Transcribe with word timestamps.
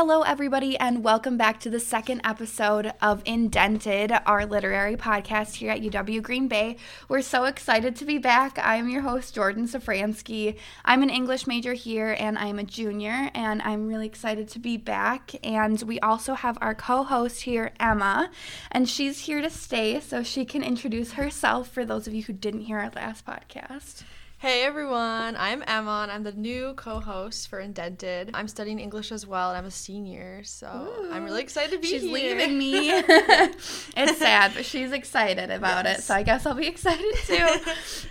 Hello, 0.00 0.22
everybody, 0.22 0.78
and 0.78 1.02
welcome 1.02 1.36
back 1.36 1.58
to 1.58 1.70
the 1.70 1.80
second 1.80 2.20
episode 2.22 2.92
of 3.02 3.20
Indented, 3.24 4.12
our 4.26 4.46
literary 4.46 4.94
podcast 4.94 5.56
here 5.56 5.72
at 5.72 5.82
UW 5.82 6.22
Green 6.22 6.46
Bay. 6.46 6.76
We're 7.08 7.20
so 7.20 7.46
excited 7.46 7.96
to 7.96 8.04
be 8.04 8.16
back. 8.16 8.60
I'm 8.62 8.88
your 8.88 9.02
host, 9.02 9.34
Jordan 9.34 9.66
Safransky. 9.66 10.56
I'm 10.84 11.02
an 11.02 11.10
English 11.10 11.48
major 11.48 11.72
here, 11.72 12.14
and 12.16 12.38
I'm 12.38 12.60
a 12.60 12.62
junior, 12.62 13.28
and 13.34 13.60
I'm 13.62 13.88
really 13.88 14.06
excited 14.06 14.46
to 14.50 14.60
be 14.60 14.76
back. 14.76 15.34
And 15.42 15.82
we 15.82 15.98
also 15.98 16.34
have 16.34 16.58
our 16.60 16.76
co 16.76 17.02
host 17.02 17.42
here, 17.42 17.72
Emma, 17.80 18.30
and 18.70 18.88
she's 18.88 19.18
here 19.18 19.42
to 19.42 19.50
stay 19.50 19.98
so 19.98 20.22
she 20.22 20.44
can 20.44 20.62
introduce 20.62 21.14
herself 21.14 21.70
for 21.70 21.84
those 21.84 22.06
of 22.06 22.14
you 22.14 22.22
who 22.22 22.34
didn't 22.34 22.60
hear 22.60 22.78
our 22.78 22.90
last 22.90 23.26
podcast. 23.26 24.04
Hey 24.40 24.62
everyone, 24.62 25.34
I'm 25.36 25.64
Emma 25.66 26.02
and 26.04 26.12
I'm 26.12 26.22
the 26.22 26.30
new 26.30 26.72
co 26.74 27.00
host 27.00 27.48
for 27.48 27.58
Indented. 27.58 28.30
I'm 28.34 28.46
studying 28.46 28.78
English 28.78 29.10
as 29.10 29.26
well 29.26 29.48
and 29.48 29.58
I'm 29.58 29.64
a 29.64 29.70
senior, 29.72 30.44
so 30.44 30.68
Ooh. 30.68 31.12
I'm 31.12 31.24
really 31.24 31.42
excited 31.42 31.72
to 31.72 31.78
be 31.80 31.88
she's 31.88 32.02
here. 32.02 32.38
She's 32.38 32.38
leaving 32.38 32.56
me. 32.56 32.90
it's 33.96 34.18
sad, 34.18 34.52
but 34.54 34.64
she's 34.64 34.92
excited 34.92 35.50
about 35.50 35.86
yes. 35.86 35.98
it, 35.98 36.02
so 36.04 36.14
I 36.14 36.22
guess 36.22 36.46
I'll 36.46 36.54
be 36.54 36.66
excited 36.68 37.16
too. 37.26 37.48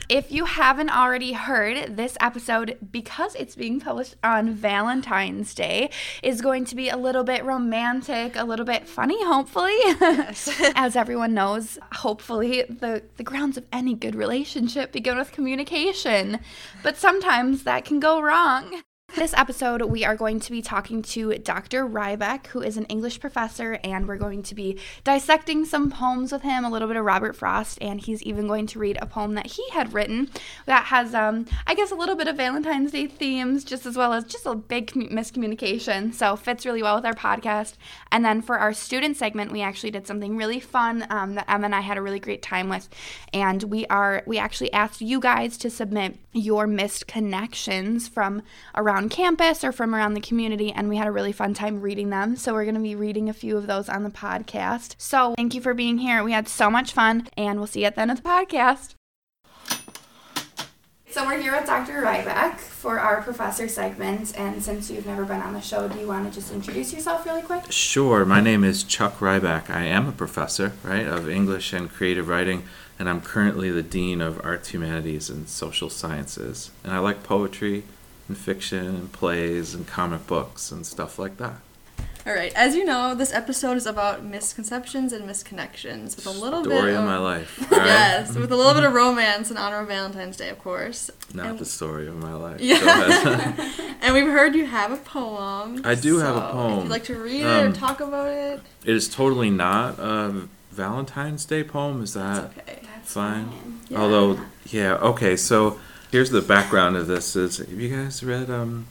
if 0.09 0.30
you 0.30 0.44
haven't 0.44 0.90
already 0.90 1.31
heard, 1.31 1.95
this 1.95 2.17
episode, 2.20 2.78
because 2.91 3.34
it's 3.36 3.55
being 3.55 3.80
published 3.80 4.17
on 4.22 4.52
Valentine's 4.52 5.55
Day, 5.55 5.89
is 6.22 6.41
going 6.41 6.66
to 6.66 6.75
be 6.75 6.89
a 6.89 6.98
little 6.98 7.23
bit 7.23 7.45
romantic, 7.45 8.36
a 8.36 8.44
little 8.44 8.66
bit 8.66 8.86
funny, 8.86 9.23
hopefully. 9.23 9.78
Yes. 9.78 10.50
as 10.75 10.98
everyone 10.98 11.34
knows, 11.34 11.80
hopefully, 11.94 12.64
the, 12.64 13.02
the 13.16 13.23
grounds 13.23 13.55
of 13.55 13.64
any 13.72 13.94
good 13.94 14.14
relationship 14.14 14.91
begin 14.91 15.17
with 15.17 15.31
communication 15.31 16.16
but 16.83 16.97
sometimes 16.97 17.64
that 17.64 17.86
can 17.86 18.00
go 18.00 18.22
wrong. 18.22 18.83
This 19.16 19.33
episode, 19.33 19.81
we 19.83 20.05
are 20.05 20.16
going 20.16 20.39
to 20.41 20.52
be 20.52 20.61
talking 20.61 21.02
to 21.02 21.33
Dr. 21.39 21.88
Rybak, 21.88 22.47
who 22.47 22.61
is 22.61 22.77
an 22.77 22.86
English 22.86 23.19
professor, 23.19 23.80
and 23.83 24.08
we're 24.08 24.17
going 24.17 24.44
to 24.44 24.53
be 24.53 24.77
dissecting 25.03 25.66
some 25.66 25.89
poems 25.89 26.31
with 26.31 26.44
him, 26.44 26.64
a 26.64 26.69
little 26.69 26.88
bit 26.88 26.97
of 26.97 27.05
Robert 27.05 27.36
Frost, 27.36 27.80
and 27.81 27.99
he's 27.99 28.22
even 28.22 28.47
going 28.47 28.67
to 28.67 28.77
read 28.77 28.99
a 29.02 29.08
poem 29.08 29.33
that 29.33 29.47
he 29.47 29.67
had 29.72 29.94
written 29.94 30.30
that 30.67 30.86
has, 30.88 31.16
um, 31.16 31.47
I 31.66 31.73
guess, 31.73 31.89
a 31.89 31.95
little 31.95 32.16
bit 32.16 32.27
of 32.27 32.36
Valentine's 32.36 32.91
Day 32.91 33.08
themes, 33.08 33.64
just 33.64 33.88
as 33.88 33.97
well 33.97 34.14
as 34.14 34.23
just 34.23 34.45
a 34.45 34.53
big 34.53 34.91
miscommunication. 34.91 36.14
So 36.14 36.36
fits 36.36 36.66
really 36.66 36.83
well 36.83 36.97
with 36.97 37.05
our 37.05 37.14
podcast. 37.14 37.73
And 38.11 38.23
then 38.23 38.44
for 38.44 38.59
our 38.59 38.73
student 38.73 39.17
segment, 39.17 39.52
we 39.52 39.61
actually 39.61 39.92
did 39.92 40.05
something 40.05 40.38
really 40.38 40.59
fun 40.59 41.08
um, 41.09 41.33
that 41.36 41.49
Emma 41.49 41.66
and 41.66 41.73
I 41.73 41.81
had 41.81 41.97
a 41.97 42.03
really 42.03 42.19
great 42.19 42.44
time 42.44 42.69
with, 42.69 42.88
and 43.33 43.64
we 43.64 43.88
are 43.88 44.21
we 44.27 44.38
actually 44.38 44.71
asked 44.73 45.02
you 45.02 45.19
guys 45.19 45.58
to 45.59 45.71
submit 45.71 46.17
your 46.33 46.67
missed 46.67 47.08
connections 47.08 48.08
from 48.08 48.44
around 48.75 48.97
around 48.98 49.09
campus 49.09 49.64
or 49.64 49.72
from 49.72 49.94
around 49.94 50.16
the 50.16 50.22
community, 50.22 50.72
and 50.72 50.90
we 50.90 50.98
had 50.98 51.06
a 51.06 51.12
really 51.12 51.31
fun 51.31 51.53
time 51.53 51.81
reading 51.81 52.09
them. 52.09 52.36
So 52.36 52.53
we're 52.53 52.64
going 52.64 52.73
to 52.73 52.81
be 52.81 52.95
reading 52.95 53.30
a 53.30 53.34
few 53.34 53.56
of 53.56 53.67
those 53.67 53.89
on 53.89 54.02
the 54.02 54.09
podcast. 54.09 54.95
So 54.98 55.36
thank 55.36 55.54
you 55.54 55.62
for 55.62 55.76
being 55.76 56.00
here. 56.00 56.23
We 56.23 56.31
had 56.31 56.48
so 56.48 56.72
much 56.72 56.94
fun, 56.94 57.28
and 57.38 57.59
we'll 57.59 57.67
see 57.67 57.81
you 57.81 57.86
at 57.86 57.94
the 57.94 58.02
end 58.02 58.09
of 58.09 58.23
the 58.23 58.28
podcast. 58.28 58.95
So 61.12 61.26
we're 61.26 61.39
here 61.39 61.52
with 61.52 61.67
Dr. 61.67 62.02
Rybak 62.02 62.58
for 62.58 63.00
our 63.00 63.22
professor 63.22 63.67
segment, 63.67 64.36
and 64.36 64.64
since 64.64 64.89
you've 64.89 65.06
never 65.06 65.26
been 65.26 65.42
on 65.42 65.54
the 65.54 65.61
show, 65.61 65.88
do 65.88 66.00
you 66.00 66.08
want 66.08 66.28
to 66.28 66.34
just 66.34 66.52
introduce 66.52 66.92
yourself 66.92 67.23
really 67.23 67.44
quick? 67.44 67.72
Sure. 67.72 68.26
My 68.26 68.42
name 68.42 68.64
is 68.64 68.84
Chuck 68.84 69.20
Rybak. 69.20 69.70
I 69.70 69.84
am 69.84 70.08
a 70.08 70.11
professor, 70.11 70.73
right, 70.84 71.06
of 71.06 71.30
English 71.30 71.72
and 71.72 71.88
creative 71.88 72.28
writing, 72.28 72.64
and 72.98 73.08
I'm 73.08 73.22
currently 73.22 73.70
the 73.70 73.84
dean 73.84 74.22
of 74.22 74.44
arts, 74.44 74.70
humanities, 74.70 75.30
and 75.30 75.48
social 75.48 75.92
sciences. 75.92 76.72
And 76.84 76.94
I 76.94 76.98
like 76.98 77.22
poetry, 77.22 77.84
and 78.28 78.38
fiction 78.38 78.88
and 78.88 79.11
plays 79.11 79.73
and 79.73 79.88
comic 79.88 80.28
books 80.28 80.72
and 80.72 80.86
stuff 80.86 81.17
like 81.17 81.38
that. 81.38 81.61
All 82.27 82.33
right. 82.33 82.52
As 82.55 82.76
you 82.76 82.83
know, 82.83 83.15
this 83.15 83.33
episode 83.33 83.77
is 83.77 83.86
about 83.86 84.21
misconceptions 84.21 85.14
and 85.14 85.23
misconnections 85.23 86.17
with 86.17 86.27
a 86.27 86.32
little 86.32 86.61
Story 86.61 86.92
bit 86.92 86.95
of, 86.95 86.99
of 86.99 87.05
my 87.05 87.17
life. 87.17 87.65
yes, 87.71 88.36
with 88.36 88.52
a 88.52 88.55
little 88.58 88.73
bit 88.73 88.83
of 88.83 88.92
romance 88.93 89.49
in 89.49 89.55
honor 89.55 89.80
of 89.80 89.88
Valentine's 89.88 90.36
Day, 90.36 90.49
of 90.49 90.60
course. 90.60 91.10
Not 91.33 91.45
and 91.45 91.60
the 91.60 91.64
story 91.64 92.05
of 92.05 92.17
my 92.17 92.33
life. 92.33 92.60
Yeah. 92.60 93.71
and 94.02 94.14
we've 94.14 94.27
heard 94.27 94.55
you 94.55 94.65
have 94.65 94.92
a 94.92 94.98
poem. 94.98 95.82
I 95.86 95.95
do 95.95 96.20
so 96.20 96.26
have 96.26 96.36
a 96.36 96.52
poem. 96.52 96.73
If 96.73 96.83
you'd 96.83 96.92
like 96.92 97.04
to 97.05 97.15
read 97.15 97.45
um, 97.45 97.65
it 97.65 97.70
or 97.70 97.71
talk 97.71 98.02
about 98.02 98.27
it. 98.27 98.59
It 98.83 98.94
is 98.94 99.08
totally 99.08 99.49
not 99.49 99.98
a 99.98 100.49
Valentine's 100.71 101.45
Day 101.45 101.64
poem. 101.64 102.04
Is 102.04 102.14
that 102.15 102.52
okay. 102.58 102.80
fine? 103.04 103.52
fine. 103.52 103.80
Yeah. 103.88 104.02
Although, 104.02 104.42
yeah. 104.65 104.95
Okay. 104.95 105.38
So 105.38 105.80
here's 106.12 106.30
the 106.30 106.42
background 106.42 106.95
of 106.95 107.08
this: 107.08 107.36
is 107.36 107.58
have 107.58 107.70
you 107.72 107.95
guys 107.95 108.23
read 108.23 108.50
um, 108.50 108.88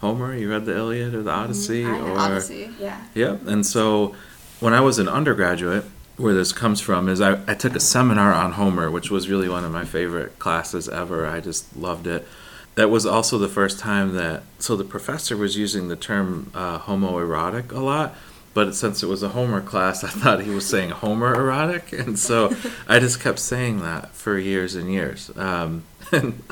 Homer? 0.00 0.34
You 0.34 0.50
read 0.50 0.64
the 0.64 0.76
Iliad 0.76 1.14
or 1.14 1.22
the 1.22 1.30
mm-hmm. 1.30 1.40
Odyssey? 1.40 1.82
Mm-hmm. 1.84 2.10
or 2.10 2.18
Odyssey, 2.18 2.70
yeah. 2.78 3.04
Yep. 3.14 3.46
And 3.46 3.66
so, 3.66 4.14
when 4.60 4.74
I 4.74 4.80
was 4.80 4.98
an 4.98 5.08
undergraduate, 5.08 5.84
where 6.18 6.34
this 6.34 6.52
comes 6.52 6.80
from 6.80 7.08
is 7.08 7.20
I, 7.20 7.40
I 7.46 7.54
took 7.54 7.76
a 7.76 7.80
seminar 7.80 8.34
on 8.34 8.52
Homer, 8.52 8.90
which 8.90 9.10
was 9.10 9.28
really 9.28 9.48
one 9.48 9.64
of 9.64 9.72
my 9.72 9.84
favorite 9.84 10.38
classes 10.38 10.88
ever. 10.88 11.26
I 11.26 11.40
just 11.40 11.76
loved 11.76 12.06
it. 12.06 12.26
That 12.74 12.90
was 12.90 13.06
also 13.06 13.38
the 13.38 13.48
first 13.48 13.78
time 13.78 14.14
that 14.14 14.42
so 14.58 14.76
the 14.76 14.84
professor 14.84 15.36
was 15.36 15.56
using 15.56 15.88
the 15.88 15.96
term 15.96 16.50
uh, 16.54 16.80
homoerotic 16.80 17.72
a 17.72 17.80
lot, 17.80 18.14
but 18.58 18.74
since 18.74 19.04
it 19.04 19.06
was 19.06 19.22
a 19.22 19.28
Homer 19.28 19.60
class, 19.60 20.02
I 20.02 20.08
thought 20.08 20.40
he 20.40 20.50
was 20.50 20.66
saying 20.66 20.90
Homer 20.90 21.32
erotic, 21.32 21.92
and 21.92 22.18
so 22.18 22.56
I 22.88 22.98
just 22.98 23.20
kept 23.20 23.38
saying 23.38 23.82
that 23.82 24.10
for 24.10 24.36
years 24.36 24.74
and 24.74 24.92
years. 24.92 25.30
Um, 25.36 25.84
and 26.10 26.42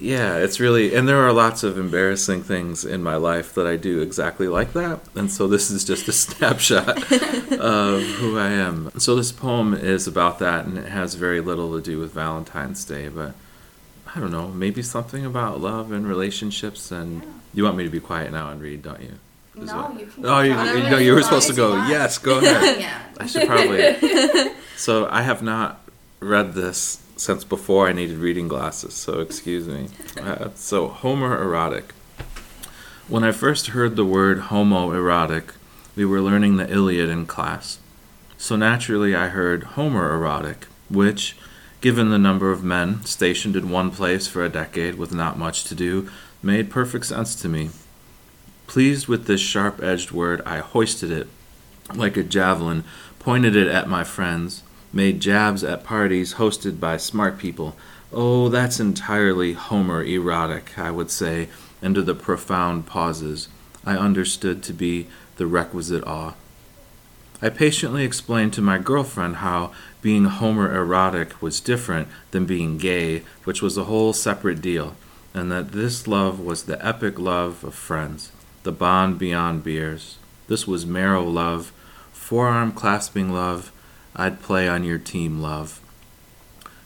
yeah, 0.00 0.38
it's 0.38 0.58
really, 0.58 0.94
and 0.94 1.06
there 1.06 1.18
are 1.18 1.34
lots 1.34 1.62
of 1.62 1.76
embarrassing 1.76 2.44
things 2.44 2.86
in 2.86 3.02
my 3.02 3.16
life 3.16 3.52
that 3.56 3.66
I 3.66 3.76
do 3.76 4.00
exactly 4.00 4.48
like 4.48 4.72
that. 4.72 5.00
And 5.14 5.30
so 5.30 5.46
this 5.46 5.70
is 5.70 5.84
just 5.84 6.08
a 6.08 6.12
snapshot 6.24 7.12
of 7.12 8.02
who 8.02 8.38
I 8.38 8.48
am. 8.48 8.90
So 8.96 9.14
this 9.14 9.30
poem 9.30 9.74
is 9.74 10.06
about 10.06 10.38
that, 10.38 10.64
and 10.64 10.78
it 10.78 10.88
has 10.88 11.14
very 11.14 11.42
little 11.42 11.74
to 11.76 11.82
do 11.82 11.98
with 11.98 12.14
Valentine's 12.14 12.86
Day, 12.86 13.08
but 13.08 13.34
I 14.16 14.18
don't 14.18 14.32
know, 14.32 14.48
maybe 14.48 14.80
something 14.80 15.26
about 15.26 15.60
love 15.60 15.92
and 15.92 16.08
relationships. 16.08 16.90
And 16.90 17.22
you 17.52 17.64
want 17.64 17.76
me 17.76 17.84
to 17.84 17.90
be 17.90 18.00
quiet 18.00 18.32
now 18.32 18.48
and 18.48 18.62
read, 18.62 18.80
don't 18.80 19.02
you? 19.02 19.18
No, 19.56 19.96
you 19.98 20.06
can. 20.06 20.26
Oh, 20.26 20.40
you, 20.40 20.52
you, 20.52 20.90
know, 20.90 20.98
you 20.98 21.14
were 21.14 21.22
supposed 21.22 21.48
to 21.48 21.54
go. 21.54 21.86
Yes, 21.86 22.18
go 22.18 22.38
ahead. 22.38 22.78
yeah. 22.80 23.02
I 23.18 23.26
should 23.26 23.46
probably. 23.46 24.52
so 24.76 25.08
I 25.10 25.22
have 25.22 25.42
not 25.42 25.80
read 26.20 26.54
this 26.54 27.02
since 27.16 27.44
before 27.44 27.88
I 27.88 27.92
needed 27.92 28.18
reading 28.18 28.48
glasses, 28.48 28.94
so 28.94 29.20
excuse 29.20 29.68
me. 29.68 29.88
Uh, 30.20 30.48
so, 30.54 30.88
homoerotic. 30.88 31.84
When 33.06 33.22
I 33.22 33.32
first 33.32 33.68
heard 33.68 33.96
the 33.96 34.04
word 34.04 34.40
homoerotic, 34.40 35.54
we 35.94 36.04
were 36.04 36.20
learning 36.20 36.56
the 36.56 36.70
Iliad 36.70 37.08
in 37.08 37.26
class. 37.26 37.78
So 38.36 38.56
naturally, 38.56 39.14
I 39.14 39.28
heard 39.28 39.62
homoerotic, 39.62 40.64
which, 40.90 41.36
given 41.80 42.10
the 42.10 42.18
number 42.18 42.50
of 42.50 42.64
men 42.64 43.04
stationed 43.04 43.56
in 43.56 43.70
one 43.70 43.90
place 43.90 44.26
for 44.26 44.44
a 44.44 44.48
decade 44.48 44.96
with 44.96 45.14
not 45.14 45.38
much 45.38 45.64
to 45.64 45.74
do, 45.74 46.10
made 46.42 46.70
perfect 46.70 47.06
sense 47.06 47.34
to 47.36 47.48
me. 47.48 47.70
Pleased 48.66 49.08
with 49.08 49.26
this 49.26 49.40
sharp 49.40 49.82
edged 49.82 50.10
word, 50.10 50.40
I 50.46 50.58
hoisted 50.58 51.10
it 51.10 51.28
like 51.94 52.16
a 52.16 52.22
javelin, 52.22 52.84
pointed 53.18 53.54
it 53.54 53.68
at 53.68 53.88
my 53.88 54.04
friends, 54.04 54.62
made 54.92 55.20
jabs 55.20 55.62
at 55.62 55.84
parties 55.84 56.34
hosted 56.34 56.80
by 56.80 56.96
smart 56.96 57.38
people. 57.38 57.76
Oh, 58.12 58.48
that's 58.48 58.80
entirely 58.80 59.52
Homer 59.52 60.02
erotic, 60.02 60.78
I 60.78 60.90
would 60.90 61.10
say, 61.10 61.48
into 61.82 62.02
the 62.02 62.14
profound 62.14 62.86
pauses 62.86 63.48
I 63.84 63.96
understood 63.96 64.62
to 64.64 64.72
be 64.72 65.08
the 65.36 65.46
requisite 65.46 66.04
awe. 66.04 66.34
I 67.42 67.50
patiently 67.50 68.04
explained 68.04 68.54
to 68.54 68.62
my 68.62 68.78
girlfriend 68.78 69.36
how 69.36 69.72
being 70.00 70.24
Homer 70.24 70.74
erotic 70.74 71.42
was 71.42 71.60
different 71.60 72.08
than 72.30 72.46
being 72.46 72.78
gay, 72.78 73.24
which 73.44 73.60
was 73.60 73.76
a 73.76 73.84
whole 73.84 74.12
separate 74.12 74.62
deal, 74.62 74.96
and 75.34 75.52
that 75.52 75.72
this 75.72 76.06
love 76.06 76.40
was 76.40 76.62
the 76.62 76.84
epic 76.84 77.18
love 77.18 77.62
of 77.64 77.74
friends, 77.74 78.30
the 78.64 78.72
bond 78.72 79.18
beyond 79.18 79.62
beers. 79.62 80.18
This 80.48 80.66
was 80.66 80.84
marrow 80.84 81.24
love, 81.24 81.72
forearm 82.12 82.72
clasping 82.72 83.32
love, 83.32 83.70
I'd 84.16 84.42
play 84.42 84.68
on 84.68 84.84
your 84.84 84.98
team, 84.98 85.40
love. 85.40 85.80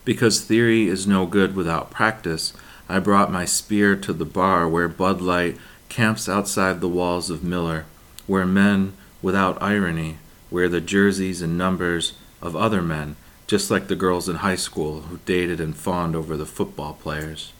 Because 0.04 0.40
theory 0.40 0.88
is 0.88 1.06
no 1.06 1.26
good 1.26 1.54
without 1.54 1.90
practice, 1.90 2.52
I 2.88 2.98
brought 2.98 3.32
my 3.32 3.44
spear 3.44 3.96
to 3.96 4.12
the 4.12 4.24
bar 4.24 4.68
where 4.68 4.88
Bud 4.88 5.20
Light 5.20 5.56
camps 5.88 6.28
outside 6.28 6.80
the 6.80 6.88
walls 6.88 7.30
of 7.30 7.44
Miller, 7.44 7.84
where 8.26 8.46
men, 8.46 8.94
without 9.22 9.62
irony, 9.62 10.18
wear 10.50 10.68
the 10.68 10.80
jerseys 10.80 11.42
and 11.42 11.58
numbers 11.58 12.14
of 12.40 12.56
other 12.56 12.82
men, 12.82 13.16
just 13.46 13.70
like 13.70 13.88
the 13.88 13.96
girls 13.96 14.28
in 14.28 14.36
high 14.36 14.56
school 14.56 15.02
who 15.02 15.18
dated 15.26 15.60
and 15.60 15.76
fawned 15.76 16.16
over 16.16 16.36
the 16.36 16.46
football 16.46 16.94
players. 16.94 17.52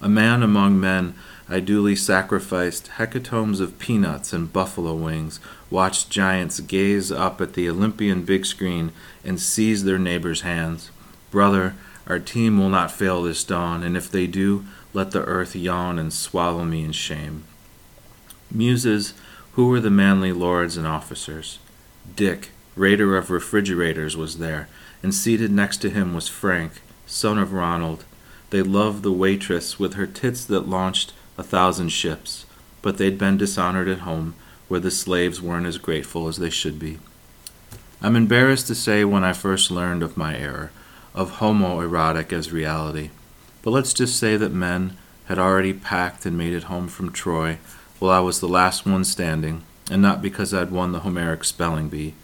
A 0.00 0.08
man 0.08 0.42
among 0.42 0.80
men, 0.80 1.14
I 1.52 1.60
duly 1.60 1.96
sacrificed 1.96 2.92
hecatombs 2.96 3.60
of 3.60 3.78
peanuts 3.78 4.32
and 4.32 4.50
buffalo 4.50 4.94
wings, 4.94 5.38
watched 5.68 6.08
giants 6.08 6.60
gaze 6.60 7.12
up 7.12 7.42
at 7.42 7.52
the 7.52 7.68
Olympian 7.68 8.22
big 8.22 8.46
screen 8.46 8.90
and 9.22 9.38
seize 9.38 9.84
their 9.84 9.98
neighbors' 9.98 10.40
hands. 10.40 10.90
Brother, 11.30 11.74
our 12.06 12.18
team 12.18 12.58
will 12.58 12.70
not 12.70 12.90
fail 12.90 13.22
this 13.22 13.44
dawn, 13.44 13.82
and 13.82 13.98
if 13.98 14.10
they 14.10 14.26
do, 14.26 14.64
let 14.94 15.10
the 15.10 15.24
earth 15.24 15.54
yawn 15.54 15.98
and 15.98 16.10
swallow 16.10 16.64
me 16.64 16.84
in 16.84 16.92
shame. 16.92 17.44
Muses, 18.50 19.12
Who 19.52 19.68
were 19.68 19.80
the 19.80 19.90
manly 19.90 20.32
lords 20.32 20.78
and 20.78 20.86
officers? 20.86 21.58
Dick, 22.16 22.52
raider 22.76 23.14
of 23.18 23.28
refrigerators, 23.28 24.16
was 24.16 24.38
there, 24.38 24.70
and 25.02 25.14
seated 25.14 25.50
next 25.50 25.82
to 25.82 25.90
him 25.90 26.14
was 26.14 26.28
Frank, 26.28 26.80
son 27.04 27.38
of 27.38 27.52
Ronald. 27.52 28.06
They 28.48 28.62
loved 28.62 29.02
the 29.02 29.12
waitress 29.12 29.78
with 29.78 29.94
her 29.94 30.06
tits 30.06 30.46
that 30.46 30.66
launched 30.66 31.12
a 31.38 31.42
thousand 31.42 31.88
ships, 31.90 32.46
but 32.82 32.98
they'd 32.98 33.18
been 33.18 33.36
dishonored 33.36 33.88
at 33.88 34.00
home, 34.00 34.34
where 34.68 34.80
the 34.80 34.90
slaves 34.90 35.40
weren't 35.40 35.66
as 35.66 35.78
grateful 35.78 36.28
as 36.28 36.38
they 36.38 36.50
should 36.50 36.78
be. 36.78 36.98
I'm 38.00 38.16
embarrassed 38.16 38.66
to 38.66 38.74
say 38.74 39.04
when 39.04 39.22
I 39.22 39.32
first 39.32 39.70
learned 39.70 40.02
of 40.02 40.16
my 40.16 40.36
error, 40.36 40.72
of 41.14 41.38
homoerotic 41.38 42.32
as 42.32 42.52
reality, 42.52 43.10
but 43.62 43.70
let's 43.70 43.92
just 43.92 44.18
say 44.18 44.36
that 44.36 44.52
men 44.52 44.96
had 45.26 45.38
already 45.38 45.72
packed 45.72 46.26
and 46.26 46.36
made 46.36 46.52
it 46.52 46.64
home 46.64 46.88
from 46.88 47.12
Troy 47.12 47.58
while 47.98 48.10
I 48.10 48.20
was 48.20 48.40
the 48.40 48.48
last 48.48 48.84
one 48.84 49.04
standing, 49.04 49.62
and 49.90 50.02
not 50.02 50.20
because 50.20 50.52
I'd 50.52 50.72
won 50.72 50.92
the 50.92 51.00
Homeric 51.00 51.44
spelling 51.44 51.88
bee. 51.88 52.14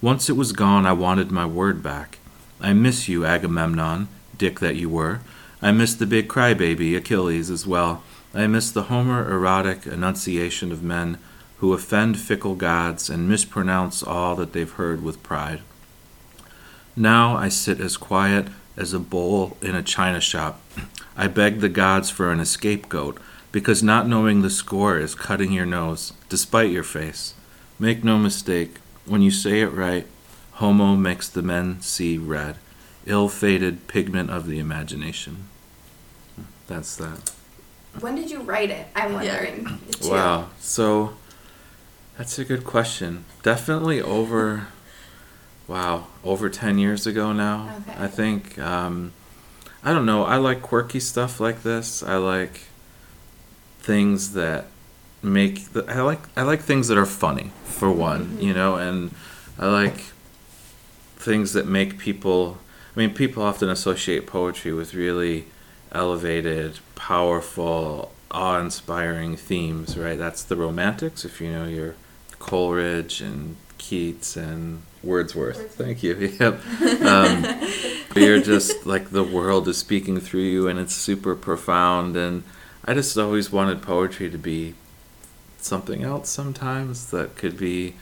Once 0.00 0.30
it 0.30 0.36
was 0.36 0.52
gone, 0.52 0.86
I 0.86 0.92
wanted 0.92 1.30
my 1.30 1.44
word 1.44 1.82
back. 1.82 2.18
I 2.60 2.72
miss 2.72 3.08
you, 3.08 3.26
Agamemnon, 3.26 4.08
dick 4.38 4.60
that 4.60 4.76
you 4.76 4.88
were. 4.88 5.20
I 5.60 5.72
miss 5.72 5.94
the 5.94 6.06
big 6.06 6.28
crybaby, 6.28 6.96
Achilles, 6.96 7.50
as 7.50 7.66
well. 7.66 8.02
I 8.34 8.48
miss 8.48 8.72
the 8.72 8.84
Homer 8.84 9.30
erotic 9.30 9.86
enunciation 9.86 10.72
of 10.72 10.82
men 10.82 11.18
who 11.58 11.72
offend 11.72 12.18
fickle 12.18 12.56
gods 12.56 13.08
and 13.08 13.28
mispronounce 13.28 14.02
all 14.02 14.34
that 14.36 14.52
they've 14.52 14.70
heard 14.70 15.04
with 15.04 15.22
pride. 15.22 15.60
Now 16.96 17.36
I 17.36 17.48
sit 17.48 17.80
as 17.80 17.96
quiet 17.96 18.48
as 18.76 18.92
a 18.92 18.98
bowl 18.98 19.56
in 19.62 19.76
a 19.76 19.82
china 19.84 20.20
shop. 20.20 20.60
I 21.16 21.28
beg 21.28 21.60
the 21.60 21.68
gods 21.68 22.10
for 22.10 22.32
an 22.32 22.44
scapegoat, 22.44 23.18
because 23.52 23.84
not 23.84 24.08
knowing 24.08 24.42
the 24.42 24.50
score 24.50 24.98
is 24.98 25.14
cutting 25.14 25.52
your 25.52 25.64
nose, 25.64 26.12
despite 26.28 26.72
your 26.72 26.82
face. 26.82 27.34
Make 27.78 28.02
no 28.02 28.18
mistake, 28.18 28.78
when 29.06 29.22
you 29.22 29.30
say 29.30 29.60
it 29.60 29.68
right, 29.68 30.08
homo 30.54 30.96
makes 30.96 31.28
the 31.28 31.42
men 31.42 31.80
see 31.80 32.18
red, 32.18 32.56
ill 33.06 33.28
fated 33.28 33.86
pigment 33.86 34.30
of 34.30 34.46
the 34.46 34.58
imagination. 34.58 35.48
That's 36.66 36.96
that. 36.96 37.30
When 38.00 38.14
did 38.16 38.30
you 38.30 38.40
write 38.42 38.70
it? 38.70 38.86
I'm 38.94 39.12
wondering. 39.12 39.78
Yeah. 40.00 40.10
Wow. 40.10 40.48
So 40.58 41.14
that's 42.18 42.38
a 42.38 42.44
good 42.44 42.64
question. 42.64 43.24
Definitely 43.42 44.00
over, 44.00 44.68
wow, 45.66 46.06
over 46.22 46.48
10 46.48 46.78
years 46.78 47.06
ago 47.06 47.32
now. 47.32 47.76
Okay. 47.88 48.04
I 48.04 48.06
think, 48.08 48.58
um, 48.58 49.12
I 49.82 49.92
don't 49.92 50.06
know, 50.06 50.24
I 50.24 50.36
like 50.36 50.62
quirky 50.62 51.00
stuff 51.00 51.40
like 51.40 51.62
this. 51.62 52.02
I 52.02 52.16
like 52.16 52.62
things 53.80 54.32
that 54.32 54.66
make, 55.22 55.72
the, 55.72 55.84
I 55.88 56.00
like, 56.02 56.20
I 56.36 56.42
like 56.42 56.60
things 56.60 56.88
that 56.88 56.98
are 56.98 57.06
funny, 57.06 57.50
for 57.64 57.90
one, 57.90 58.26
mm-hmm. 58.26 58.40
you 58.40 58.54
know, 58.54 58.76
and 58.76 59.14
I 59.58 59.66
like 59.66 59.98
things 61.16 61.52
that 61.54 61.66
make 61.66 61.98
people, 61.98 62.58
I 62.94 63.00
mean, 63.00 63.14
people 63.14 63.42
often 63.42 63.68
associate 63.68 64.26
poetry 64.26 64.72
with 64.72 64.94
really 64.94 65.46
elevated, 65.94 66.78
powerful, 66.94 68.12
awe 68.30 68.58
inspiring 68.58 69.36
themes, 69.36 69.96
right? 69.96 70.18
That's 70.18 70.42
the 70.42 70.56
Romantics, 70.56 71.24
if 71.24 71.40
you 71.40 71.50
know 71.50 71.66
your 71.66 71.94
Coleridge 72.38 73.20
and 73.20 73.56
Keats 73.78 74.36
and 74.36 74.82
Wordsworth. 75.02 75.74
Thank 75.74 76.02
you. 76.02 76.14
Yep. 76.40 76.60
Um, 77.02 77.44
you're 78.16 78.40
just 78.40 78.86
like 78.86 79.10
the 79.10 79.24
world 79.24 79.68
is 79.68 79.78
speaking 79.78 80.20
through 80.20 80.42
you, 80.42 80.68
and 80.68 80.78
it's 80.78 80.94
super 80.94 81.34
profound. 81.34 82.16
And 82.16 82.42
I 82.84 82.94
just 82.94 83.16
always 83.16 83.50
wanted 83.52 83.82
poetry 83.82 84.30
to 84.30 84.38
be 84.38 84.74
something 85.58 86.02
else. 86.02 86.28
Sometimes 86.28 87.10
that 87.10 87.36
could 87.36 87.56
be 87.56 87.94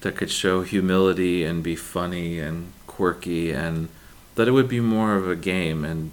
that 0.00 0.16
could 0.16 0.30
show 0.30 0.62
humility 0.62 1.44
and 1.44 1.62
be 1.62 1.76
funny 1.76 2.38
and 2.38 2.72
quirky, 2.86 3.52
and 3.52 3.88
that 4.34 4.48
it 4.48 4.52
would 4.52 4.68
be 4.68 4.80
more 4.80 5.16
of 5.16 5.28
a 5.28 5.36
game 5.36 5.84
and 5.84 6.10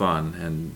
fun. 0.00 0.24
And 0.40 0.74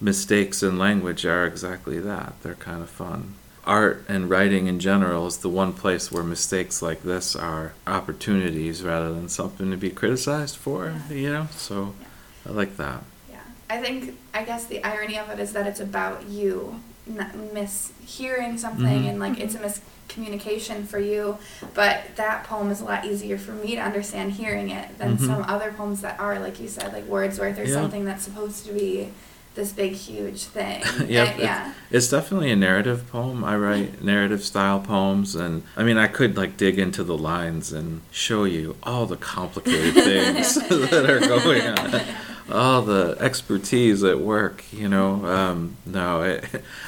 mistakes 0.00 0.62
in 0.62 0.78
language 0.78 1.24
are 1.26 1.44
exactly 1.46 1.98
that. 2.00 2.34
They're 2.42 2.54
kind 2.70 2.82
of 2.82 2.90
fun 2.90 3.34
art 3.64 4.04
and 4.08 4.28
writing 4.28 4.66
in 4.66 4.80
general 4.80 5.26
is 5.26 5.38
the 5.38 5.48
one 5.48 5.72
place 5.72 6.10
where 6.10 6.24
mistakes 6.24 6.82
like 6.82 7.02
this 7.02 7.36
are 7.36 7.72
opportunities 7.86 8.82
rather 8.82 9.12
than 9.12 9.28
something 9.28 9.70
to 9.70 9.76
be 9.76 9.90
criticized 9.90 10.56
for, 10.56 10.94
yeah. 11.08 11.14
you 11.14 11.32
know? 11.32 11.48
So 11.52 11.94
yeah. 12.00 12.50
I 12.50 12.52
like 12.54 12.76
that. 12.76 13.04
Yeah. 13.30 13.40
I 13.70 13.78
think, 13.78 14.18
I 14.34 14.42
guess 14.44 14.66
the 14.66 14.82
irony 14.82 15.18
of 15.18 15.30
it 15.30 15.38
is 15.38 15.52
that 15.52 15.66
it's 15.66 15.80
about 15.80 16.24
you 16.28 16.80
mishearing 17.08 18.58
something 18.58 18.84
mm-hmm. 18.84 19.08
and 19.08 19.18
like 19.18 19.38
it's 19.40 19.54
a 19.54 19.58
miscommunication 19.58 20.86
for 20.86 20.98
you 20.98 21.36
but 21.74 22.04
that 22.16 22.44
poem 22.44 22.70
is 22.70 22.80
a 22.80 22.84
lot 22.84 23.04
easier 23.04 23.36
for 23.36 23.52
me 23.52 23.74
to 23.74 23.80
understand 23.80 24.32
hearing 24.32 24.70
it 24.70 24.98
than 24.98 25.16
mm-hmm. 25.16 25.26
some 25.26 25.42
other 25.44 25.72
poems 25.72 26.00
that 26.00 26.18
are 26.20 26.38
like 26.38 26.60
you 26.60 26.68
said 26.68 26.92
like 26.92 27.06
wordsworth 27.06 27.58
or 27.58 27.64
yeah. 27.64 27.72
something 27.72 28.04
that's 28.04 28.22
supposed 28.22 28.64
to 28.64 28.72
be 28.72 29.10
this 29.54 29.72
big 29.72 29.92
huge 29.92 30.44
thing. 30.44 30.82
yep, 31.08 31.38
yeah. 31.38 31.74
It's 31.90 32.08
definitely 32.08 32.50
a 32.50 32.56
narrative 32.56 33.06
poem. 33.10 33.44
I 33.44 33.56
write 33.56 34.02
narrative 34.02 34.42
style 34.42 34.80
poems 34.80 35.34
and 35.34 35.62
I 35.76 35.82
mean 35.82 35.98
I 35.98 36.06
could 36.06 36.36
like 36.36 36.56
dig 36.56 36.78
into 36.78 37.04
the 37.04 37.16
lines 37.16 37.72
and 37.72 38.00
show 38.10 38.44
you 38.44 38.76
all 38.82 39.06
the 39.06 39.16
complicated 39.16 39.94
things 40.04 40.54
that 40.68 41.08
are 41.08 41.20
going 41.20 41.66
on. 41.66 42.00
All 42.50 42.82
the 42.82 43.16
expertise 43.20 44.02
at 44.02 44.18
work, 44.20 44.64
you 44.72 44.88
know. 44.88 45.24
Um, 45.26 45.76
no, 45.86 46.22
I, 46.22 46.40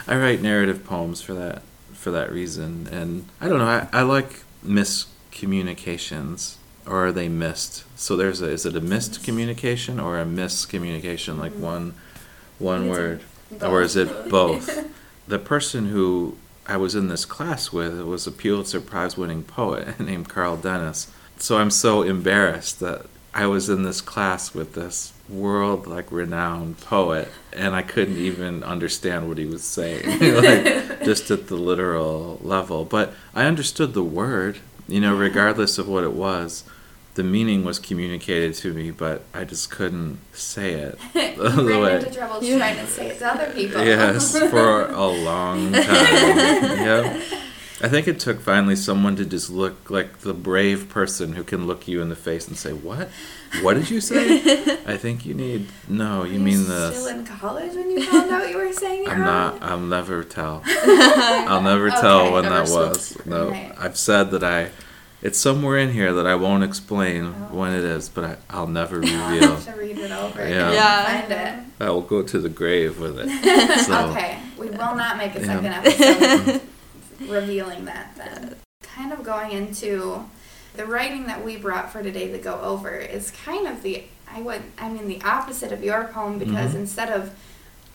I 0.12 0.16
write 0.16 0.42
narrative 0.42 0.84
poems 0.84 1.20
for 1.22 1.34
that 1.34 1.62
for 1.92 2.10
that 2.10 2.32
reason. 2.32 2.88
And 2.90 3.28
I 3.40 3.48
don't 3.48 3.58
know, 3.58 3.66
I, 3.66 3.88
I 3.92 4.02
like 4.02 4.42
miscommunications 4.66 6.56
or 6.86 7.06
are 7.06 7.12
they 7.12 7.28
missed? 7.28 7.84
So 7.96 8.16
there's 8.16 8.42
a 8.42 8.50
is 8.50 8.66
it 8.66 8.76
a 8.76 8.80
missed 8.80 9.24
communication 9.24 9.98
or 9.98 10.20
a 10.20 10.24
miscommunication? 10.24 11.38
Like 11.38 11.52
mm-hmm. 11.52 11.62
one 11.62 11.94
one 12.58 12.88
word, 12.88 13.22
or 13.62 13.82
is 13.82 13.96
it 13.96 14.28
both? 14.30 14.88
the 15.26 15.38
person 15.38 15.86
who 15.86 16.36
I 16.66 16.76
was 16.76 16.94
in 16.94 17.08
this 17.08 17.24
class 17.24 17.72
with 17.72 18.00
was 18.02 18.26
a 18.26 18.32
Pulitzer 18.32 18.80
Prize 18.80 19.16
winning 19.16 19.42
poet 19.42 19.98
named 20.00 20.28
Carl 20.28 20.56
Dennis. 20.56 21.10
So 21.36 21.58
I'm 21.58 21.70
so 21.70 22.02
embarrassed 22.02 22.80
that 22.80 23.06
I 23.34 23.46
was 23.46 23.68
in 23.68 23.82
this 23.82 24.00
class 24.00 24.54
with 24.54 24.74
this 24.74 25.12
world 25.28 25.86
like 25.86 26.12
renowned 26.12 26.78
poet 26.80 27.28
and 27.52 27.74
I 27.74 27.82
couldn't 27.82 28.18
even 28.18 28.62
understand 28.62 29.26
what 29.26 29.38
he 29.38 29.46
was 29.46 29.64
saying 29.64 30.06
like 30.20 31.02
just 31.04 31.30
at 31.30 31.48
the 31.48 31.56
literal 31.56 32.38
level 32.42 32.84
but 32.84 33.14
I 33.34 33.46
understood 33.46 33.94
the 33.94 34.04
word 34.04 34.58
you 34.86 35.00
know 35.00 35.16
regardless 35.16 35.78
of 35.78 35.88
what 35.88 36.04
it 36.04 36.12
was 36.12 36.64
the 37.14 37.22
meaning 37.22 37.64
was 37.64 37.78
communicated 37.78 38.54
to 38.54 38.72
me, 38.72 38.90
but 38.90 39.22
I 39.32 39.44
just 39.44 39.70
couldn't 39.70 40.18
say 40.32 40.72
it. 40.72 40.98
you 41.14 41.68
ran 41.68 41.80
way. 41.80 41.96
into 41.96 42.12
trouble 42.12 42.42
yeah. 42.42 42.58
trying 42.58 42.76
to 42.76 42.86
say 42.86 43.08
it 43.08 43.18
to 43.20 43.32
other 43.32 43.52
people. 43.52 43.84
yes, 43.84 44.36
for 44.36 44.88
a 44.88 45.06
long 45.06 45.72
time. 45.72 45.82
yep. 45.82 47.22
I 47.82 47.88
think 47.88 48.06
it 48.06 48.20
took 48.20 48.40
finally 48.40 48.76
someone 48.76 49.16
to 49.16 49.24
just 49.24 49.50
look 49.50 49.90
like 49.90 50.18
the 50.18 50.32
brave 50.32 50.88
person 50.88 51.32
who 51.32 51.42
can 51.42 51.66
look 51.66 51.88
you 51.88 52.00
in 52.00 52.08
the 52.08 52.16
face 52.16 52.46
and 52.46 52.56
say, 52.56 52.72
"What? 52.72 53.08
What 53.62 53.74
did 53.74 53.90
you 53.90 54.00
say?" 54.00 54.38
I 54.86 54.96
think 54.96 55.26
you 55.26 55.34
need 55.34 55.66
no. 55.88 56.22
You, 56.22 56.34
you 56.34 56.38
mean 56.38 56.68
the 56.68 56.92
still 56.92 57.08
in 57.08 57.26
college 57.26 57.74
when 57.74 57.90
you 57.90 58.04
found 58.04 58.30
out 58.30 58.48
you 58.48 58.58
were 58.58 58.72
saying 58.72 59.04
it 59.04 59.08
I'm 59.08 59.22
wrong? 59.22 59.58
not. 59.58 59.62
I'll 59.62 59.80
never 59.80 60.22
tell. 60.22 60.62
I'll 60.66 61.62
never 61.62 61.90
tell 61.90 62.20
okay, 62.20 62.32
when 62.32 62.44
that 62.44 62.68
was. 62.68 63.18
No, 63.26 63.50
right. 63.50 63.74
I've 63.76 63.98
said 63.98 64.30
that 64.30 64.44
I 64.44 64.70
it's 65.20 65.38
somewhere 65.38 65.76
in 65.76 65.90
here 65.90 66.12
that 66.12 66.28
I 66.28 66.36
won't 66.36 66.62
explain 66.62 67.24
oh. 67.24 67.56
when 67.56 67.72
it 67.72 67.82
is, 67.82 68.08
but 68.08 68.38
I, 68.48 68.60
will 68.60 68.68
never 68.68 68.96
reveal. 69.00 69.16
I'll 69.18 69.40
have 69.56 69.64
to 69.64 69.72
read 69.72 69.98
it 69.98 70.12
over. 70.12 70.48
Yeah. 70.48 70.72
yeah. 70.72 71.20
Find 71.20 71.32
it. 71.32 71.84
I 71.84 71.90
will 71.90 72.02
go 72.02 72.22
to 72.22 72.38
the 72.38 72.48
grave 72.48 73.00
with 73.00 73.18
it. 73.18 73.80
So. 73.80 74.10
okay, 74.10 74.38
we 74.56 74.68
will 74.68 74.94
not 74.94 75.16
make 75.16 75.34
a 75.34 75.44
second 75.44 75.64
yeah. 75.64 75.82
episode 75.84 76.60
revealing 77.28 77.84
that 77.86 78.14
then. 78.16 78.56
Kind 78.82 79.12
of 79.12 79.22
going 79.22 79.52
into 79.52 80.24
the 80.74 80.84
writing 80.86 81.26
that 81.26 81.44
we 81.44 81.56
brought 81.56 81.92
for 81.92 82.02
today 82.02 82.30
to 82.30 82.38
go 82.38 82.60
over 82.60 82.96
is 82.96 83.30
kind 83.30 83.66
of 83.66 83.82
the 83.82 84.04
I 84.30 84.40
would 84.40 84.62
I 84.78 84.88
mean 84.88 85.06
the 85.06 85.22
opposite 85.22 85.72
of 85.72 85.82
your 85.84 86.04
poem 86.04 86.38
because 86.38 86.70
mm-hmm. 86.70 86.80
instead 86.80 87.10
of 87.10 87.32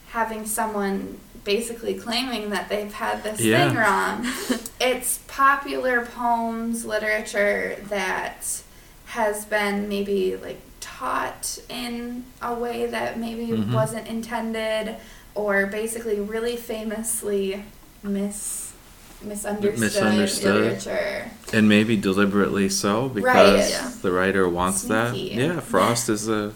having 0.10 0.46
someone 0.46 1.20
basically 1.44 1.94
claiming 1.94 2.50
that 2.50 2.70
they've 2.70 2.94
had 2.94 3.24
this 3.24 3.40
yeah. 3.40 3.70
thing 3.70 3.78
wrong. 3.78 4.60
it's 4.80 5.20
popular 5.28 6.06
poems, 6.06 6.86
literature 6.86 7.78
that 7.90 8.62
has 9.06 9.46
been 9.46 9.90
maybe 9.90 10.36
like 10.36 10.62
taught 10.80 11.60
in 11.70 12.24
a 12.42 12.54
way 12.54 12.86
that 12.86 13.18
maybe 13.20 13.48
mm-hmm. 13.48 13.74
wasn't 13.74 14.06
intended 14.08 14.96
or 15.36 15.66
basically 15.66 16.20
really 16.20 16.56
famously 16.56 17.64
mis 18.04 18.69
misunderstood, 19.24 19.80
misunderstood 19.80 20.56
literature. 20.84 21.32
And 21.54 21.68
maybe 21.68 21.96
deliberately 21.98 22.70
so 22.70 23.10
because 23.10 23.26
right, 23.62 23.70
yeah. 23.70 23.92
the 24.02 24.12
writer 24.12 24.48
wants 24.48 24.82
Sneaky. 24.82 25.36
that. 25.36 25.42
Yeah, 25.56 25.60
Frost 25.60 26.10
is 26.10 26.28
a 26.30 26.54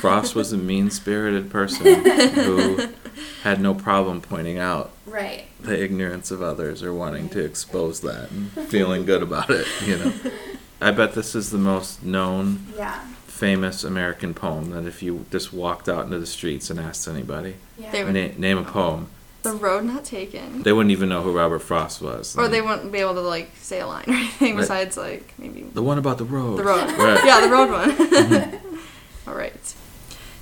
Frost 0.00 0.34
was 0.34 0.52
a 0.52 0.56
mean 0.56 0.90
spirited 0.90 1.50
person 1.50 2.02
who 2.34 2.88
had 3.42 3.60
no 3.60 3.74
problem 3.74 4.20
pointing 4.20 4.58
out 4.58 4.92
Right. 5.06 5.44
the 5.60 5.80
ignorance 5.82 6.30
of 6.30 6.42
others 6.42 6.82
or 6.82 6.92
wanting 6.94 7.28
to 7.30 7.44
expose 7.44 8.00
that 8.00 8.30
and 8.30 8.50
feeling 8.68 9.04
good 9.04 9.22
about 9.22 9.50
it, 9.50 9.66
you 9.84 9.96
know. 9.98 10.12
I 10.80 10.90
bet 10.92 11.14
this 11.14 11.34
is 11.34 11.50
the 11.50 11.58
most 11.58 12.02
known, 12.02 12.66
Yeah. 12.76 13.00
famous 13.26 13.82
American 13.84 14.32
poem 14.34 14.70
that 14.70 14.86
if 14.86 15.02
you 15.02 15.26
just 15.30 15.52
walked 15.52 15.88
out 15.88 16.04
into 16.04 16.18
the 16.18 16.26
streets 16.26 16.70
and 16.70 16.78
asked 16.80 17.06
anybody, 17.08 17.54
Yeah. 17.78 18.10
Na- 18.10 18.28
name 18.38 18.58
a 18.58 18.64
poem, 18.64 19.08
The 19.44 19.52
road 19.52 19.84
not 19.84 20.04
taken. 20.04 20.62
they 20.62 20.72
wouldn't 20.72 20.90
even 20.90 21.08
know 21.08 21.22
who 21.22 21.30
Robert 21.32 21.60
Frost 21.60 22.02
was. 22.02 22.36
Or 22.36 22.48
they 22.48 22.60
wouldn't 22.60 22.90
be 22.90 22.98
able 22.98 23.14
to 23.14 23.20
like 23.20 23.50
say 23.56 23.80
a 23.80 23.86
line 23.86 24.04
or 24.08 24.14
anything 24.14 24.54
Right. 24.56 24.60
besides 24.62 24.96
like 24.96 25.32
maybe 25.38 25.62
The 25.62 25.82
one 25.82 25.98
about 25.98 26.18
the 26.18 26.24
road. 26.24 26.58
the 26.58 26.64
road. 26.64 26.90
Right. 26.98 27.24
Yeah, 27.24 27.40
the 27.40 27.48
road 27.48 27.70
one. 27.70 27.90
Mm-hmm. 27.92 28.76
All 29.28 29.34
right. 29.36 29.74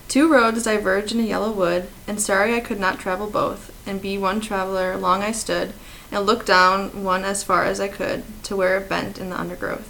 Two 0.09 0.31
roads 0.33 0.65
diverge 0.65 1.13
in 1.13 1.21
a 1.21 1.25
yellow 1.25 1.51
wood, 1.53 1.89
and 2.07 2.21
sorry 2.21 2.55
I 2.55 2.61
could 2.61 2.79
not 2.81 2.99
travel 2.99 3.29
both. 3.29 3.71
And 3.87 4.01
be 4.01 4.19
one 4.19 4.41
traveler, 4.41 4.97
long 4.97 5.23
I 5.23 5.33
stood, 5.33 5.73
and 6.11 6.25
looked 6.27 6.47
down 6.47 7.03
one 7.03 7.25
as 7.25 7.43
far 7.43 7.65
as 7.65 7.81
I 7.81 7.89
could, 7.89 8.23
to 8.45 8.55
where 8.55 8.77
it 8.79 8.89
bent 8.89 9.19
in 9.19 9.31
the 9.31 9.41
undergrowth. 9.41 9.89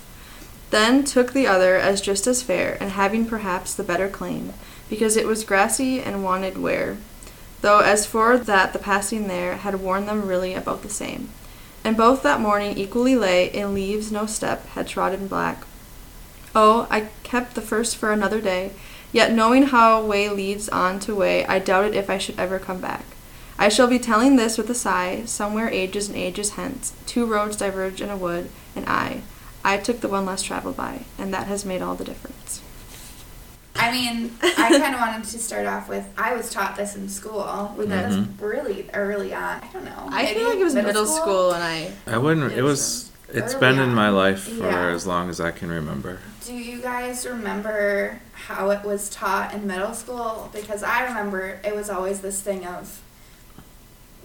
Then 0.70 1.04
took 1.04 1.32
the 1.32 1.46
other 1.46 1.76
as 1.76 2.00
just 2.00 2.26
as 2.26 2.42
fair, 2.42 2.78
and 2.80 2.92
having 2.92 3.26
perhaps 3.26 3.74
the 3.74 3.82
better 3.84 4.08
claim, 4.08 4.52
because 4.88 5.16
it 5.16 5.26
was 5.26 5.44
grassy 5.44 6.00
and 6.00 6.22
wanted 6.24 6.56
wear. 6.56 6.96
Though 7.62 7.78
as 7.78 8.06
for 8.06 8.36
that 8.36 8.72
the 8.72 8.78
passing 8.78 9.28
there 9.28 9.56
had 9.56 9.80
worn 9.80 10.06
them 10.06 10.26
really 10.26 10.52
about 10.52 10.82
the 10.82 10.90
same. 10.90 11.30
And 11.84 11.96
both 11.96 12.22
that 12.22 12.40
morning 12.40 12.76
equally 12.76 13.16
lay 13.16 13.46
in 13.46 13.72
leaves 13.72 14.12
no 14.12 14.26
step 14.26 14.66
had 14.70 14.86
trodden 14.86 15.28
black. 15.28 15.64
Oh, 16.54 16.86
I 16.90 17.08
kept 17.22 17.54
the 17.54 17.62
first 17.62 17.96
for 17.96 18.12
another 18.12 18.40
day, 18.40 18.72
yet 19.10 19.32
knowing 19.32 19.64
how 19.64 20.04
way 20.04 20.28
leads 20.28 20.68
on 20.68 21.00
to 21.00 21.14
way, 21.14 21.46
I 21.46 21.58
doubted 21.58 21.94
if 21.94 22.10
I 22.10 22.18
should 22.18 22.38
ever 22.38 22.58
come 22.58 22.80
back. 22.80 23.04
I 23.58 23.68
shall 23.68 23.86
be 23.86 23.98
telling 23.98 24.36
this 24.36 24.58
with 24.58 24.68
a 24.68 24.74
sigh, 24.74 25.22
somewhere 25.24 25.68
ages 25.68 26.08
and 26.08 26.18
ages 26.18 26.50
hence, 26.50 26.92
two 27.06 27.26
roads 27.26 27.56
diverge 27.56 28.00
in 28.00 28.10
a 28.10 28.16
wood, 28.16 28.50
and 28.74 28.84
I, 28.86 29.22
I 29.64 29.76
took 29.76 30.00
the 30.00 30.08
one 30.08 30.26
less 30.26 30.42
traveled 30.42 30.76
by, 30.76 31.04
and 31.16 31.32
that 31.32 31.46
has 31.46 31.64
made 31.64 31.80
all 31.80 31.94
the 31.94 32.04
difference. 32.04 32.60
I 33.82 33.92
mean, 33.92 34.30
I 34.42 34.78
kind 34.78 34.94
of 34.94 35.00
wanted 35.00 35.24
to 35.24 35.38
start 35.38 35.66
off 35.66 35.88
with 35.88 36.06
I 36.16 36.34
was 36.34 36.50
taught 36.50 36.76
this 36.76 36.94
in 36.96 37.08
school. 37.08 37.74
We 37.76 37.86
did 37.86 37.92
this 38.10 38.14
Mhm. 38.16 38.40
really 38.40 38.88
early 38.94 39.34
on. 39.34 39.60
I 39.62 39.68
don't 39.72 39.84
know. 39.84 40.08
I 40.10 40.32
feel 40.32 40.48
like 40.48 40.58
it 40.58 40.64
was 40.64 40.74
middle, 40.74 41.06
school, 41.06 41.52
and 41.52 41.62
I. 41.62 41.92
I 42.06 42.18
wouldn't. 42.18 42.52
It 42.52 42.62
was. 42.62 43.10
It's 43.28 43.54
Early 43.54 43.60
been 43.60 43.78
in 43.78 43.94
my 43.94 44.10
life 44.10 44.40
for 44.44 44.66
Yeah. 44.66 44.88
as 44.88 45.06
long 45.06 45.30
as 45.30 45.40
I 45.40 45.52
can 45.52 45.70
remember. 45.70 46.18
Do 46.44 46.52
you 46.54 46.80
guys 46.82 47.26
remember 47.26 48.20
how 48.34 48.70
it 48.70 48.84
was 48.84 49.08
taught 49.08 49.54
in 49.54 49.66
middle 49.66 49.94
school? 49.94 50.50
Because 50.52 50.82
I 50.82 51.04
remember 51.04 51.58
it 51.64 51.74
was 51.74 51.88
always 51.88 52.20
this 52.20 52.40
thing 52.42 52.66
of, 52.66 53.00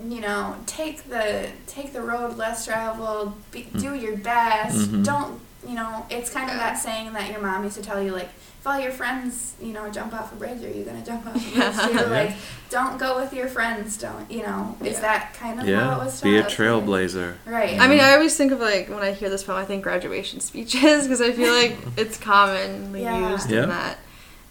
you 0.06 0.20
know, 0.22 0.56
take 0.66 1.10
the 1.10 1.48
take 1.68 1.94
the 1.94 2.02
road 2.02 2.38
less 2.38 2.66
traveled, 2.66 3.34
be, 3.52 3.68
do 3.78 3.96
your 3.96 4.18
best. 4.18 4.78
Mhm. 4.92 5.06
Don't 5.06 5.40
you 5.68 5.76
know? 5.76 6.06
It's 6.10 6.30
kind 6.30 6.50
of 6.50 6.58
that 6.58 6.78
saying 6.78 7.14
that 7.14 7.32
your 7.32 7.40
mom 7.42 7.64
used 7.64 7.76
to 7.78 7.82
tell 7.82 8.02
you, 8.02 8.12
like, 8.12 8.30
if 8.68 8.74
all 8.74 8.80
your 8.80 8.92
friends, 8.92 9.54
you 9.62 9.74
know, 9.74 9.90
jump 9.90 10.14
off 10.14 10.34
a 10.34 10.36
bridge, 10.36 10.64
are 10.64 10.70
you 10.70 10.84
gonna 10.84 11.04
jump 11.06 11.26
off 11.26 11.36
a 11.36 11.40
bridge 11.40 11.56
Yeah. 11.56 11.88
too? 11.88 11.94
Yeah. 11.94 12.02
Like, 12.04 12.36
don't 12.70 12.98
go 12.98 13.20
with 13.20 13.34
your 13.34 13.48
friends. 13.48 13.98
Don't 13.98 14.30
you 14.30 14.42
know? 14.44 14.76
Is 14.84 14.94
Yeah. 14.96 15.02
that 15.02 15.34
kind 15.34 15.60
of 15.62 15.68
how 15.68 16.02
it 16.02 16.06
was 16.06 16.16
taught? 16.20 16.24
be 16.24 16.38
a 16.38 16.44
trailblazer. 16.44 17.36
Right. 17.46 17.80
I 17.80 17.88
mean, 17.88 18.00
I 18.00 18.14
always 18.14 18.36
think 18.36 18.52
of 18.52 18.60
like 18.60 18.90
when 18.90 19.00
I 19.00 19.12
hear 19.14 19.30
this 19.30 19.44
poem, 19.44 19.58
I 19.58 19.66
think 19.66 19.84
graduation 19.84 20.40
speeches 20.42 21.04
because 21.04 21.22
I 21.22 21.32
feel 21.32 21.54
like 21.54 21.78
it's 21.98 22.18
commonly 22.18 23.02
Yeah. 23.04 23.32
used 23.32 23.50
Yeah. 23.50 23.64
in 23.64 23.70
that 23.70 24.00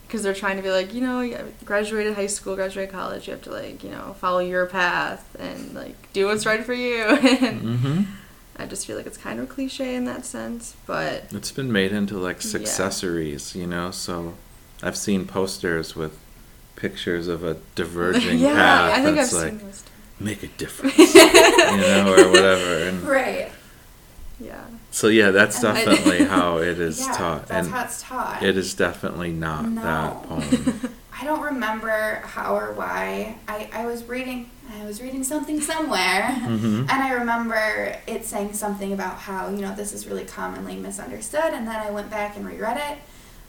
because 0.06 0.22
they're 0.22 0.34
trying 0.34 0.56
to 0.56 0.62
be 0.62 0.70
like, 0.70 0.94
you 0.94 1.00
know, 1.00 1.20
you 1.20 1.36
graduated 1.64 2.14
high 2.14 2.26
school, 2.28 2.54
graduated 2.54 2.92
college, 2.92 3.26
you 3.26 3.32
have 3.32 3.42
to 3.42 3.50
like, 3.50 3.82
you 3.84 3.90
know, 3.90 4.14
follow 4.20 4.38
your 4.38 4.66
path 4.66 5.34
and 5.38 5.74
like 5.74 6.12
do 6.12 6.26
what's 6.26 6.46
right 6.46 6.64
for 6.64 6.74
you. 6.74 7.02
and 7.04 7.60
hmm 7.78 8.02
I 8.58 8.66
just 8.66 8.86
feel 8.86 8.96
like 8.96 9.06
it's 9.06 9.18
kind 9.18 9.38
of 9.40 9.48
cliche 9.48 9.94
in 9.94 10.04
that 10.06 10.24
sense, 10.24 10.76
but 10.86 11.24
It's 11.32 11.52
been 11.52 11.70
made 11.70 11.92
into 11.92 12.18
like 12.18 12.42
Yeah. 12.42 12.48
you 13.60 13.66
know. 13.66 13.90
So 13.90 14.34
I've 14.82 14.96
seen 14.96 15.26
posters 15.26 15.94
with 15.94 16.18
pictures 16.74 17.28
of 17.28 17.44
a 17.44 17.58
diverging 17.74 18.38
yeah, 18.40 18.54
path. 18.54 18.92
I 18.92 18.94
think 19.02 19.08
and 19.08 19.20
I've 19.20 19.32
like 19.32 19.48
seen 19.50 19.58
those. 19.58 19.84
make 20.20 20.42
a 20.42 20.48
difference, 20.48 20.96
you 21.14 21.76
know, 21.76 22.14
or 22.16 22.30
whatever. 22.30 22.88
And 22.88 23.02
right. 23.02 23.50
Yeah. 24.38 24.64
so 24.90 25.08
yeah, 25.08 25.30
that's 25.30 25.58
And 25.62 25.68
I- 25.78 25.84
definitely 25.84 26.24
how 26.36 26.58
it 26.58 26.78
is 26.78 27.00
yeah, 27.00 27.12
taught, 27.12 27.46
That's 27.48 27.66
and 27.66 27.74
how 27.74 27.84
it's 27.84 28.02
taught. 28.02 28.42
it 28.42 28.56
is 28.58 28.74
definitely 28.74 29.32
not 29.32 29.66
No. 29.68 29.82
that 29.82 30.22
poem. 30.24 30.94
I 31.18 31.24
don't 31.24 31.40
remember 31.40 32.16
how 32.24 32.56
or 32.56 32.72
why. 32.72 33.36
I, 33.48 33.68
I 33.72 33.86
was 33.86 34.04
reading 34.04 34.50
I 34.80 34.84
was 34.84 35.00
reading 35.00 35.22
something 35.24 35.60
somewhere 35.60 36.28
hmm 36.32 36.80
and 36.80 36.90
I 36.90 37.12
remember 37.12 37.96
it 38.06 38.24
saying 38.24 38.52
something 38.54 38.92
about 38.92 39.16
how, 39.18 39.48
you 39.48 39.58
know, 39.62 39.74
this 39.74 39.92
is 39.92 40.06
really 40.06 40.24
commonly 40.24 40.76
misunderstood 40.76 41.52
and 41.52 41.66
then 41.66 41.76
I 41.76 41.90
went 41.90 42.10
back 42.10 42.36
and 42.36 42.44
reread 42.46 42.76
it 42.76 42.98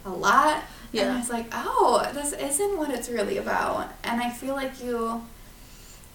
a 0.06 0.10
lot. 0.10 0.62
And 0.94 1.10
I 1.10 1.18
was 1.18 1.28
like, 1.28 1.46
oh, 1.52 2.08
this 2.14 2.32
isn't 2.32 2.78
what 2.78 2.90
it's 2.90 3.08
really 3.10 3.36
about. 3.36 3.92
And 4.04 4.20
I 4.22 4.30
feel 4.30 4.54
like 4.54 4.82
you 4.82 5.22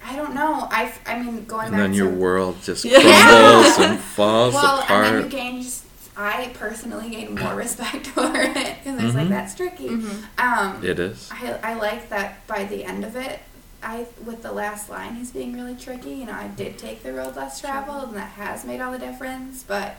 I 0.06 0.16
don't 0.18 0.34
know. 0.36 0.68
I, 0.70 0.92
I 1.06 1.18
mean, 1.22 1.46
going 1.46 1.68
And 1.68 1.72
back 1.74 1.80
then 1.82 1.94
your 1.94 2.10
world 2.10 2.58
just 2.64 2.84
Yeah. 2.86 3.82
and 3.82 4.00
falls 4.18 4.54
well, 4.54 4.80
apart. 4.80 5.06
and 5.06 5.16
then 5.16 5.24
you 5.24 5.30
gain 5.30 5.62
just, 5.62 5.83
I 6.16 6.52
personally 6.54 7.10
gain 7.10 7.36
more 7.36 7.56
respect 7.66 8.08
for 8.16 8.32
it 8.36 8.78
because 8.84 9.00
I 9.00 9.06
was 9.06 9.16
like, 9.16 9.30
that's 9.30 9.56
tricky. 9.56 9.90
Mhm. 9.90 10.24
Um, 10.40 10.84
it 10.84 11.00
is. 11.00 11.30
I, 11.32 11.60
I 11.64 11.74
like 11.76 12.10
that 12.10 12.46
by 12.48 12.64
the 12.66 12.84
end 12.86 13.04
of 13.04 13.16
it, 13.16 13.40
I 13.82 14.06
with 14.24 14.44
the 14.44 14.52
last 14.52 14.90
line, 14.90 15.16
he's 15.16 15.32
being 15.32 15.54
really 15.54 15.76
tricky. 15.76 16.12
You 16.12 16.26
know, 16.28 16.34
I 16.34 16.48
did 16.48 16.78
take 16.78 17.04
the 17.04 17.14
road 17.14 17.36
less 17.36 17.60
traveled, 17.60 18.10
and 18.10 18.18
that 18.18 18.32
has 18.34 18.64
made 18.64 18.80
all 18.80 18.92
the 18.92 19.00
difference. 19.00 19.64
But 19.64 19.96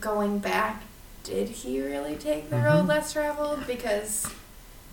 going 0.00 0.38
back, 0.38 0.82
did 1.24 1.48
he 1.48 1.80
really 1.80 2.16
take 2.16 2.50
the 2.50 2.56
road 2.56 2.84
Mhm. 2.84 2.88
less 2.88 3.12
traveled? 3.12 3.66
Because 3.66 4.26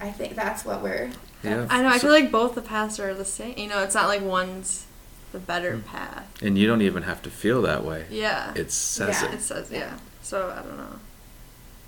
I 0.02 0.10
think 0.12 0.36
that's 0.36 0.66
what 0.66 0.82
we're. 0.82 1.12
Yeah. 1.44 1.68
I 1.70 1.82
know. 1.84 1.90
I 1.90 2.00
feel 2.00 2.10
like 2.10 2.32
both 2.32 2.56
the 2.56 2.62
paths 2.62 3.00
are 3.00 3.14
the 3.14 3.26
same. 3.26 3.58
You 3.58 3.68
know, 3.68 3.84
it's 3.84 3.96
not 3.96 4.08
like 4.08 4.22
one's 4.22 4.86
the 5.34 5.40
better 5.40 5.74
Mm. 5.74 5.86
path. 5.86 6.26
and 6.42 6.58
you 6.58 6.66
don't 6.68 6.82
even 6.82 7.04
have 7.04 7.22
to 7.24 7.30
feel 7.30 7.62
that 7.64 7.84
way. 7.84 8.06
Yeah. 8.10 8.54
It 8.56 8.72
says 8.72 9.22
Yeah. 9.22 9.28
it. 9.30 9.34
It 9.36 9.42
says 9.42 9.70
yeah. 9.72 9.94
So 10.22 10.50
I 10.58 10.62
don't 10.62 10.78
know. 10.78 11.00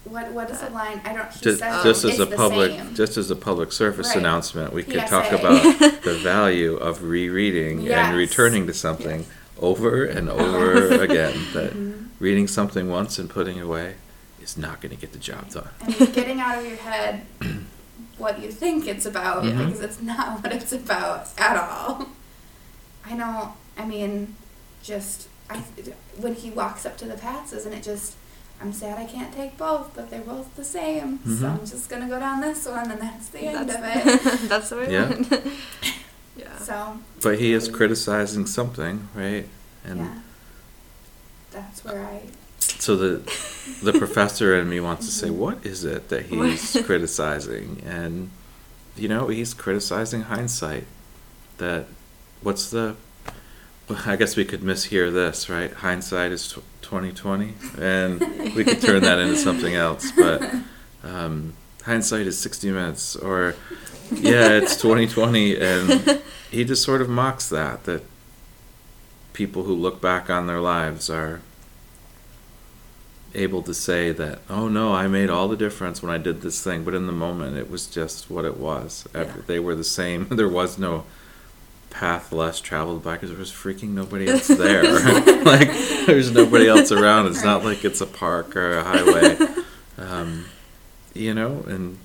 What 0.05 0.31
what 0.33 0.49
is 0.51 0.59
the 0.59 0.69
line? 0.69 1.01
I 1.05 1.13
don't. 1.13 1.31
He 1.31 1.39
Just, 1.39 1.59
says 1.59 1.83
just 1.83 2.05
it's 2.05 2.13
as 2.15 2.19
a 2.19 2.27
public, 2.27 2.71
same. 2.71 2.93
just 2.95 3.17
as 3.17 3.31
a 3.31 3.35
public 3.35 3.71
service 3.71 4.07
Right. 4.09 4.17
announcement, 4.17 4.73
we 4.73 4.83
could 4.83 4.99
PSA. 5.01 5.07
talk 5.09 5.31
about 5.31 5.63
the 6.03 6.19
value 6.21 6.75
of 6.75 7.01
rereading 7.03 7.81
Yes. 7.81 8.09
and 8.09 8.17
returning 8.17 8.67
to 8.67 8.73
something 8.73 9.25
over 9.59 10.03
and 10.05 10.29
over 10.41 11.01
again. 11.01 11.33
That 11.53 11.73
Mhm. 11.73 12.07
reading 12.19 12.47
something 12.47 12.89
once 12.89 13.17
and 13.17 13.29
putting 13.29 13.57
it 13.57 13.63
away 13.63 13.95
is 14.41 14.57
not 14.57 14.79
going 14.81 14.93
to 14.95 14.99
get 14.99 15.11
the 15.11 15.17
job 15.19 15.49
done. 15.51 15.69
I 15.81 15.87
mean, 15.87 16.11
getting 16.11 16.39
out 16.39 16.59
of 16.59 16.65
your 16.67 16.77
head 16.77 17.21
what 18.19 18.39
you 18.41 18.51
think 18.51 18.87
it's 18.87 19.05
about 19.07 19.43
Mhm. 19.43 19.57
because 19.65 19.81
it's 19.81 20.01
not 20.01 20.43
what 20.43 20.53
it's 20.53 20.71
about 20.71 21.29
at 21.39 21.57
all. 21.57 22.09
I 23.05 23.13
know. 23.15 23.53
I 23.77 23.85
mean, 23.85 24.35
just 24.83 25.27
I 25.49 25.57
when 26.17 26.33
he 26.35 26.49
walks 26.49 26.85
up 26.85 26.97
to 26.97 27.05
the 27.05 27.15
Pats, 27.15 27.53
isn't 27.53 27.73
it 27.73 27.83
just? 27.83 28.15
I'm 28.61 28.71
sad 28.71 28.97
I 28.97 29.05
can't 29.05 29.33
take 29.35 29.57
both, 29.57 29.91
but 29.95 30.09
they're 30.09 30.21
both 30.21 30.55
the 30.55 30.63
same. 30.63 31.19
So 31.25 31.45
Mhm. 31.45 31.59
I'm 31.59 31.65
just 31.65 31.89
gonna 31.89 32.07
go 32.07 32.19
down 32.19 32.39
this 32.41 32.65
one, 32.65 32.89
and 32.89 33.01
that's 33.01 33.27
the 33.29 33.39
end 33.41 33.69
of 33.69 33.75
it. 33.81 34.03
that's 34.49 34.69
the 34.69 34.77
way 34.77 34.91
Yeah. 34.93 35.09
it 35.11 35.43
yeah. 36.37 36.57
So 36.59 36.99
But 37.21 37.39
he 37.39 37.51
is 37.53 37.67
criticizing 37.67 38.45
something, 38.45 39.09
right? 39.13 39.47
And 39.83 39.99
yeah, 39.99 40.19
that's 41.51 41.83
where 41.83 42.05
I. 42.05 42.21
so 42.59 42.95
the 42.95 43.17
the 43.83 43.93
professor 43.93 44.57
in 44.57 44.69
me 44.69 44.79
wants 44.79 45.05
to 45.05 45.11
say, 45.11 45.27
Mhm. 45.27 45.35
what 45.35 45.65
is 45.65 45.83
it 45.83 46.07
that 46.09 46.27
he's 46.27 46.77
criticizing? 46.85 47.83
And 47.85 48.29
you 48.95 49.09
know, 49.09 49.27
he's 49.27 49.53
criticizing 49.53 50.21
hindsight. 50.23 50.85
That 51.57 51.87
what's 52.45 52.69
the 52.69 52.95
well, 53.89 54.01
I 54.05 54.15
guess 54.15 54.35
we 54.35 54.45
could 54.45 54.61
mishear 54.61 55.11
this, 55.11 55.49
right? 55.49 55.71
Hindsight 55.71 56.31
is 56.31 56.57
twenty 56.81 57.11
twenty, 57.11 57.53
and 57.77 58.19
we 58.55 58.63
could 58.63 58.81
turn 58.81 59.01
that 59.03 59.19
into 59.19 59.35
something 59.37 59.75
else. 59.75 60.11
But 60.11 60.53
um, 61.03 61.53
hindsight 61.83 62.25
is 62.27 62.37
sixty 62.39 62.71
minutes, 62.71 63.15
or 63.15 63.55
yeah, 64.11 64.49
it's 64.59 64.77
twenty 64.77 65.07
twenty, 65.07 65.59
and 65.59 66.21
he 66.49 66.63
just 66.63 66.83
sort 66.83 67.01
of 67.01 67.09
mocks 67.09 67.49
that. 67.49 67.83
That 67.83 68.03
people 69.33 69.63
who 69.63 69.73
look 69.73 69.99
back 70.01 70.29
on 70.29 70.47
their 70.47 70.61
lives 70.61 71.09
are 71.09 71.41
able 73.33 73.61
to 73.63 73.73
say 73.73 74.11
that, 74.13 74.39
oh 74.49 74.69
no, 74.69 74.93
I 74.93 75.07
made 75.07 75.29
all 75.29 75.47
the 75.49 75.57
difference 75.57 76.01
when 76.01 76.09
I 76.11 76.17
did 76.17 76.41
this 76.41 76.63
thing, 76.63 76.83
but 76.85 76.93
in 76.93 77.05
the 77.05 77.11
moment 77.11 77.57
it 77.57 77.69
was 77.69 77.85
just 77.85 78.29
what 78.31 78.45
it 78.45 78.57
was. 78.57 79.05
Every- 79.13 79.41
They 79.41 79.59
were 79.59 79.75
the 79.75 79.83
same. 79.83 80.27
There 80.31 80.47
was 80.49 80.77
no 80.79 81.03
path 81.95 82.33
less 82.33 82.59
traveled 82.59 83.01
by 83.01 83.13
because 83.13 83.29
there 83.29 83.39
was 83.39 83.51
freaking 83.51 83.89
nobody 83.89 84.27
else 84.27 84.47
there. 84.47 84.83
like 85.43 85.71
there's 86.05 86.29
nobody 86.31 86.67
else 86.67 86.91
around. 86.91 87.27
It's 87.27 87.43
not 87.43 87.63
like 87.63 87.85
it's 87.85 88.01
a 88.01 88.05
park 88.05 88.55
or 88.55 88.77
a 88.77 88.83
highway. 88.83 89.37
Um, 89.97 90.47
you 91.13 91.33
know, 91.33 91.63
and 91.69 91.97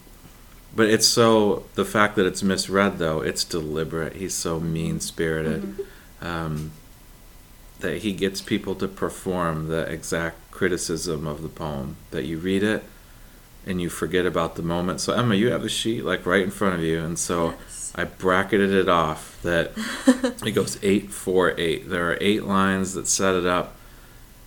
but 0.77 0.89
it's 0.89 1.09
so 1.09 1.65
the 1.75 1.85
fact 1.85 2.15
that 2.15 2.25
it's 2.25 2.41
misread 2.41 2.99
though, 2.99 3.21
it's 3.21 3.43
deliberate. 3.43 4.15
He's 4.15 4.33
so 4.33 4.61
mean 4.61 5.01
spirited. 5.01 5.75
um, 6.21 6.71
that 7.81 8.03
he 8.03 8.13
gets 8.13 8.41
people 8.41 8.77
to 8.77 8.87
perform 8.87 9.67
the 9.67 9.91
exact 9.91 10.53
criticism 10.53 11.27
of 11.27 11.43
the 11.43 11.49
poem. 11.49 11.97
That 12.13 12.27
you 12.27 12.39
read 12.39 12.63
it 12.63 12.85
and 13.67 13.81
you 13.81 13.91
forget 13.91 14.25
about 14.25 14.55
the 14.55 14.63
moment. 14.63 15.01
So 15.01 15.13
Emma, 15.15 15.35
you 15.35 15.51
have 15.51 15.65
a 15.65 15.69
sheet 15.69 16.05
like 16.05 16.25
right 16.25 16.43
in 16.43 16.53
front 16.53 16.77
of 16.77 16.83
you, 16.83 17.03
and 17.03 17.19
so 17.19 17.51
yes. 17.51 17.80
I 17.95 18.05
bracketed 18.05 18.73
it 18.73 18.89
off 18.89 19.39
that 19.43 19.73
it 20.45 20.53
goes 20.53 20.79
eight 20.83 21.11
four 21.11 21.59
eight. 21.59 21.89
There 21.89 22.11
are 22.11 22.19
eight 22.21 22.45
lines 22.45 22.95
that 22.95 23.09
set 23.09 23.35
it 23.35 23.47
up. 23.47 23.77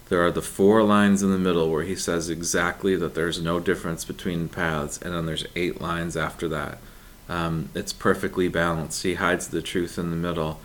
There 0.09 0.23
are 0.25 0.31
the 0.31 0.41
four 0.41 0.83
lines 0.83 1.23
in 1.23 1.31
the 1.31 1.39
middle 1.39 1.71
where 1.71 1.83
he 1.83 1.95
says 1.95 2.29
exactly 2.29 2.95
that 2.95 3.15
there's 3.15 3.41
no 3.41 3.59
difference 3.59 4.05
between 4.05 4.47
paths, 4.47 5.01
and 5.01 5.13
then 5.13 5.25
there's 5.25 5.45
eight 5.55 5.81
lines 5.81 6.15
after 6.15 6.47
that. 6.49 6.77
Um, 7.29 7.69
it's 7.73 7.93
perfectly 7.93 8.47
balanced. 8.47 9.03
He 9.03 9.15
hides 9.15 9.47
the 9.47 9.61
truth 9.61 9.97
in 9.97 10.11
the 10.11 10.17
middle, 10.17 10.59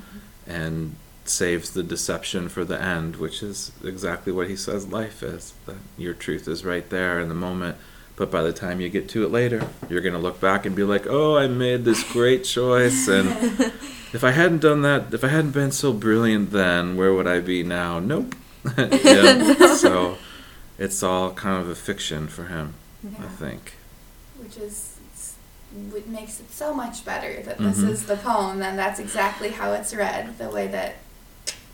and 0.46 0.96
saves 1.24 1.70
the 1.70 1.82
deception 1.82 2.48
for 2.48 2.64
the 2.64 2.80
end, 2.80 3.16
which 3.16 3.42
is 3.42 3.72
exactly 3.84 4.32
what 4.32 4.48
he 4.48 4.56
says 4.56 4.88
life 4.88 5.22
is. 5.22 5.54
That 5.66 5.76
your 5.96 6.14
truth 6.14 6.48
is 6.48 6.64
right 6.64 6.88
there 6.88 7.20
in 7.20 7.28
the 7.28 7.34
moment 7.34 7.76
but 8.18 8.32
by 8.32 8.42
the 8.42 8.52
time 8.52 8.80
you 8.80 8.88
get 8.88 9.08
to 9.10 9.24
it 9.24 9.30
later, 9.30 9.68
you're 9.88 10.00
going 10.00 10.12
to 10.12 10.18
look 10.18 10.40
back 10.40 10.66
and 10.66 10.74
be 10.74 10.82
like, 10.82 11.06
oh, 11.06 11.36
I 11.36 11.46
made 11.46 11.84
this 11.84 12.02
great 12.12 12.42
choice. 12.42 13.06
And 13.06 13.28
if 14.12 14.24
I 14.24 14.32
hadn't 14.32 14.58
done 14.58 14.82
that, 14.82 15.14
if 15.14 15.22
I 15.22 15.28
hadn't 15.28 15.52
been 15.52 15.70
so 15.70 15.92
brilliant 15.92 16.50
then, 16.50 16.96
where 16.96 17.14
would 17.14 17.28
I 17.28 17.38
be 17.38 17.62
now? 17.62 18.00
Nope. 18.00 18.34
yeah. 18.76 19.54
So 19.78 20.18
it's 20.76 21.04
all 21.04 21.32
kind 21.32 21.62
of 21.62 21.68
a 21.68 21.76
fiction 21.76 22.26
for 22.26 22.46
him, 22.46 22.74
yeah. 23.04 23.18
I 23.20 23.28
think. 23.28 23.74
Which 24.36 24.56
is 24.56 24.96
what 25.90 26.08
makes 26.08 26.40
it 26.40 26.50
so 26.50 26.74
much 26.74 27.04
better 27.04 27.40
that 27.42 27.58
this 27.58 27.78
mm-hmm. 27.78 27.90
is 27.90 28.06
the 28.06 28.16
poem 28.16 28.60
and 28.62 28.76
that's 28.76 28.98
exactly 28.98 29.50
how 29.50 29.72
it's 29.74 29.94
read, 29.94 30.36
the 30.38 30.50
way 30.50 30.66
that 30.66 30.96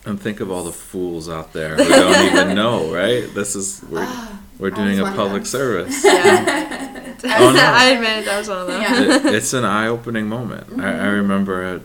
and 0.06 0.20
think 0.20 0.40
of 0.40 0.50
all 0.50 0.62
the 0.62 0.72
fools 0.72 1.30
out 1.30 1.54
there 1.54 1.76
who 1.76 1.88
don't 1.88 2.26
even 2.26 2.54
know, 2.54 2.92
right? 2.92 3.32
This 3.34 3.56
is 3.56 3.82
we're, 3.88 4.02
ah, 4.02 4.33
we're 4.58 4.70
doing 4.70 5.00
a 5.00 5.04
public 5.12 5.46
service. 5.46 6.04
Yeah. 6.04 6.75
oh, 7.25 7.52
no. 7.52 7.62
I 7.62 7.90
admit 7.90 8.26
that 8.26 8.38
was 8.38 8.49
one 8.49 8.58
of 8.58 8.66
them. 8.66 8.82
Yeah. 8.82 9.16
It, 9.16 9.34
it's 9.34 9.52
an 9.54 9.64
eye-opening 9.64 10.28
moment. 10.28 10.68
Mm-hmm. 10.68 10.80
I, 10.80 10.88
I, 10.88 10.92
mm-hmm. 10.92 11.14
remember 11.16 11.76
it. 11.76 11.82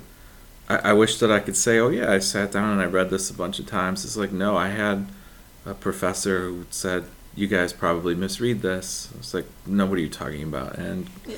I, 0.67 0.75
I 0.89 0.93
wish 0.93 1.17
that 1.19 1.31
I 1.31 1.39
could 1.39 1.55
say, 1.55 1.79
"Oh 1.79 1.89
yeah, 1.89 2.11
I 2.11 2.19
sat 2.19 2.51
down 2.51 2.71
and 2.71 2.81
I 2.81 2.85
read 2.85 3.09
this 3.09 3.29
a 3.29 3.33
bunch 3.33 3.59
of 3.59 3.65
times." 3.65 4.03
It's 4.03 4.17
like, 4.17 4.31
no, 4.31 4.57
I 4.57 4.69
had 4.69 5.07
a 5.65 5.73
professor 5.73 6.41
who 6.41 6.65
said, 6.69 7.05
"You 7.35 7.47
guys 7.47 7.71
probably 7.71 8.15
misread 8.15 8.61
this." 8.61 9.09
It's 9.17 9.33
like, 9.33 9.45
no, 9.65 9.85
what 9.85 9.97
are 9.97 10.01
you 10.01 10.09
talking 10.09 10.43
about? 10.43 10.77
And 10.77 11.09
yeah. 11.25 11.37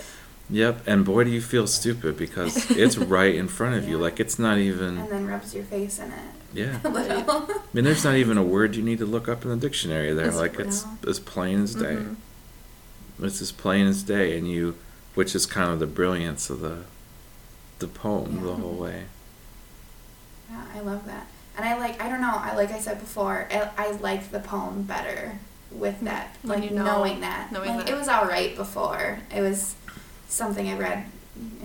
Yep, 0.50 0.84
and 0.86 1.06
boy, 1.06 1.24
do 1.24 1.30
you 1.30 1.42
feel 1.42 1.66
stupid 1.66 2.18
because 2.18 2.70
it's 2.78 2.98
right 2.98 3.34
in 3.34 3.48
front 3.48 3.76
of 3.76 3.86
yeah. 3.86 3.92
you. 3.92 3.98
Like 3.98 4.20
it's 4.20 4.38
not 4.38 4.58
even. 4.58 4.98
And 4.98 5.10
then 5.10 5.28
rubs 5.28 5.56
your 5.56 5.64
face 5.64 5.98
in 5.98 6.12
it. 6.12 6.20
Yeah. 6.54 6.80
I 6.86 7.48
mean, 7.74 7.86
there's 7.86 8.04
not 8.04 8.16
even 8.16 8.38
a 8.38 8.44
word 8.44 8.76
you 8.76 8.84
need 8.84 9.00
to 9.00 9.06
look 9.06 9.28
up 9.28 9.44
in 9.44 9.50
the 9.50 9.58
dictionary 9.58 10.14
there. 10.14 10.28
It's 10.28 10.38
like 10.38 10.60
it's 10.60 10.86
as 11.08 11.20
plain 11.20 11.64
as 11.64 11.76
day. 11.76 11.96
Mm-hmm. 11.96 13.26
It's 13.26 13.42
as 13.42 13.52
plain 13.52 13.88
as 13.88 14.04
day, 14.04 14.38
and 14.38 14.50
you, 14.50 14.76
which 15.14 15.36
is 15.36 15.46
kind 15.46 15.72
of 15.72 15.80
the 15.80 15.88
brilliance 15.88 16.50
of 16.50 16.62
the, 16.62 16.84
the 17.80 17.88
poem 17.88 18.38
yeah. 18.38 18.44
the 18.44 18.54
whole 18.56 18.74
way. 18.74 19.04
Yeah, 20.50 20.66
I 20.74 20.80
love 20.80 21.06
that, 21.06 21.28
and 21.56 21.66
I 21.66 21.78
like. 21.78 22.02
I 22.02 22.10
don't 22.10 22.22
know. 22.22 22.36
I 22.36 22.56
like 22.56 22.72
I 22.72 22.80
said 22.80 23.00
before. 23.00 23.48
I, 23.52 23.70
I 23.78 23.92
like 23.92 24.32
the 24.32 24.40
poem 24.40 24.84
better 24.84 25.40
with 25.72 26.02
that, 26.02 26.36
like 26.44 26.64
you 26.64 26.72
know, 26.72 26.84
knowing 26.84 27.22
that. 27.22 27.52
Knowing 27.52 27.76
like, 27.76 27.86
that. 27.86 27.94
It 27.94 27.98
was 27.98 28.08
all 28.08 28.26
right 28.26 28.56
before. 28.56 29.20
It 29.34 29.42
was 29.42 29.76
something 30.28 30.68
I 30.68 30.78
read 30.78 31.06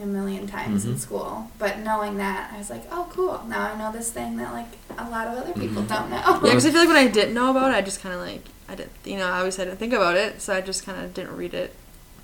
a 0.02 0.06
million 0.06 0.46
times 0.46 0.82
mm-hmm. 0.82 0.92
in 0.92 0.98
school. 0.98 1.50
But 1.58 1.80
knowing 1.80 2.16
that, 2.18 2.52
I 2.52 2.58
was 2.58 2.70
like, 2.70 2.84
oh, 2.90 3.08
cool. 3.10 3.42
Now 3.48 3.72
I 3.72 3.78
know 3.78 3.92
this 3.92 4.10
thing 4.10 4.36
that 4.36 4.52
like 4.52 4.68
a 4.98 5.08
lot 5.08 5.28
of 5.28 5.38
other 5.38 5.52
people 5.52 5.82
mm-hmm. 5.82 5.94
don't 5.94 6.10
know. 6.10 6.16
Yeah, 6.16 6.40
because 6.40 6.66
I 6.66 6.70
feel 6.70 6.80
like 6.80 6.88
when 6.88 6.96
I 6.96 7.08
didn't 7.08 7.34
know 7.34 7.50
about 7.50 7.72
it, 7.72 7.74
I 7.74 7.82
just 7.82 8.00
kind 8.00 8.14
of 8.14 8.20
like 8.20 8.42
I 8.68 8.74
didn't, 8.74 8.92
you 9.04 9.16
know, 9.16 9.26
I 9.26 9.38
always 9.38 9.56
had 9.56 9.68
to 9.68 9.76
think 9.76 9.92
about 9.92 10.16
it, 10.16 10.40
so 10.40 10.54
I 10.54 10.60
just 10.60 10.84
kind 10.84 11.02
of 11.02 11.14
didn't 11.14 11.36
read 11.36 11.54
it 11.54 11.74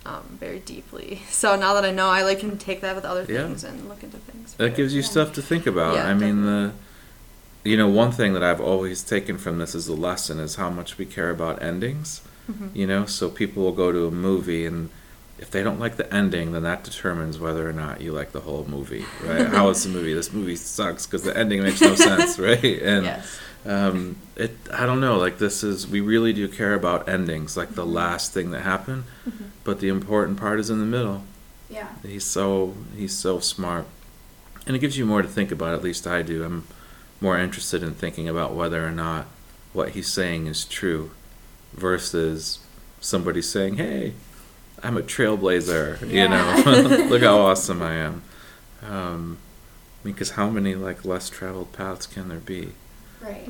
um, 0.04 0.36
very 0.40 0.58
deeply. 0.58 1.22
So 1.30 1.56
now 1.56 1.74
that 1.74 1.84
I 1.84 1.90
know, 1.90 2.08
I 2.08 2.22
like 2.22 2.40
can 2.40 2.58
take 2.58 2.80
that 2.82 2.94
with 2.94 3.04
other 3.04 3.24
things 3.24 3.64
yeah. 3.64 3.70
and 3.70 3.88
look 3.88 4.02
into 4.02 4.18
things. 4.18 4.54
That 4.54 4.76
gives 4.76 4.94
you 4.94 5.00
yeah. 5.00 5.08
stuff 5.08 5.32
to 5.34 5.42
think 5.42 5.66
about. 5.66 5.94
Yeah, 5.94 6.04
I 6.04 6.12
definitely. 6.12 6.32
mean 6.32 6.44
the. 6.44 6.72
You 7.64 7.76
know, 7.76 7.88
one 7.88 8.10
thing 8.10 8.32
that 8.32 8.42
I've 8.42 8.60
always 8.60 9.04
taken 9.04 9.38
from 9.38 9.58
this 9.58 9.76
as 9.76 9.86
a 9.86 9.94
lesson 9.94 10.40
is 10.40 10.56
how 10.56 10.68
much 10.68 10.98
we 10.98 11.06
care 11.06 11.30
about 11.30 11.62
endings. 11.62 12.20
Mm-hmm. 12.50 12.68
You 12.74 12.88
know, 12.88 13.06
so 13.06 13.30
people 13.30 13.62
will 13.62 13.72
go 13.72 13.92
to 13.92 14.06
a 14.06 14.10
movie 14.10 14.66
and 14.66 14.90
if 15.42 15.50
they 15.50 15.64
don't 15.64 15.80
like 15.80 15.96
the 15.96 16.14
ending, 16.14 16.52
then 16.52 16.62
that 16.62 16.84
determines 16.84 17.36
whether 17.36 17.68
or 17.68 17.72
not 17.72 18.00
you 18.00 18.12
like 18.12 18.30
the 18.30 18.40
whole 18.40 18.64
movie, 18.64 19.04
right? 19.24 19.48
How 19.48 19.68
is 19.70 19.82
the 19.82 19.90
movie? 19.90 20.14
This 20.14 20.32
movie 20.32 20.54
sucks 20.54 21.04
because 21.04 21.24
the 21.24 21.36
ending 21.36 21.64
makes 21.64 21.80
no 21.80 21.94
sense, 21.96 22.38
right? 22.38 22.62
And 22.80 23.04
yes. 23.04 23.40
um, 23.66 24.18
it, 24.36 24.56
I 24.72 24.86
don't 24.86 25.00
know. 25.00 25.18
Like 25.18 25.38
this 25.38 25.64
is, 25.64 25.88
we 25.88 26.00
really 26.00 26.32
do 26.32 26.46
care 26.46 26.74
about 26.74 27.08
endings, 27.08 27.56
like 27.56 27.74
the 27.74 27.82
mm-hmm. 27.82 27.92
last 27.92 28.32
thing 28.32 28.52
that 28.52 28.60
happened, 28.60 29.02
mm-hmm. 29.28 29.46
but 29.64 29.80
the 29.80 29.88
important 29.88 30.38
part 30.38 30.60
is 30.60 30.70
in 30.70 30.78
the 30.78 30.86
middle. 30.86 31.24
Yeah. 31.68 31.88
He's 32.04 32.24
so 32.24 32.74
he's 32.96 33.16
so 33.18 33.40
smart, 33.40 33.86
and 34.64 34.76
it 34.76 34.78
gives 34.78 34.96
you 34.96 35.04
more 35.04 35.22
to 35.22 35.28
think 35.28 35.50
about. 35.50 35.74
At 35.74 35.82
least 35.82 36.06
I 36.06 36.22
do. 36.22 36.44
I'm 36.44 36.68
more 37.20 37.36
interested 37.36 37.82
in 37.82 37.94
thinking 37.94 38.28
about 38.28 38.54
whether 38.54 38.86
or 38.86 38.92
not 38.92 39.26
what 39.72 39.90
he's 39.90 40.06
saying 40.06 40.46
is 40.46 40.64
true, 40.64 41.10
versus 41.72 42.60
somebody 43.00 43.42
saying, 43.42 43.78
"Hey, 43.78 44.12
I'm 44.82 44.96
a 44.96 45.02
trailblazer. 45.02 46.00
Yeah. 46.00 46.24
You 46.24 46.28
know, 46.28 47.06
look 47.08 47.22
how 47.22 47.38
awesome 47.38 47.82
I 47.82 47.94
am. 47.94 48.22
Um, 48.82 49.38
I 50.02 50.08
mean, 50.08 50.14
because 50.14 50.30
how 50.32 50.50
many 50.50 50.74
like 50.74 51.04
less 51.04 51.30
traveled 51.30 51.72
paths 51.72 52.06
can 52.06 52.28
there 52.28 52.38
be? 52.38 52.72
Right. 53.20 53.48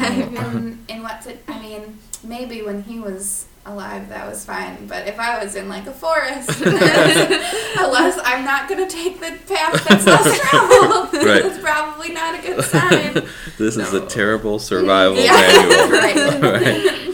and, 0.00 0.84
and 0.88 1.02
what's 1.02 1.26
it? 1.26 1.44
I 1.46 1.60
mean, 1.60 1.98
maybe 2.24 2.62
when 2.62 2.82
he 2.82 2.98
was 2.98 3.46
alive 3.64 4.08
that 4.08 4.28
was 4.28 4.44
fine, 4.44 4.86
but 4.86 5.06
if 5.06 5.18
I 5.18 5.42
was 5.42 5.54
in 5.54 5.68
like 5.68 5.86
a 5.86 5.92
forest, 5.92 6.60
unless 6.60 8.18
I'm 8.24 8.44
not 8.44 8.68
gonna 8.68 8.88
take 8.88 9.20
the 9.20 9.38
path 9.46 9.84
that's 9.84 10.06
less 10.06 10.40
traveled, 10.40 11.14
right. 11.14 11.42
that's 11.42 11.58
probably 11.58 12.12
not 12.12 12.38
a 12.38 12.42
good 12.42 12.64
sign. 12.64 13.28
this 13.58 13.76
no. 13.76 13.84
is 13.84 13.92
a 13.92 14.06
terrible 14.06 14.58
survival 14.58 15.18
yeah. 15.18 15.32
manual. 15.32 15.90
right. 15.90 16.42
right 16.42 17.05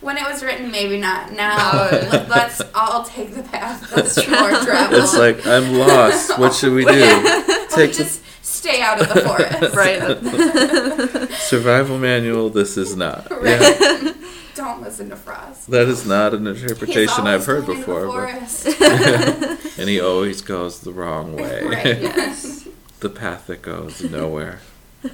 when 0.00 0.16
it 0.16 0.24
was 0.24 0.42
written, 0.42 0.70
maybe 0.70 0.98
not. 0.98 1.32
Now, 1.32 1.88
let's 2.28 2.60
all 2.74 3.04
take 3.04 3.34
the 3.34 3.42
path 3.42 3.90
that's 3.94 4.16
more 4.28 4.50
travel. 4.64 4.98
It's 4.98 5.16
like 5.16 5.46
I'm 5.46 5.74
lost. 5.74 6.38
What 6.38 6.54
should 6.54 6.72
we 6.72 6.84
do? 6.86 7.66
Take 7.70 7.92
just 7.92 8.22
stay 8.42 8.80
out 8.82 9.00
of 9.00 9.08
the 9.08 9.20
forest. 9.22 9.74
right. 9.76 11.30
Survival 11.38 11.98
manual. 11.98 12.50
This 12.50 12.76
is 12.76 12.96
not. 12.96 13.30
Right. 13.30 13.60
Yeah. 13.60 14.12
Don't 14.54 14.82
listen 14.82 15.08
to 15.10 15.16
Frost. 15.16 15.70
That 15.70 15.88
is 15.88 16.04
not 16.06 16.34
an 16.34 16.46
interpretation 16.46 17.26
I've 17.26 17.46
heard 17.46 17.64
before. 17.66 18.06
But, 18.08 19.78
and 19.78 19.88
he 19.88 20.00
always 20.00 20.42
goes 20.42 20.80
the 20.80 20.92
wrong 20.92 21.36
way. 21.36 21.62
Right. 21.64 22.00
Yes. 22.02 22.68
the 22.98 23.08
path 23.08 23.46
that 23.46 23.62
goes 23.62 24.02
nowhere, 24.02 24.60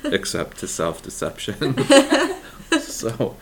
except 0.04 0.56
to 0.58 0.66
self-deception. 0.66 1.76
so 2.80 3.36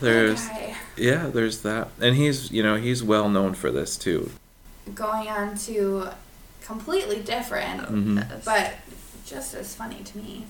there's 0.00 0.46
okay. 0.46 0.74
yeah, 0.96 1.28
there's 1.28 1.62
that, 1.62 1.88
and 2.00 2.16
he's 2.16 2.50
you 2.50 2.62
know 2.62 2.76
he's 2.76 3.02
well 3.02 3.28
known 3.28 3.54
for 3.54 3.70
this 3.70 3.96
too. 3.96 4.30
Going 4.94 5.28
on 5.28 5.56
to 5.58 6.08
completely 6.62 7.20
different, 7.20 7.82
mm-hmm. 7.82 8.20
but 8.44 8.74
just 9.26 9.54
as 9.54 9.74
funny 9.74 10.02
to 10.02 10.18
me, 10.18 10.46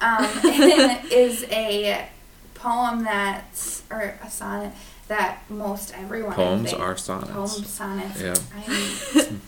um, 0.00 0.24
is 1.10 1.44
a 1.50 2.08
poem 2.54 3.04
that 3.04 3.44
or 3.90 4.18
a 4.22 4.30
sonnet 4.30 4.72
that 5.08 5.40
most 5.48 5.94
everyone 5.96 6.34
poems 6.34 6.72
are 6.72 6.96
sonnets. 6.96 7.32
Poems 7.32 7.68
sonnets. 7.68 8.20
Yeah. 8.20 8.34
I'm 8.56 9.40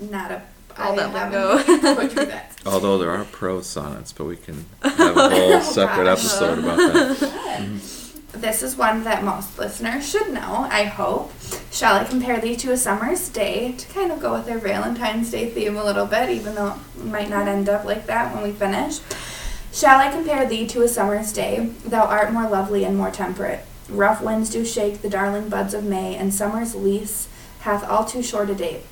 not 0.10 0.30
a 0.30 0.42
all 0.78 0.92
I 0.92 1.06
that 1.06 1.32
lingo. 1.32 2.40
Although 2.66 2.98
there 2.98 3.10
are 3.10 3.24
prose 3.24 3.66
sonnets, 3.66 4.12
but 4.12 4.24
we 4.24 4.36
can 4.36 4.66
have 4.82 5.16
a 5.16 5.30
whole 5.30 5.60
separate 5.60 6.06
episode 6.06 6.58
about 6.58 6.76
that. 6.76 7.16
Mm-hmm. 7.16 7.99
This 8.32 8.62
is 8.62 8.76
one 8.76 9.02
that 9.04 9.24
most 9.24 9.58
listeners 9.58 10.08
should 10.08 10.32
know, 10.32 10.68
I 10.70 10.84
hope. 10.84 11.32
Shall 11.72 11.96
I 11.96 12.04
compare 12.04 12.40
thee 12.40 12.54
to 12.56 12.70
a 12.70 12.76
summer's 12.76 13.28
day 13.28 13.72
to 13.72 13.88
kind 13.88 14.12
of 14.12 14.20
go 14.20 14.32
with 14.34 14.48
our 14.48 14.58
Valentine's 14.58 15.32
Day 15.32 15.50
theme 15.50 15.76
a 15.76 15.84
little 15.84 16.06
bit, 16.06 16.30
even 16.30 16.54
though 16.54 16.78
it 16.96 17.04
might 17.04 17.28
not 17.28 17.48
end 17.48 17.68
up 17.68 17.84
like 17.84 18.06
that 18.06 18.32
when 18.32 18.44
we 18.44 18.52
finish? 18.52 19.00
Shall 19.72 19.98
I 19.98 20.12
compare 20.12 20.48
thee 20.48 20.66
to 20.68 20.82
a 20.82 20.88
summer's 20.88 21.32
day? 21.32 21.70
Thou 21.84 22.06
art 22.06 22.32
more 22.32 22.48
lovely 22.48 22.84
and 22.84 22.96
more 22.96 23.10
temperate. 23.10 23.64
Rough 23.88 24.22
winds 24.22 24.48
do 24.48 24.64
shake 24.64 25.02
the 25.02 25.10
darling 25.10 25.48
buds 25.48 25.74
of 25.74 25.82
May, 25.82 26.14
and 26.14 26.32
summer's 26.32 26.76
lease 26.76 27.26
hath 27.60 27.82
all 27.82 28.04
too 28.04 28.22
short 28.22 28.48
a 28.48 28.54
date. 28.54 28.84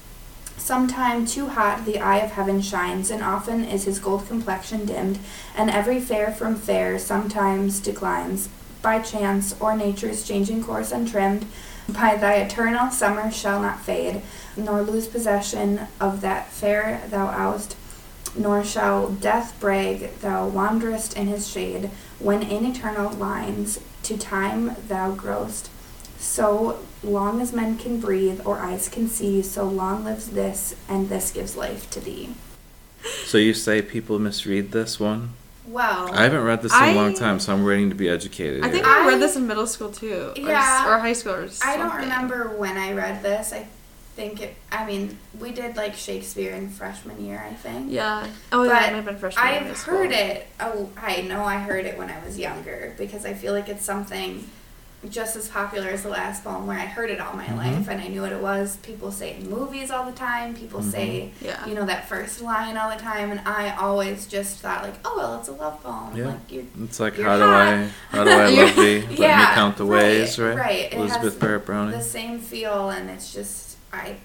Sometime 0.56 1.24
too 1.24 1.50
hot 1.50 1.84
the 1.84 2.00
eye 2.00 2.18
of 2.18 2.32
heaven 2.32 2.60
shines, 2.60 3.08
and 3.08 3.22
often 3.22 3.64
is 3.64 3.84
his 3.84 4.00
gold 4.00 4.26
complexion 4.26 4.84
dimmed, 4.84 5.20
and 5.56 5.70
every 5.70 6.00
fair 6.00 6.32
from 6.32 6.56
fair 6.56 6.98
sometimes 6.98 7.78
declines 7.78 8.48
by 8.82 9.00
chance, 9.00 9.54
or 9.60 9.76
nature's 9.76 10.26
changing 10.26 10.62
course 10.64 10.92
untrimmed, 10.92 11.46
by 11.88 12.16
thy 12.16 12.34
eternal 12.34 12.90
summer 12.90 13.30
shall 13.30 13.60
not 13.60 13.80
fade, 13.80 14.22
nor 14.56 14.82
lose 14.82 15.08
possession 15.08 15.88
of 16.00 16.20
that 16.20 16.50
fair 16.50 17.02
thou 17.10 17.26
oust. 17.26 17.76
nor 18.36 18.64
shall 18.64 19.10
death 19.10 19.58
brag 19.60 20.14
thou 20.20 20.48
wanderest 20.48 21.16
in 21.16 21.26
his 21.26 21.48
shade, 21.48 21.90
when 22.18 22.42
in 22.42 22.64
eternal 22.64 23.12
lines 23.12 23.80
to 24.02 24.16
time 24.16 24.76
thou 24.88 25.12
growest. 25.12 25.70
So 26.18 26.80
long 27.02 27.40
as 27.40 27.52
men 27.52 27.78
can 27.78 28.00
breathe 28.00 28.40
or 28.44 28.58
eyes 28.58 28.88
can 28.88 29.08
see, 29.08 29.42
so 29.42 29.64
long 29.68 30.04
lives 30.04 30.30
this, 30.30 30.74
and 30.88 31.08
this 31.08 31.30
gives 31.30 31.56
life 31.56 31.88
to 31.90 32.00
thee. 32.00 32.30
So 33.24 33.38
you 33.38 33.54
say 33.54 33.82
people 33.82 34.18
misread 34.18 34.72
this 34.72 34.98
one? 34.98 35.30
Well, 35.68 36.10
I 36.14 36.22
haven't 36.22 36.44
read 36.44 36.62
this 36.62 36.74
in 36.74 36.82
a 36.82 36.94
long 36.94 37.14
time, 37.14 37.38
so 37.40 37.52
I'm 37.52 37.64
waiting 37.64 37.90
to 37.90 37.94
be 37.94 38.08
educated. 38.08 38.64
I 38.64 38.70
think 38.70 38.84
here. 38.86 38.94
I, 38.94 39.04
I- 39.04 39.08
read 39.08 39.20
this 39.20 39.36
in 39.36 39.46
middle 39.46 39.66
school 39.66 39.90
too. 39.90 40.32
Or, 40.36 40.40
Yeah. 40.40 40.80
s- 40.82 40.86
or 40.88 40.98
high 40.98 41.12
school 41.12 41.34
or 41.34 41.48
I 41.64 41.76
don't 41.76 41.94
remember 41.96 42.48
when 42.56 42.76
I 42.78 42.92
read 42.92 43.22
this. 43.22 43.52
I 43.52 43.66
think 44.16 44.40
it. 44.40 44.56
I 44.72 44.84
mean, 44.86 45.18
we 45.38 45.52
did 45.52 45.76
like 45.76 45.94
Shakespeare 45.94 46.52
in 46.54 46.70
freshman 46.70 47.24
year. 47.24 47.44
I 47.48 47.54
think. 47.54 47.92
Yeah. 47.92 48.26
Oh, 48.50 48.64
yeah, 48.64 48.68
But 48.70 48.76
it 48.82 48.86
might 48.86 48.96
have 48.96 49.04
been 49.04 49.18
freshman 49.18 49.46
year 49.46 49.56
in 49.58 49.64
high 49.64 49.70
I've 49.70 49.82
heard 49.82 50.10
it. 50.12 50.46
Oh, 50.58 50.90
I 50.96 51.20
know 51.22 51.44
I 51.44 51.56
heard 51.58 51.84
it 51.84 51.96
when 51.98 52.08
I 52.10 52.24
was 52.24 52.38
younger 52.38 52.94
because 52.98 53.24
I 53.24 53.34
feel 53.34 53.52
like 53.52 53.68
it's 53.68 53.84
something 53.84 54.48
just 55.10 55.36
as 55.36 55.46
popular 55.48 55.88
as 55.88 56.02
the 56.02 56.08
last 56.08 56.42
poem 56.42 56.66
where 56.66 56.76
I 56.76 56.82
heard 56.86 57.08
it 57.08 57.20
all 57.20 57.32
my 57.34 57.44
Mhm. 57.46 57.56
life 57.56 57.88
and 57.88 58.00
I 58.00 58.08
knew 58.08 58.20
what 58.22 58.32
it 58.32 58.40
was. 58.40 58.76
People 58.78 59.12
say 59.12 59.36
in 59.36 59.48
movies 59.48 59.92
all 59.92 60.04
the 60.04 60.10
time. 60.12 60.54
People 60.54 60.80
Mhm. 60.80 60.90
say, 60.90 61.30
Yeah. 61.40 61.64
you 61.66 61.74
know, 61.74 61.84
that 61.86 62.08
first 62.08 62.42
line 62.42 62.76
all 62.76 62.90
the 62.90 62.96
time, 62.96 63.30
and 63.30 63.40
I 63.46 63.76
always 63.76 64.26
just 64.26 64.58
thought 64.58 64.82
like, 64.82 64.94
oh 65.04 65.14
well, 65.16 65.38
it's 65.38 65.48
a 65.48 65.52
love 65.52 65.80
poem. 65.84 66.16
Yeah. 66.16 66.26
Like 66.26 66.38
you're 66.50 66.64
It's 66.82 66.98
like 66.98 67.16
You're 67.16 67.28
how 67.28 67.36
do. 67.36 67.44
I 67.44 67.88
how 68.10 68.24
do 68.24 68.30
I 68.30 68.48
love 68.48 68.74
thee? 68.76 69.00
Let 69.02 69.10
me 69.10 69.16
Yeah, 69.18 69.54
count 69.54 69.76
the 69.76 69.84
right, 69.84 70.02
ways, 70.02 70.38
right? 70.38 70.56
right. 70.56 70.78
It 70.92 70.94
Elizabeth 70.94 71.22
has 71.22 71.34
Barrett 71.36 71.64
Browning. 71.66 71.96
the 71.96 72.02
same 72.04 72.40
feel, 72.40 72.90
and 72.90 73.08
it's 73.08 73.32
just 73.32 73.76
I, 73.92 74.16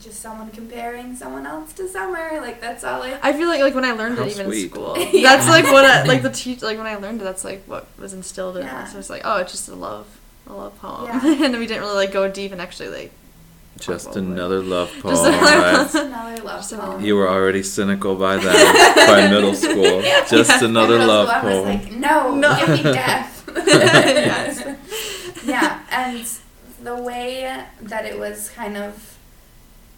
just 0.00 0.20
someone 0.20 0.50
comparing 0.50 1.14
someone 1.16 1.46
else 1.46 1.72
to 1.74 1.88
Summer. 1.88 2.40
Like 2.40 2.60
that's 2.60 2.84
all 2.84 3.02
I. 3.02 3.18
I 3.22 3.32
feel 3.32 3.48
like 3.48 3.60
like 3.60 3.74
when 3.74 3.84
I 3.84 3.92
learned 3.92 4.18
How 4.18 4.24
it 4.24 4.30
even 4.32 4.46
sweet. 4.46 4.64
in 4.64 4.70
school, 4.70 4.98
Yeah. 4.98 5.22
that's 5.36 5.48
like 5.48 5.64
what 5.64 5.84
I, 5.84 6.02
like 6.12 6.22
the 6.22 6.30
teach 6.30 6.62
like 6.62 6.78
when 6.78 6.86
I 6.86 6.96
learned 6.96 7.20
it, 7.20 7.24
that's 7.24 7.44
like 7.44 7.64
what 7.66 7.86
was 7.98 8.12
instilled 8.12 8.56
in 8.56 8.64
Yeah. 8.66 8.82
us. 8.82 8.92
So 8.92 8.98
it's 8.98 9.10
like 9.10 9.22
oh, 9.24 9.38
it's 9.38 9.52
just 9.52 9.68
a 9.68 9.74
love, 9.74 10.06
a 10.46 10.52
love 10.52 10.78
poem, 10.80 11.06
Yeah. 11.06 11.44
and 11.46 11.58
we 11.58 11.66
didn't 11.66 11.82
really 11.82 11.96
like 11.96 12.12
go 12.12 12.30
deep 12.30 12.52
and 12.52 12.60
actually 12.60 12.88
like. 12.90 13.12
Just 13.78 14.16
another 14.16 14.60
love 14.60 14.90
poem. 15.00 15.14
Just 15.14 15.24
another 15.24 15.44
right? 15.58 15.72
Just 15.74 15.94
another 15.94 16.42
love 16.42 16.60
Just 16.68 16.74
poem. 16.80 17.04
You 17.04 17.14
were 17.14 17.28
already 17.28 17.62
cynical 17.62 18.16
by 18.16 18.36
then, 18.38 18.74
by 19.06 19.28
middle 19.30 19.54
school. 19.54 20.02
Just 20.28 20.50
Yeah. 20.60 20.64
another 20.64 20.98
love 20.98 21.28
school, 21.28 21.40
I 21.40 21.44
was 21.44 21.64
poem. 21.64 21.78
like, 21.82 21.92
no, 21.92 22.34
No. 22.34 22.56
give 22.58 22.68
me 22.70 22.82
death. 22.82 23.44
Yes. 23.66 24.64
yeah, 25.44 25.80
and 25.92 26.26
the 26.82 26.96
way 26.96 27.64
that 27.82 28.04
it 28.04 28.18
was 28.18 28.50
kind 28.50 28.76
of 28.76 29.16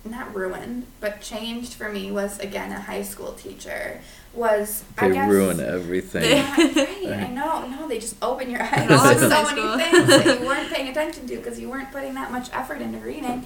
not 0.04 0.34
ruined, 0.34 0.86
but 1.00 1.20
changed 1.20 1.74
for 1.74 1.90
me 1.90 2.10
was 2.10 2.38
again 2.38 2.72
a 2.72 2.80
high 2.80 3.02
school 3.02 3.32
teacher. 3.32 4.00
Was 4.32 4.84
I 4.96 5.08
they 5.08 5.14
guess 5.14 5.28
ruin 5.28 5.58
everything. 5.60 6.22
Yeah, 6.24 6.56
right. 6.56 7.06
I 7.28 7.28
know. 7.28 7.66
No, 7.66 7.88
they 7.88 7.98
just 7.98 8.14
open 8.22 8.48
your 8.48 8.62
eyes 8.62 8.84
It 8.84 8.92
all 8.92 8.98
to 8.98 9.04
happens 9.08 9.20
so 9.20 9.42
many 9.42 9.60
school. 9.60 9.78
things 9.78 10.06
that 10.24 10.40
you 10.40 10.46
weren't 10.46 10.68
paying 10.72 10.88
attention 10.88 11.26
to 11.26 11.36
because 11.36 11.58
you 11.58 11.68
weren't 11.68 11.90
putting 11.90 12.14
that 12.14 12.30
much 12.30 12.48
effort 12.52 12.80
into 12.80 12.98
reading. 12.98 13.44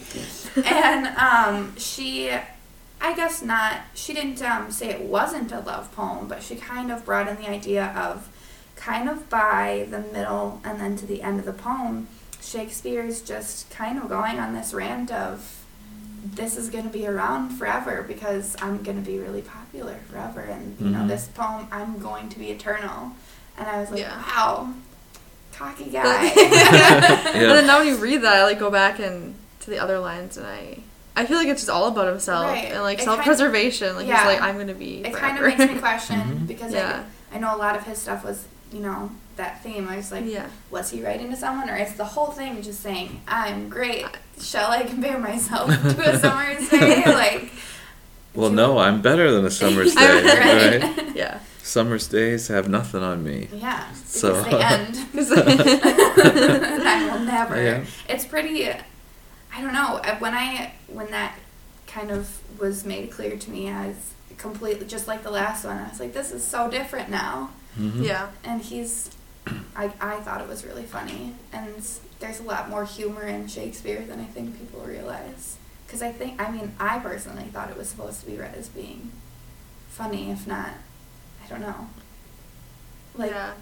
And 0.65 1.07
um, 1.17 1.75
she, 1.79 2.31
I 3.01 3.15
guess 3.17 3.41
not. 3.43 3.81
She 3.95 4.13
didn't 4.13 4.43
um, 4.43 4.71
say 4.71 4.91
it 4.91 5.01
wasn't 5.01 5.53
a 5.53 5.61
love 5.61 5.91
poem, 5.97 6.29
but 6.29 6.43
she 6.43 6.55
kind 6.57 6.93
of 6.93 7.05
brought 7.07 7.29
in 7.29 7.37
the 7.37 7.49
idea 7.49 7.87
of, 7.97 8.29
kind 8.77 9.09
of 9.09 9.31
by 9.31 9.87
the 9.91 10.01
middle 10.01 10.61
and 10.65 10.79
then 10.79 10.97
to 10.99 11.07
the 11.07 11.23
end 11.23 11.39
of 11.41 11.47
the 11.47 11.53
poem, 11.55 12.09
Shakespeare's 12.43 13.23
just 13.23 13.71
kind 13.71 13.99
of 13.99 14.11
going 14.11 14.39
on 14.39 14.53
this 14.55 14.75
rant 14.75 15.11
of. 15.11 15.64
This 16.25 16.57
is 16.57 16.71
going 16.71 16.85
to 16.85 16.91
be 16.91 17.07
around 17.07 17.51
forever 17.51 18.03
because 18.07 18.57
I'm 18.63 18.83
going 18.83 18.97
to 19.03 19.09
be 19.09 19.19
really 19.19 19.43
popular 19.43 19.97
forever, 20.11 20.41
and 20.41 20.77
you 20.81 20.89
know 20.89 21.01
Mhm. 21.01 21.09
this 21.09 21.29
poem 21.29 21.69
I'm 21.71 21.99
going 21.99 22.29
to 22.31 22.39
be 22.39 22.51
eternal. 22.51 23.13
And 23.59 23.69
I 23.69 23.79
was 23.81 23.91
like, 23.91 24.01
Yeah. 24.01 24.17
wow, 24.17 24.73
cocky 25.53 25.91
guy. 25.91 26.25
And 26.35 27.43
Yeah. 27.43 27.53
then 27.53 27.67
now 27.67 27.79
when 27.81 27.89
you 27.89 27.97
read 27.97 28.23
that, 28.23 28.35
I 28.37 28.45
like 28.45 28.59
go 28.59 28.71
back 28.71 28.99
and 29.01 29.35
to 29.61 29.71
the 29.71 29.79
other 29.79 29.99
lines, 29.99 30.37
and 30.39 30.47
I 30.47 30.79
I 31.17 31.27
feel 31.27 31.37
like 31.37 31.47
it's 31.49 31.61
just 31.61 31.71
all 31.71 31.87
about 31.89 32.09
himself 32.09 32.47
Right. 32.47 32.73
and 32.73 32.83
like 32.83 32.99
It 33.01 33.05
self 33.05 33.21
preservation. 33.23 33.95
Like 33.95 34.07
Yeah. 34.07 34.17
he's 34.19 34.27
like 34.27 34.41
I'm 34.41 34.57
gonna 34.59 34.75
be. 34.75 35.01
it 35.05 35.13
forever. 35.13 35.19
kind 35.19 35.39
of 35.53 35.59
makes 35.59 35.73
me 35.75 35.79
question 35.79 36.21
Mhm. 36.21 36.47
because 36.47 36.73
Yeah. 36.73 37.03
I, 37.33 37.37
I 37.37 37.39
know 37.39 37.55
a 37.55 37.59
lot 37.59 37.77
of 37.77 37.85
his 37.85 37.99
stuff 37.99 38.25
was, 38.25 38.45
you 38.75 38.81
know, 38.81 39.11
that 39.37 39.63
theme. 39.63 39.89
I 39.89 39.97
was 39.97 40.11
like, 40.13 40.25
yeah. 40.27 40.49
was 40.71 40.91
he 40.91 41.03
writing 41.03 41.31
to 41.31 41.37
someone, 41.37 41.71
or 41.71 41.77
it's 41.77 41.93
the 41.95 42.05
whole 42.05 42.27
thing 42.33 42.61
just 42.63 42.81
saying, 42.81 43.21
"I'm 43.29 43.69
great"? 43.69 44.05
Shall 44.41 44.71
I 44.71 44.83
compare 44.83 45.19
myself 45.19 45.69
to 45.97 46.15
a 46.15 46.19
summer's 46.19 46.69
day? 46.69 47.03
Like, 47.07 47.51
Well, 48.35 48.51
do- 48.51 48.57
no, 48.57 48.79
I'm 48.79 49.01
better 49.01 49.31
than 49.31 49.45
a 49.45 49.51
summer's 49.51 49.95
day, 50.03 50.23
right. 50.23 50.83
right? 50.83 51.17
Yeah. 51.17 51.39
Summer's 51.63 52.07
days 52.09 52.49
have 52.49 52.69
nothing 52.69 53.03
on 53.03 53.25
me. 53.25 53.49
Yeah, 53.55 53.91
So- 54.05 54.43
they 54.43 54.61
end. 54.63 54.97
I 55.17 57.09
will 57.11 57.21
never. 57.25 57.57
Yeah. 57.63 57.85
It's 58.09 58.25
pretty. 58.27 58.69
I 58.71 59.61
don't 59.63 59.73
know. 59.73 60.01
uh, 60.05 60.17
When 60.19 60.35
I 60.35 60.73
when 60.89 61.11
that 61.11 61.39
kind 61.87 62.11
of 62.11 62.29
was 62.59 62.85
made 62.85 63.11
clear 63.11 63.37
to 63.37 63.51
me 63.51 63.69
as 63.69 63.95
completely 64.37 64.87
just 64.87 65.07
like 65.09 65.23
the 65.23 65.31
last 65.31 65.65
one, 65.65 65.77
I 65.79 65.89
was 65.89 66.01
like, 66.01 66.13
this 66.13 66.33
is 66.33 66.45
so 66.45 66.69
different 66.71 67.09
now. 67.09 67.51
Mhm. 67.79 68.29
And 68.45 68.63
he's. 68.63 69.11
I 69.77 69.93
I 70.01 70.17
thought 70.21 70.41
it 70.41 70.49
was 70.49 70.65
really 70.65 70.85
funny, 70.85 71.35
and 71.53 71.69
there's 72.21 72.41
a 72.41 72.45
lot 72.45 72.71
more 72.71 72.85
humor 72.85 73.25
in 73.25 73.47
Shakespeare 73.47 74.01
than 74.03 74.19
I 74.21 74.25
think 74.25 74.59
people 74.59 74.81
realize. 74.81 75.57
Because 75.87 76.01
I 76.03 76.13
think 76.13 76.41
I 76.41 76.51
mean 76.51 76.73
I 76.81 76.99
personally 76.99 77.45
thought 77.53 77.71
it 77.71 77.77
was 77.77 77.89
supposed 77.89 78.21
to 78.21 78.27
be 78.27 78.37
read 78.37 78.55
as 78.55 78.69
being 78.69 79.13
funny, 79.91 80.31
if 80.31 80.47
not, 80.47 80.71
I 81.45 81.49
don't 81.49 81.61
know. 81.61 81.89
Like 83.17 83.33
yeah. 83.33 83.53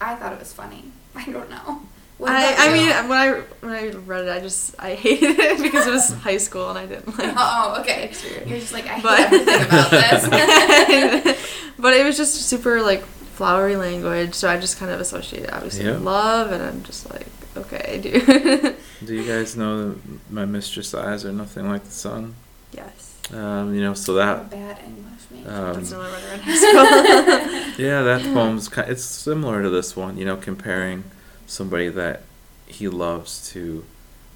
I 0.00 0.16
thought 0.16 0.32
it 0.32 0.38
was 0.38 0.52
funny. 0.52 0.92
I 1.14 1.24
don't 1.24 1.48
know. 1.50 1.82
I, 2.24 2.54
I 2.56 2.66
you? 2.66 2.72
mean, 2.86 3.08
when 3.08 3.18
I 3.18 3.30
when 3.60 3.72
I 3.72 3.88
read 4.06 4.26
it, 4.26 4.30
I 4.30 4.38
just 4.40 4.74
I 4.78 4.94
hated 4.94 5.38
it 5.40 5.62
because 5.62 5.86
it 5.86 5.90
was 5.92 6.12
high 6.22 6.36
school 6.36 6.68
and 6.70 6.78
I 6.78 6.86
didn't 6.86 7.18
like. 7.18 7.34
Oh, 7.36 7.78
okay. 7.80 8.08
Shakespeare. 8.12 8.42
You're 8.46 8.58
just 8.58 8.72
like 8.74 8.84
I 8.86 8.94
hate 8.94 9.02
But- 9.02 9.20
everything 9.20 9.62
about 9.66 9.90
this. 9.90 11.64
but 11.78 11.94
it 11.94 12.04
was 12.04 12.16
just 12.16 12.34
super 12.34 12.82
like 12.82 13.02
flowery 13.32 13.76
language, 13.76 14.34
so 14.34 14.48
I 14.48 14.58
just 14.58 14.78
kind 14.78 14.90
of 14.92 15.00
associated 15.00 15.50
obviously 15.52 15.84
Yeah. 15.84 15.92
with 15.92 16.02
love, 16.02 16.52
and 16.52 16.62
I'm 16.62 16.82
just 16.82 17.10
like, 17.12 17.26
okay, 17.56 17.98
dude. 18.02 18.26
Do 18.26 18.74
Do 19.06 19.14
you 19.14 19.24
guys 19.26 19.56
know 19.56 19.96
my 20.30 20.44
mistress' 20.44 20.94
eyes 20.94 21.24
are 21.24 21.32
nothing 21.32 21.68
like 21.68 21.84
the 21.84 21.90
sun? 21.90 22.34
yes. 22.72 23.08
Um, 23.32 23.74
you 23.74 23.80
know, 23.80 23.94
so 23.94 24.14
that 24.14 24.50
bad 24.50 24.78
English 24.84 25.22
major. 25.30 25.50
um, 25.50 25.74
That's 25.74 25.92
another 25.92 26.10
one 26.10 26.22
in 26.34 26.40
high 26.40 26.56
school. 26.56 27.84
yeah, 27.84 28.02
that 28.02 28.22
poem's 28.34 28.68
ki 28.68 28.82
it's 28.88 29.04
similar 29.04 29.62
to 29.62 29.70
this 29.70 29.96
one. 29.96 30.18
You 30.18 30.24
know, 30.26 30.36
comparing 30.36 31.04
somebody 31.46 31.88
that 31.88 32.22
he 32.66 32.88
loves 32.88 33.48
to 33.52 33.84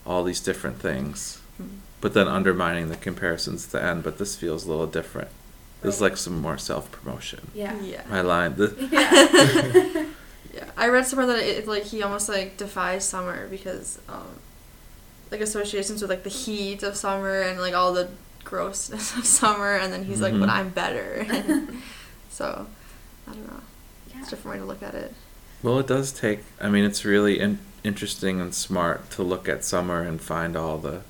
all 0.06 0.22
these 0.24 0.40
different 0.40 0.78
things, 0.80 1.40
Hmm. 1.58 1.78
but 2.00 2.14
then 2.14 2.28
undermining 2.28 2.88
the 2.88 2.96
comparisons 2.96 3.66
at 3.66 3.72
the 3.72 3.82
end. 3.82 4.02
But 4.04 4.18
this 4.18 4.36
feels 4.36 4.64
a 4.66 4.70
little 4.70 4.86
different. 4.86 5.28
This 5.86 5.96
is 5.96 6.00
like 6.00 6.16
some 6.16 6.40
more 6.40 6.58
self 6.58 6.90
promotion. 6.92 7.40
yeah. 7.54 7.78
yeah. 7.80 8.02
My 8.10 8.20
line. 8.20 8.56
The, 8.56 8.68
Yeah. 8.92 10.06
Yeah, 10.54 10.64
I 10.74 10.88
read 10.88 11.06
somewhere 11.06 11.26
that 11.26 11.40
it 11.44 11.66
like 11.68 11.82
he 11.84 12.02
almost 12.02 12.30
like 12.30 12.56
defies 12.56 13.06
summer 13.06 13.46
because 13.48 13.98
um, 14.08 14.26
like 15.30 15.42
associations 15.42 16.00
with 16.00 16.08
like 16.08 16.22
the 16.22 16.30
heat 16.30 16.82
of 16.82 16.96
summer 16.96 17.42
and 17.42 17.60
like 17.60 17.74
all 17.74 17.92
the 17.92 18.08
grossness 18.42 19.14
of 19.18 19.26
summer, 19.26 19.76
and 19.76 19.92
then 19.92 20.04
he's 20.04 20.22
like, 20.22 20.32
Mhm. 20.32 20.40
"But 20.40 20.48
I'm 20.48 20.70
better." 20.70 21.26
so, 22.30 22.66
I 23.28 23.32
don't 23.32 23.46
know. 23.46 23.60
Yeah. 24.10 24.20
It's 24.20 24.28
a 24.28 24.30
different 24.30 24.56
way 24.56 24.60
to 24.60 24.64
look 24.66 24.82
at 24.82 24.94
it. 24.94 25.12
well, 25.62 25.78
it 25.78 25.86
does 25.86 26.10
take. 26.10 26.40
I 26.58 26.70
mean, 26.70 26.84
it's 26.84 27.04
really 27.04 27.38
in, 27.38 27.58
interesting 27.84 28.40
and 28.40 28.54
smart 28.54 29.10
to 29.10 29.22
look 29.22 29.50
at 29.50 29.62
summer 29.62 30.00
and 30.00 30.18
find 30.22 30.56
all 30.56 30.78
the 30.78 31.02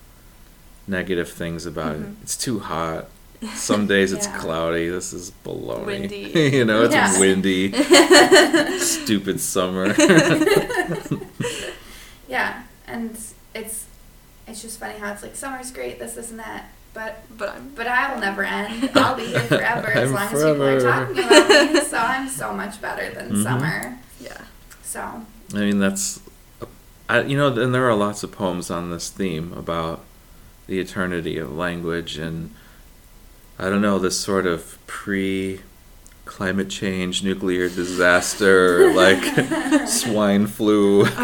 negative 0.88 1.28
things 1.30 1.66
about 1.66 1.94
Mhm. 1.96 2.02
it. 2.02 2.16
It's 2.24 2.36
too 2.36 2.58
hot. 2.58 3.06
Some 3.54 3.86
days 3.86 4.12
it's 4.12 4.26
Yeah. 4.26 4.38
cloudy. 4.38 4.88
This 4.88 5.12
is 5.12 5.30
baloney. 5.44 5.86
Windy. 5.86 6.32
you 6.56 6.64
know, 6.64 6.84
it's 6.84 6.94
Yeah. 6.94 7.18
windy. 7.20 7.72
Stupid 8.80 9.40
summer. 9.40 9.94
yeah. 12.28 12.62
And 12.86 13.18
it's 13.54 13.86
it's 14.46 14.62
just 14.62 14.78
funny 14.78 14.98
how 14.98 15.12
it's 15.12 15.22
like 15.22 15.34
summer's 15.36 15.70
great, 15.72 15.98
this, 15.98 16.14
this 16.14 16.30
and 16.30 16.38
that. 16.38 16.70
But 16.94 17.22
But 17.36 17.50
I'm. 17.50 17.72
but 17.74 17.86
I 17.86 18.12
will 18.14 18.20
never 18.20 18.44
end. 18.44 18.90
I'll 18.94 19.16
be 19.16 19.26
here 19.26 19.40
forever 19.40 19.88
as 19.88 20.08
I'm 20.08 20.14
long 20.14 20.22
as 20.24 20.30
people 20.32 20.62
are 20.62 20.80
talking 20.80 21.18
about 21.24 21.72
me. 21.74 21.80
So 21.80 21.96
I'm 21.98 22.28
so 22.28 22.52
much 22.54 22.80
better 22.80 23.12
than 23.12 23.32
Mhm. 23.32 23.42
summer. 23.42 23.98
Yeah. 24.20 24.38
So 24.82 25.22
I 25.54 25.58
mean, 25.58 25.78
that's, 25.78 26.20
I, 27.08 27.20
you 27.22 27.36
know, 27.36 27.48
and 27.48 27.74
there 27.74 27.88
are 27.88 27.94
lots 27.94 28.22
of 28.22 28.32
poems 28.32 28.70
on 28.70 28.90
this 28.90 29.10
theme 29.10 29.52
about 29.52 30.04
the 30.66 30.80
eternity 30.80 31.38
of 31.38 31.54
language 31.54 32.18
and, 32.18 32.50
I 33.58 33.70
don't 33.70 33.82
know, 33.82 33.98
this 33.98 34.18
sort 34.18 34.46
of 34.46 34.78
pre 34.86 35.60
climate 36.24 36.68
change, 36.68 37.22
nuclear 37.22 37.68
disaster, 37.68 38.92
like 38.92 39.22
swine 39.88 40.46
flu, 40.46 41.04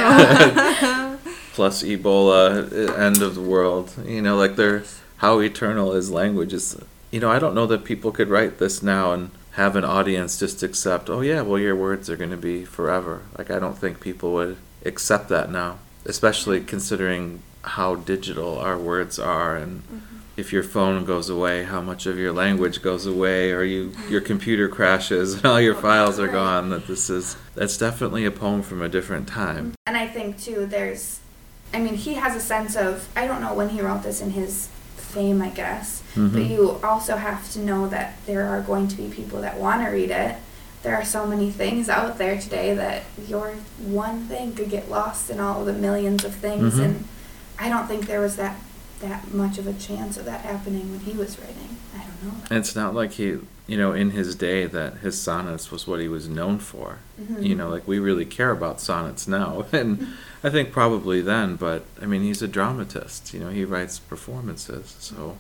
plus 1.53 1.83
Ebola, 1.83 2.73
uh, 2.73 2.92
end 2.95 3.21
of 3.21 3.35
the 3.35 3.42
world. 3.42 3.92
You 4.07 4.23
know, 4.23 4.37
like 4.37 4.57
they're, 4.57 4.85
how 5.18 5.40
eternal 5.40 5.92
is 5.92 6.11
language 6.11 6.53
is 6.53 6.77
you 7.12 7.21
know, 7.21 7.31
I 7.31 7.38
don't 7.38 7.55
know 7.55 7.66
that 7.66 7.85
people 7.85 8.11
could 8.11 8.31
write 8.31 8.59
this 8.59 8.83
now 8.83 9.12
and 9.12 9.31
have 9.53 9.77
an 9.77 9.85
audience 9.85 10.38
just 10.38 10.62
accept, 10.62 11.11
oh 11.11 11.21
yeah, 11.21 11.42
well 11.42 11.59
your 11.59 11.77
words 11.77 12.09
are 12.09 12.16
going 12.16 12.31
to 12.31 12.38
be 12.38 12.64
forever. 12.64 13.23
Like 13.37 13.51
I 13.51 13.59
don't 13.59 13.77
think 13.77 14.01
people 14.01 14.33
would 14.33 14.57
accept 14.85 15.29
that 15.29 15.51
now, 15.51 15.79
especially 16.07 16.62
considering 16.62 17.42
how 17.62 17.97
digital 17.97 18.59
our 18.59 18.79
words 18.79 19.18
are 19.18 19.55
and 19.57 19.83
mm-hmm. 19.83 20.16
If 20.37 20.53
your 20.53 20.62
phone 20.62 21.05
goes 21.05 21.29
away, 21.29 21.64
how 21.64 21.81
much 21.81 22.07
of 22.07 22.18
your 22.18 22.33
language 22.33 22.83
goes 22.83 23.07
away 23.07 23.53
or 23.53 23.64
you 23.64 23.92
your 24.09 24.21
computer 24.21 24.68
crashes 24.68 25.35
and 25.35 25.47
all 25.47 25.61
your 25.61 25.75
files 25.75 26.18
are 26.18 26.29
gone 26.29 26.71
that 26.71 26.87
this 26.87 27.11
is 27.11 27.37
that's 27.55 27.77
definitely 27.77 28.25
a 28.25 28.31
poem 28.31 28.62
from 28.62 28.83
a 28.83 28.88
different 28.88 29.29
time. 29.29 29.75
And 29.87 29.97
I 29.97 30.07
think 30.07 30.40
too 30.40 30.66
there's 30.66 31.21
I 31.75 31.81
mean, 31.81 31.95
he 31.95 32.14
has 32.14 32.37
a 32.37 32.40
sense 32.40 32.77
of 32.77 33.09
I 33.16 33.27
don't 33.27 33.40
know 33.40 33.55
when 33.55 33.71
he 33.71 33.81
wrote 33.81 34.03
this 34.03 34.21
in 34.21 34.31
his 34.31 34.68
fame, 34.97 35.42
I 35.42 35.51
guess. 35.51 36.03
Mm-hmm. 36.14 36.33
But 36.33 36.45
you 36.45 36.81
also 36.83 37.16
have 37.16 37.51
to 37.53 37.61
know 37.61 37.88
that 37.88 38.16
there 38.27 38.47
are 38.47 38.61
going 38.61 38.88
to 38.88 38.97
be 38.97 39.09
people 39.09 39.40
that 39.42 39.59
want 39.59 39.85
to 39.85 39.90
read 39.90 40.11
it. 40.11 40.37
There 40.83 40.97
are 40.97 41.05
so 41.05 41.27
many 41.27 41.51
things 41.51 41.88
out 41.88 42.18
there 42.18 42.40
today 42.40 42.75
that 42.75 43.05
your 43.29 43.53
one 43.79 44.25
thing 44.27 44.55
could 44.55 44.68
get 44.68 44.90
lost 44.90 45.31
in 45.31 45.38
all 45.38 45.64
the 45.64 45.73
millions 45.73 46.25
of 46.25 46.35
things, 46.35 46.75
mm-hmm. 46.75 46.83
and 46.83 47.05
I 47.59 47.68
don't 47.68 47.87
think 47.87 48.07
there 48.07 48.21
was 48.21 48.37
that 48.37 48.57
that 49.03 49.35
much 49.35 49.59
of 49.59 49.67
a 49.67 49.73
chance 49.75 50.17
of 50.17 50.25
that 50.25 50.41
happening 50.41 50.91
when 50.91 51.01
he 51.01 51.12
was 51.12 51.38
writing. 51.38 51.77
I 51.95 51.99
don't 51.99 52.25
know. 52.25 52.57
It's 52.57 52.75
not 52.75 52.95
like 52.95 53.12
he, 53.12 53.38
you 53.67 53.77
know, 53.77 53.93
in 53.93 54.11
his 54.11 54.35
day 54.35 54.67
that 54.67 54.99
his 54.99 55.21
sonnets 55.21 55.71
was 55.71 55.87
what 55.87 56.01
he 56.01 56.09
was 56.09 56.29
known 56.29 56.59
for. 56.59 56.99
Mm-hmm. 57.21 57.43
You 57.43 57.55
know, 57.55 57.69
like 57.69 57.87
we 57.87 57.99
really 57.99 58.25
care 58.25 58.51
about 58.51 58.81
sonnets 58.81 59.29
now, 59.29 59.67
and 59.73 60.09
I 60.43 60.51
think 60.51 60.73
probably 60.73 61.21
then. 61.21 61.57
But 61.57 61.85
I 62.01 62.07
mean, 62.07 62.23
he's 62.23 62.41
a 62.43 62.49
dramatist. 62.49 63.35
You 63.35 63.41
know, 63.41 63.51
he 63.51 63.65
writes 63.65 63.99
performances, 63.99 64.97
so 64.99 65.37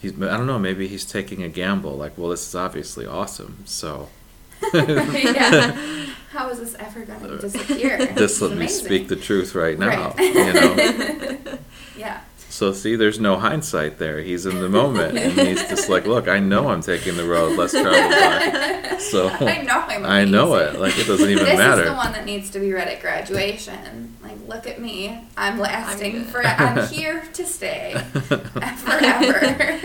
he's. 0.00 0.14
I 0.14 0.36
don't 0.36 0.46
know. 0.46 0.58
Maybe 0.58 0.88
he's 0.88 1.04
taking 1.04 1.42
a 1.42 1.48
gamble. 1.48 1.96
Like, 1.96 2.16
well, 2.16 2.30
this 2.30 2.46
is 2.48 2.54
obviously 2.54 3.06
awesome, 3.06 3.64
so. 3.66 4.08
yeah. 4.74 5.72
How 6.30 6.50
is 6.50 6.58
this 6.58 6.74
ever 6.74 7.04
going 7.04 7.20
to 7.20 7.38
disappear? 7.38 8.12
Just 8.16 8.42
let 8.42 8.56
me 8.56 8.68
speak 8.68 9.08
the 9.08 9.16
truth 9.16 9.54
right 9.54 9.78
now. 9.78 10.12
Right. 10.18 10.34
You 10.34 10.52
know. 10.52 11.58
yeah. 11.96 12.20
So 12.56 12.72
see, 12.72 12.96
there's 12.96 13.20
no 13.20 13.36
hindsight 13.36 13.98
there. 13.98 14.22
He's 14.22 14.46
in 14.46 14.60
the 14.60 14.68
moment, 14.70 15.18
and 15.18 15.38
he's 15.46 15.60
just 15.68 15.90
like, 15.90 16.06
"Look, 16.06 16.26
I 16.26 16.38
know 16.38 16.70
I'm 16.70 16.80
taking 16.80 17.14
the 17.14 17.26
road 17.26 17.54
less 17.58 17.72
traveled 17.72 17.92
by." 17.92 18.96
So 18.98 19.28
I 19.28 19.60
know 19.60 19.84
I'm. 19.86 20.06
I 20.06 20.24
know 20.24 20.54
it. 20.54 20.80
Like 20.80 20.98
it 20.98 21.06
doesn't 21.06 21.28
even 21.28 21.44
this 21.44 21.58
matter. 21.58 21.82
This 21.82 21.84
is 21.84 21.90
the 21.90 21.96
one 21.96 22.12
that 22.12 22.24
needs 22.24 22.48
to 22.50 22.58
be 22.58 22.72
read 22.72 22.88
at 22.88 23.02
graduation. 23.02 24.16
Like, 24.22 24.38
look 24.48 24.66
at 24.66 24.80
me. 24.80 25.20
I'm 25.36 25.58
lasting 25.58 26.16
I'm 26.16 26.24
for. 26.24 26.46
I'm 26.46 26.88
here 26.92 27.22
to 27.34 27.44
stay 27.44 27.92
forever. 28.78 29.78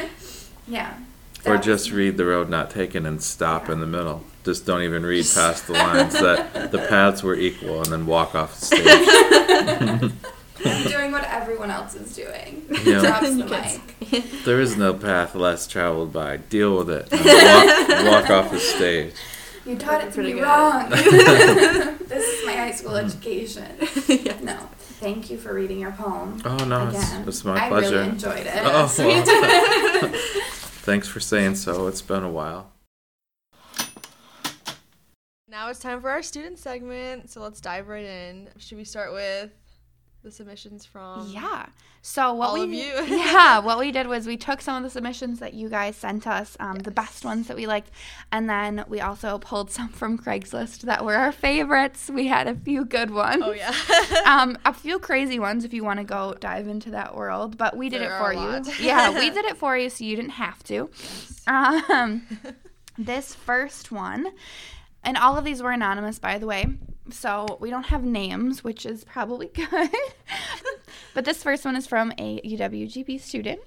yeah. 0.65 0.97
Or 1.45 1.57
just 1.57 1.91
read 1.91 2.15
the 2.15 2.25
road 2.25 2.49
not 2.49 2.69
taken 2.69 3.05
and 3.05 3.21
stop 3.21 3.67
yeah. 3.67 3.73
in 3.73 3.79
the 3.81 3.85
middle. 3.85 4.23
Just 4.45 4.65
don't 4.65 4.83
even 4.83 5.05
read 5.05 5.25
past 5.35 5.67
the 5.67 5.73
lines 5.73 6.13
that 6.13 6.71
the 6.71 6.79
paths 6.87 7.21
were 7.21 7.35
equal, 7.35 7.79
and 7.81 7.87
then 7.87 8.05
walk 8.05 8.33
off 8.33 8.57
the 8.57 8.65
stage. 8.65 10.11
I'm 10.65 10.87
doing 10.87 11.11
what 11.11 11.23
everyone 11.25 11.71
else 11.71 11.95
is 11.95 12.15
doing. 12.15 12.65
Yeah. 12.81 13.01
Drops 13.01 13.35
the 13.37 13.45
mic. 14.11 14.25
There 14.45 14.59
is 14.59 14.75
no 14.75 14.93
path 14.93 15.35
less 15.35 15.67
traveled 15.67 16.11
by. 16.11 16.37
Deal 16.37 16.77
with 16.77 16.89
it. 16.89 17.11
Walk, 17.11 18.05
walk, 18.05 18.29
off 18.29 18.51
the 18.51 18.59
stage. 18.59 19.13
You 19.65 19.77
taught 19.77 20.03
it 20.03 20.11
to 20.13 20.23
me 20.23 20.41
wrong. 20.41 20.89
this 20.89 22.27
is 22.27 22.45
my 22.45 22.53
high 22.53 22.71
school 22.71 22.93
mm. 22.93 23.05
education. 23.05 23.67
yes. 24.07 24.41
No. 24.41 24.57
Thank 24.99 25.29
you 25.29 25.37
for 25.37 25.53
reading 25.53 25.79
your 25.79 25.91
poem. 25.91 26.41
Oh 26.43 26.57
no, 26.65 26.89
it's, 26.89 27.13
it's, 27.27 27.45
my 27.45 27.67
pleasure. 27.69 27.97
I 27.97 27.99
really 27.99 28.09
enjoyed 28.09 28.45
it. 28.45 28.61
Oh, 28.63 28.93
well. 28.97 30.11
Thanks 30.83 31.07
for 31.07 31.19
saying 31.19 31.55
so. 31.55 31.87
It's 31.87 32.01
been 32.01 32.23
a 32.23 32.29
while. 32.29 32.71
Now 35.47 35.69
it's 35.69 35.79
time 35.79 36.01
for 36.01 36.09
our 36.09 36.21
student 36.21 36.57
segment. 36.59 37.29
So 37.29 37.41
let's 37.41 37.59
dive 37.59 37.87
right 37.87 38.05
in. 38.05 38.49
Should 38.57 38.77
we 38.77 38.83
start 38.83 39.11
with 39.11 39.51
the 40.23 40.31
submissions 40.31 40.85
from 40.85 41.27
yeah. 41.29 41.65
So 42.03 42.33
what 42.33 42.53
we 42.53 42.65
yeah 43.07 43.59
what 43.63 43.79
we 43.79 43.91
did 43.91 44.07
was 44.07 44.27
we 44.27 44.37
took 44.37 44.61
some 44.61 44.77
of 44.77 44.83
the 44.83 44.89
submissions 44.89 45.39
that 45.39 45.53
you 45.53 45.67
guys 45.69 45.95
sent 45.95 46.27
us 46.27 46.55
um, 46.59 46.75
yes. 46.75 46.85
the 46.85 46.91
best 46.91 47.25
ones 47.25 47.47
that 47.47 47.57
we 47.57 47.65
liked 47.65 47.89
and 48.31 48.49
then 48.49 48.85
we 48.87 49.01
also 49.01 49.39
pulled 49.39 49.71
some 49.71 49.89
from 49.89 50.17
craigslist 50.17 50.81
that 50.81 51.03
were 51.03 51.15
our 51.15 51.31
favorites. 51.31 52.09
We 52.09 52.27
had 52.27 52.47
a 52.47 52.55
few 52.55 52.85
good 52.85 53.11
ones. 53.11 53.43
Oh 53.43 53.51
yeah. 53.51 53.73
Um, 54.25 54.57
a 54.65 54.73
few 54.73 54.99
crazy 54.99 55.39
ones 55.39 55.65
if 55.65 55.73
you 55.73 55.83
want 55.83 55.99
to 55.99 56.03
go 56.03 56.35
dive 56.39 56.67
into 56.67 56.91
that 56.91 57.15
world 57.15 57.57
but 57.57 57.75
we 57.75 57.89
did 57.89 58.01
there 58.01 58.15
it 58.15 58.19
for 58.19 58.33
you. 58.33 58.63
yeah 58.79 59.17
we 59.17 59.29
did 59.29 59.45
it 59.45 59.57
for 59.57 59.77
you 59.77 59.89
so 59.89 60.03
you 60.03 60.15
didn't 60.15 60.31
have 60.31 60.63
to. 60.65 60.89
Yes. 60.91 61.41
um, 61.47 62.27
this 62.97 63.33
first 63.33 63.91
one 63.91 64.27
and 65.03 65.17
all 65.17 65.37
of 65.37 65.43
these 65.43 65.61
were 65.61 65.71
anonymous 65.71 66.19
by 66.19 66.37
the 66.37 66.45
way 66.45 66.67
so 67.09 67.57
we 67.59 67.69
don't 67.69 67.87
have 67.87 68.03
names, 68.03 68.63
which 68.63 68.85
is 68.85 69.03
probably 69.03 69.47
good. 69.53 69.89
but 71.13 71.25
this 71.25 71.43
first 71.43 71.65
one 71.65 71.75
is 71.75 71.87
from 71.87 72.11
a 72.17 72.39
UWGB 72.41 73.19
student. 73.19 73.61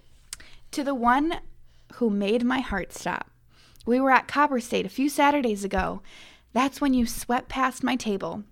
To 0.72 0.84
the 0.84 0.94
one 0.94 1.40
who 1.94 2.10
made 2.10 2.44
my 2.44 2.60
heart 2.60 2.92
stop. 2.92 3.30
We 3.86 4.00
were 4.00 4.10
at 4.10 4.28
Copper 4.28 4.60
State 4.60 4.86
a 4.86 4.90
few 4.90 5.08
Saturdays 5.08 5.64
ago. 5.64 6.00
That's 6.52 6.80
when 6.80 6.94
you 6.94 7.06
swept 7.06 7.48
past 7.48 7.84
my 7.84 7.96
table. 7.96 8.44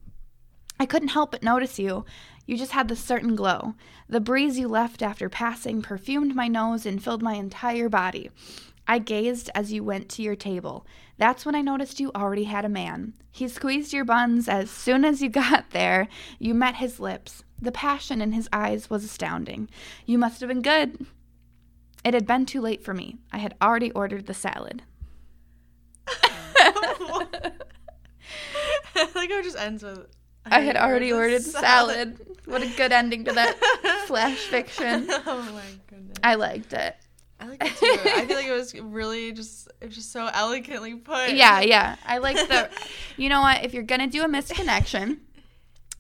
I 0.79 0.87
couldn't 0.87 1.09
help 1.09 1.31
but 1.31 1.43
notice 1.43 1.79
you. 1.79 2.05
You 2.47 2.57
just 2.57 2.73
had 2.73 2.89
this 2.89 3.03
certain 3.03 3.37
glow. 3.37 3.75
The 4.09 4.21
breeze 4.21 4.59
you 4.59 4.69
left 4.69 5.03
after 5.03 5.29
passing 5.29 5.81
perfumed 5.81 6.35
my 6.35 6.49
nose 6.49 6.85
and 6.85 7.03
filled 7.03 7.23
my 7.23 7.35
entire 7.35 7.89
body. 7.89 8.31
I 8.87 8.99
gazed 8.99 9.49
as 9.55 9.73
you 9.73 9.85
went 9.85 10.09
to 10.11 10.23
your 10.23 10.37
table. 10.37 10.85
That's 11.19 11.45
when 11.47 11.55
I 11.55 11.61
noticed 11.61 12.01
you 12.01 12.11
already 12.15 12.45
had 12.45 12.65
a 12.65 12.71
man. 12.71 13.15
He 13.31 13.49
squeezed 13.49 13.93
your 13.93 14.05
buns 14.05 14.49
as 14.49 14.71
soon 14.71 15.05
as 15.05 15.23
you 15.23 15.29
got 15.31 15.71
there. 15.71 16.09
You 16.39 16.55
met 16.55 16.77
his 16.77 16.99
lips. 17.01 17.45
The 17.61 17.73
passion 17.73 18.21
in 18.21 18.33
his 18.33 18.49
eyes 18.53 18.91
was 18.91 19.05
astounding. 19.05 19.71
You 20.05 20.19
must 20.19 20.41
have 20.41 20.49
been 20.49 20.63
good. 20.63 21.07
It 22.05 22.15
had 22.15 22.27
been 22.27 22.47
too 22.47 22.61
late 22.61 22.83
for 22.83 22.93
me. 22.93 23.19
I 23.33 23.39
had 23.39 23.55
already 23.63 23.93
ordered 23.93 24.27
the 24.27 24.35
salad. 24.35 24.83
I 28.95 29.07
think 29.07 29.31
it 29.31 29.45
just 29.45 29.57
ends 29.57 29.83
with. 29.83 30.07
I, 30.45 30.57
I 30.57 30.61
had 30.61 30.77
already 30.77 31.13
ordered 31.13 31.43
salad. 31.43 32.19
salad. 32.19 32.37
What 32.47 32.63
a 32.63 32.69
good 32.77 32.91
ending 32.91 33.25
to 33.27 33.33
that 33.33 33.57
flash 34.07 34.39
fiction. 34.39 35.07
Oh 35.09 35.49
my 35.53 35.63
goodness. 35.87 36.19
I 36.25 36.35
liked 36.35 36.73
it. 36.73 36.97
I 37.43 37.49
like 37.49 37.65
it 37.65 37.77
too. 37.77 38.11
I 38.11 38.27
feel 38.27 38.37
like 38.37 38.47
it 38.47 38.53
was 38.53 38.75
really 38.75 39.33
just 39.33 39.69
it 39.81 39.87
was 39.87 39.95
just 39.97 40.13
so 40.13 40.29
elegantly 40.33 40.95
put. 40.95 41.31
Yeah, 41.31 41.61
yeah. 41.61 41.97
I 42.07 42.19
like 42.19 42.37
the 42.37 42.71
you 43.17 43.29
know 43.29 43.41
what, 43.41 43.65
if 43.65 43.75
you're 43.75 43.83
gonna 43.83 44.07
do 44.07 44.23
a 44.23 44.29
misconnection, 44.29 45.19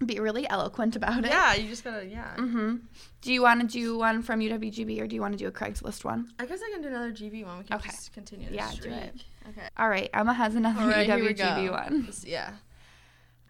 be 0.04 0.20
really 0.20 0.48
eloquent 0.48 0.94
about 0.94 1.24
it. 1.24 1.30
Yeah, 1.30 1.54
you 1.54 1.68
just 1.68 1.82
gotta 1.82 2.06
yeah. 2.06 2.34
Mm-hmm. 2.36 2.76
Do 3.22 3.32
you 3.32 3.42
wanna 3.42 3.64
do 3.64 3.98
one 3.98 4.22
from 4.22 4.40
UWGB 4.40 5.00
or 5.00 5.06
do 5.08 5.16
you 5.16 5.20
wanna 5.20 5.36
do 5.36 5.48
a 5.48 5.52
Craigslist 5.52 6.04
one? 6.04 6.32
I 6.38 6.46
guess 6.46 6.60
I 6.64 6.70
can 6.72 6.82
do 6.82 6.88
another 6.88 7.12
GB 7.12 7.44
one. 7.44 7.58
We 7.58 7.64
can 7.64 7.76
okay. 7.76 7.90
just 7.90 8.12
continue 8.12 8.46
this 8.46 8.56
Yeah, 8.56 8.70
streak. 8.70 8.94
do 8.94 9.00
it. 9.00 9.24
Okay. 9.48 9.68
All 9.76 9.88
right, 9.88 10.10
Emma 10.14 10.32
has 10.32 10.54
another 10.54 10.86
right, 10.86 11.08
UWGB 11.08 11.70
one. 11.72 12.06
This, 12.06 12.24
yeah. 12.24 12.52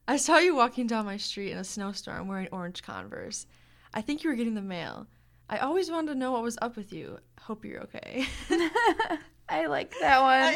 I 0.08 0.16
saw 0.16 0.38
you 0.38 0.56
walking 0.56 0.86
down 0.86 1.04
my 1.04 1.18
street 1.18 1.52
in 1.52 1.58
a 1.58 1.64
snowstorm 1.64 2.26
wearing 2.26 2.48
orange 2.52 2.82
Converse. 2.82 3.46
I 3.94 4.00
think 4.00 4.24
you 4.24 4.30
were 4.30 4.36
getting 4.36 4.54
the 4.54 4.62
mail. 4.62 5.06
I 5.52 5.58
always 5.58 5.90
wanted 5.90 6.14
to 6.14 6.18
know 6.18 6.32
what 6.32 6.42
was 6.42 6.56
up 6.62 6.76
with 6.76 6.94
you. 6.94 7.18
Hope 7.38 7.66
you're 7.66 7.82
okay. 7.82 8.24
I 9.50 9.66
like 9.66 9.92
that 10.00 10.22
one. 10.22 10.54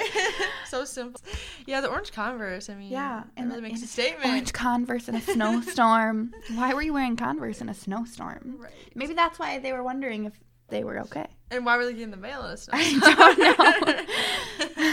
so 0.67 0.87
simple. 0.87 1.21
Yeah, 1.67 1.83
the 1.83 1.89
orange 1.89 2.13
Converse. 2.13 2.71
I 2.71 2.77
mean, 2.77 2.91
yeah, 2.91 3.25
and 3.37 3.51
really 3.51 3.61
makes 3.61 3.83
a 3.83 3.87
statement. 3.87 4.25
Orange 4.25 4.55
Converse 4.55 5.07
in 5.11 5.17
a 5.17 5.21
snowstorm. 5.21 6.33
why 6.55 6.73
were 6.73 6.81
you 6.81 6.95
wearing 6.95 7.15
Converse 7.15 7.61
in 7.61 7.69
a 7.69 7.75
snowstorm? 7.75 8.57
Right. 8.59 8.73
Maybe 8.95 9.13
that's 9.13 9.39
why 9.39 9.59
they 9.59 9.75
were 9.75 9.83
wondering 9.83 10.25
if 10.25 10.33
they 10.69 10.83
were 10.83 10.99
okay. 11.01 11.27
And 11.51 11.67
why 11.67 11.77
were 11.77 11.85
they 11.85 11.93
getting 11.93 12.11
the 12.11 12.17
mail 12.17 12.43
in 12.47 12.53
a 12.53 12.57
snowstorm? 12.57 13.03
I 13.05 14.05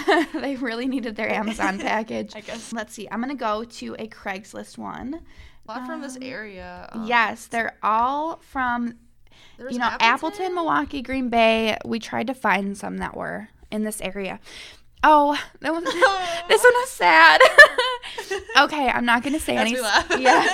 don't 0.04 0.34
know. 0.34 0.42
they 0.42 0.58
really 0.58 0.86
needed 0.86 1.16
their 1.16 1.32
Amazon 1.32 1.80
package. 1.80 2.36
I 2.36 2.42
guess. 2.42 2.74
Let's 2.74 2.94
see. 2.94 3.08
I'm 3.10 3.22
gonna 3.22 3.36
go 3.36 3.64
to 3.64 3.96
a 3.98 4.10
Craigslist 4.10 4.78
one. 4.78 5.22
A 5.66 5.72
lot 5.72 5.82
um, 5.84 5.88
from 5.88 6.02
this 6.02 6.18
um, 6.18 6.24
area. 6.24 6.90
Um, 6.92 7.08
yes, 7.08 7.48
they're 7.48 7.78
all 7.82 8.42
from 8.42 8.96
you 9.58 9.78
know, 9.80 9.86
Appleton? 9.86 10.02
Appleton, 10.02 10.56
Milwaukee, 10.56 11.02
Green 11.02 11.30
Bay. 11.30 11.78
We 11.86 12.00
tried 12.00 12.28
to 12.28 12.34
find 12.34 12.78
some 12.78 12.98
that 12.98 13.16
were 13.16 13.50
in 13.72 13.84
this 13.84 14.02
area. 14.02 14.40
Oh, 15.04 15.38
that 15.60 15.74
this 16.48 16.64
one 16.64 16.74
was 16.74 16.90
sad. 16.92 17.42
okay, 18.58 18.88
I'm 18.90 19.06
not 19.06 19.24
gonna 19.24 19.40
say 19.40 19.58
anything. 19.58 19.84
Yeah, 20.20 20.48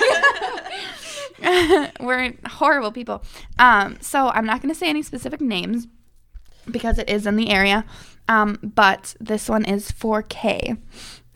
we're 2.00 2.34
horrible 2.46 2.92
people. 2.92 3.22
Um, 3.58 3.98
so 4.00 4.28
I'm 4.28 4.44
not 4.44 4.60
gonna 4.60 4.74
say 4.74 4.88
any 4.88 5.02
specific 5.02 5.40
names 5.40 5.86
because 6.70 6.98
it 6.98 7.08
is 7.08 7.26
in 7.26 7.36
the 7.36 7.50
area. 7.50 7.84
Um, 8.28 8.58
but 8.62 9.14
this 9.18 9.48
one 9.48 9.64
is 9.64 9.90
4K. 9.90 10.78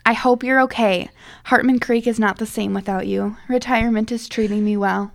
I 0.07 0.13
hope 0.13 0.43
you're 0.43 0.61
okay. 0.63 1.09
Hartman 1.45 1.81
Creek 1.81 2.07
is 2.07 2.21
not 2.21 2.39
the 2.39 2.47
same 2.47 2.75
without 2.75 3.07
you. 3.07 3.37
Retirement 3.49 4.13
is 4.13 4.29
treating 4.29 4.65
me 4.65 4.77
well. 4.77 5.13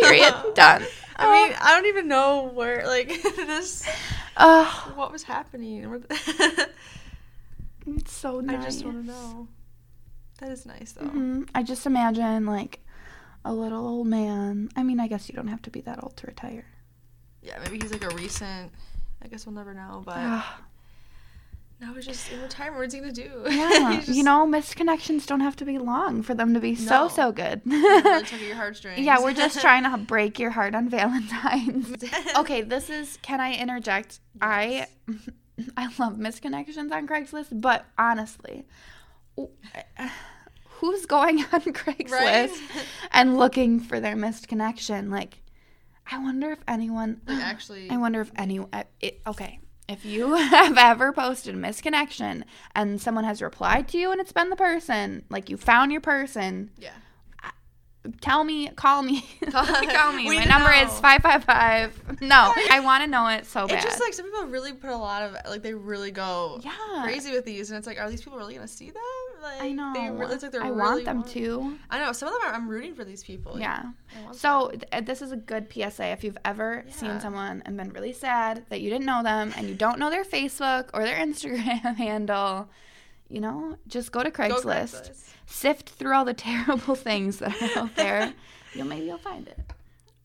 Period. 0.00 0.34
Done. 0.54 0.84
I 1.22 1.48
mean, 1.48 1.56
I 1.60 1.74
don't 1.74 1.86
even 1.86 2.08
know 2.08 2.50
where 2.54 2.86
like 2.86 3.08
this. 3.36 3.86
Uh, 4.36 4.64
What 4.94 5.12
was 5.12 5.22
happening? 5.22 5.84
it's 7.86 8.12
so 8.12 8.40
nice. 8.40 8.58
I 8.60 8.64
just 8.64 8.84
want 8.84 9.04
to 9.06 9.12
know. 9.12 9.48
That 10.40 10.50
is 10.50 10.66
nice 10.66 10.92
though. 10.92 11.06
Mhm. 11.06 11.48
I 11.54 11.62
just 11.62 11.86
imagine 11.86 12.46
like 12.46 12.80
a 13.44 13.52
little 13.52 13.86
old 13.86 14.06
man. 14.06 14.70
I 14.76 14.82
mean, 14.82 15.00
I 15.00 15.06
guess 15.08 15.28
you 15.28 15.34
don't 15.34 15.48
have 15.48 15.62
to 15.62 15.70
be 15.70 15.80
that 15.82 16.02
old 16.02 16.16
to 16.18 16.26
retire. 16.26 16.64
Yeah, 17.42 17.58
maybe 17.64 17.78
he's 17.80 17.92
like 17.92 18.04
a 18.04 18.14
recent. 18.14 18.72
I 19.22 19.28
guess 19.28 19.46
we'll 19.46 19.54
never 19.54 19.74
know, 19.74 20.02
but 20.04 20.16
Now 21.82 21.94
he's 21.94 22.06
just 22.06 22.30
in 22.30 22.40
retirement. 22.40 22.78
What's 22.80 22.94
he 22.94 23.00
gonna 23.00 23.12
do? 23.12 23.42
yeah, 23.50 23.96
He's 23.96 24.06
just 24.06 24.16
you 24.16 24.22
know, 24.22 24.46
missed 24.46 24.76
connections 24.76 25.26
don't 25.26 25.40
have 25.40 25.56
to 25.56 25.64
be 25.64 25.78
long 25.78 26.22
for 26.22 26.32
them 26.32 26.54
to 26.54 26.60
be 26.60 26.76
so 26.76 27.02
No. 27.02 27.08
so 27.08 27.32
good. 27.32 27.60
really 27.66 28.46
your 28.46 28.54
heartstrings. 28.54 29.00
yeah, 29.04 29.20
we're 29.20 29.34
just 29.34 29.60
trying 29.60 29.82
to 29.82 29.98
break 29.98 30.38
your 30.38 30.50
heart 30.50 30.76
on 30.76 30.88
Valentine's. 30.88 31.92
okay, 32.36 32.62
this 32.62 32.88
is. 32.88 33.18
Can 33.22 33.40
I 33.40 33.54
interject? 33.54 34.20
I 34.40 34.86
I 35.76 35.86
love 35.98 36.18
misconnections 36.18 36.92
on 36.92 37.08
Craigslist, 37.08 37.48
but 37.60 37.84
honestly, 37.98 38.64
who's 40.66 41.06
going 41.06 41.40
on 41.52 41.60
Craigslist 41.62 42.10
Right? 42.10 42.50
and 43.10 43.36
looking 43.36 43.80
for 43.80 43.98
their 43.98 44.14
missed 44.14 44.46
connection? 44.46 45.10
Like, 45.10 45.42
I 46.10 46.18
wonder 46.18 46.52
if 46.52 46.60
anyone. 46.68 47.22
Like 47.26 47.38
actually, 47.42 47.90
I 47.90 47.96
wonder 47.96 48.20
if 48.20 48.30
anyone. 48.36 48.68
Uh, 48.72 48.84
it, 49.00 49.20
okay. 49.26 49.58
If 49.92 50.06
you 50.06 50.34
have 50.36 50.78
ever 50.78 51.12
posted 51.12 51.54
a 51.54 51.58
misconnection 51.58 52.44
and 52.74 52.98
someone 52.98 53.24
has 53.24 53.42
replied 53.42 53.88
to 53.88 53.98
you 53.98 54.10
and 54.10 54.20
it's 54.22 54.32
been 54.32 54.48
the 54.48 54.56
person, 54.56 55.24
like 55.28 55.50
you 55.50 55.58
found 55.58 55.92
your 55.92 56.00
person, 56.00 56.70
yeah. 56.78 56.92
tell 58.22 58.42
me, 58.42 58.68
call 58.68 59.02
me. 59.02 59.20
call 59.50 59.64
me. 60.14 60.24
My 60.24 60.44
number 60.44 60.70
know. 60.70 60.82
is 60.82 60.98
555. 60.98 62.22
No, 62.22 62.54
I 62.70 62.80
want 62.80 63.04
to 63.04 63.10
know 63.10 63.28
it 63.28 63.44
so 63.44 63.66
bad. 63.66 63.76
It's 63.76 63.84
just 63.84 64.00
like 64.00 64.14
some 64.14 64.24
people 64.24 64.46
really 64.46 64.72
put 64.72 64.88
a 64.88 64.96
lot 64.96 65.24
of 65.24 65.36
like 65.50 65.62
they 65.62 65.74
really 65.74 66.10
go 66.10 66.58
yeah. 66.62 67.02
crazy 67.02 67.30
with 67.32 67.44
these, 67.44 67.70
and 67.70 67.76
it's 67.76 67.86
like, 67.86 68.00
are 68.00 68.08
these 68.08 68.22
people 68.22 68.38
really 68.38 68.54
gonna 68.54 68.66
see 68.66 68.90
them? 68.90 69.02
Like, 69.42 69.60
I 69.60 69.72
know. 69.72 69.92
They, 69.94 70.08
re- 70.10 70.26
it's 70.32 70.42
like 70.42 70.52
they're 70.52 70.62
I 70.62 70.68
really 70.68 70.78
want 70.80 71.04
them 71.04 71.16
want- 71.18 71.28
to. 71.30 71.78
I 71.90 71.98
know 72.00 72.12
some 72.12 72.28
of 72.28 72.34
them 72.34 72.42
are. 72.48 72.54
I'm 72.54 72.68
rooting 72.68 72.94
for 72.94 73.04
these 73.04 73.22
people. 73.24 73.58
Yeah. 73.58 73.82
I 74.28 74.32
So 74.32 74.70
th- 74.70 75.04
this 75.04 75.20
is 75.22 75.32
a 75.32 75.36
good 75.36 75.66
PSA. 75.72 76.06
If 76.12 76.22
you've 76.24 76.38
ever 76.44 76.84
Yeah. 76.86 76.92
seen 76.92 77.20
someone 77.20 77.62
and 77.66 77.76
been 77.76 77.90
really 77.90 78.12
sad 78.12 78.64
that 78.68 78.80
you 78.80 78.88
didn't 78.90 79.06
know 79.06 79.22
them 79.22 79.52
and 79.56 79.68
you 79.68 79.74
don't 79.74 79.98
know 79.98 80.10
their 80.10 80.24
Facebook 80.24 80.90
or 80.94 81.02
their 81.04 81.16
Instagram 81.26 81.96
handle, 81.96 82.68
you 83.28 83.40
know, 83.40 83.76
just 83.88 84.12
go 84.12 84.22
to. 84.22 84.30
Go 84.30 84.44
Craigslist, 84.48 85.10
sift 85.46 85.88
through 85.90 86.14
all 86.14 86.24
the 86.24 86.34
terrible 86.48 86.94
things 86.94 87.38
that 87.38 87.60
are 87.62 87.78
out 87.84 87.96
there. 87.96 88.32
You'll 88.74 88.86
maybe 88.86 89.04
you'll 89.06 89.18
find 89.18 89.46
it. 89.48 89.58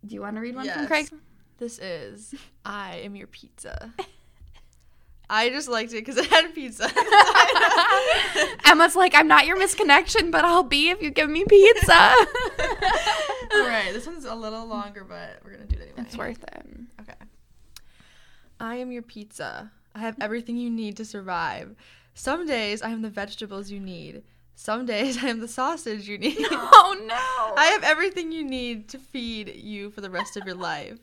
Do 0.06 0.14
you 0.16 0.22
want 0.22 0.36
to 0.38 0.42
read 0.42 0.56
one 0.56 0.70
from 0.70 0.84
Yes. 0.84 0.90
Craigslist? 0.90 1.20
This 1.58 1.80
is 1.80 2.34
I 2.64 2.98
am 3.04 3.16
your 3.16 3.28
pizza. 3.28 3.92
I 5.30 5.50
just 5.50 5.68
liked 5.68 5.92
it 5.92 6.06
because 6.06 6.18
it 6.18 6.28
had 6.28 6.54
pizza. 6.56 6.90
Emma's 8.66 8.96
like, 8.96 9.14
I'm 9.14 9.28
not 9.28 9.46
your 9.46 9.58
misconnection, 9.58 10.32
but 10.32 10.46
I'll 10.46 10.64
be 10.64 10.90
if 10.90 11.02
you 11.02 11.12
give 11.12 11.30
me 11.30 11.44
pizza. 11.44 11.94
All 11.94 12.18
right, 13.68 13.90
this 13.92 14.08
one's 14.08 14.26
a 14.26 14.36
little 14.36 14.66
longer, 14.66 15.04
but 15.04 15.40
we're 15.44 15.52
gonna 15.52 15.66
do 15.66 15.76
it 15.76 15.82
anyway. 15.82 16.08
It's 16.08 16.18
worth 16.18 16.44
it. 16.44 16.66
Okay. 17.02 17.14
I 18.60 18.76
am 18.78 18.92
your 18.92 19.02
pizza. 19.02 19.72
I 19.94 20.00
have 20.00 20.16
everything 20.22 20.58
you 20.58 20.70
need 20.70 20.96
to 20.98 21.06
survive. 21.06 21.76
Some 22.14 22.48
days 22.48 22.82
I 22.82 22.90
am 22.90 23.02
the 23.02 23.10
vegetables 23.10 23.70
you 23.70 23.80
need. 23.80 24.24
Some 24.56 24.86
days 24.86 25.18
I 25.24 25.28
am 25.28 25.40
the 25.40 25.48
sausage 25.48 26.08
you 26.08 26.18
need. 26.18 26.38
Oh 26.40 26.96
no. 27.06 27.54
I 27.56 27.68
have 27.68 27.84
everything 27.84 28.32
you 28.32 28.44
need 28.44 28.88
to 28.90 28.98
feed 28.98 29.56
you 29.56 29.92
for 29.92 30.02
the 30.02 30.10
rest 30.10 30.38
of 30.38 30.46
your 30.46 30.56
life. 30.56 31.00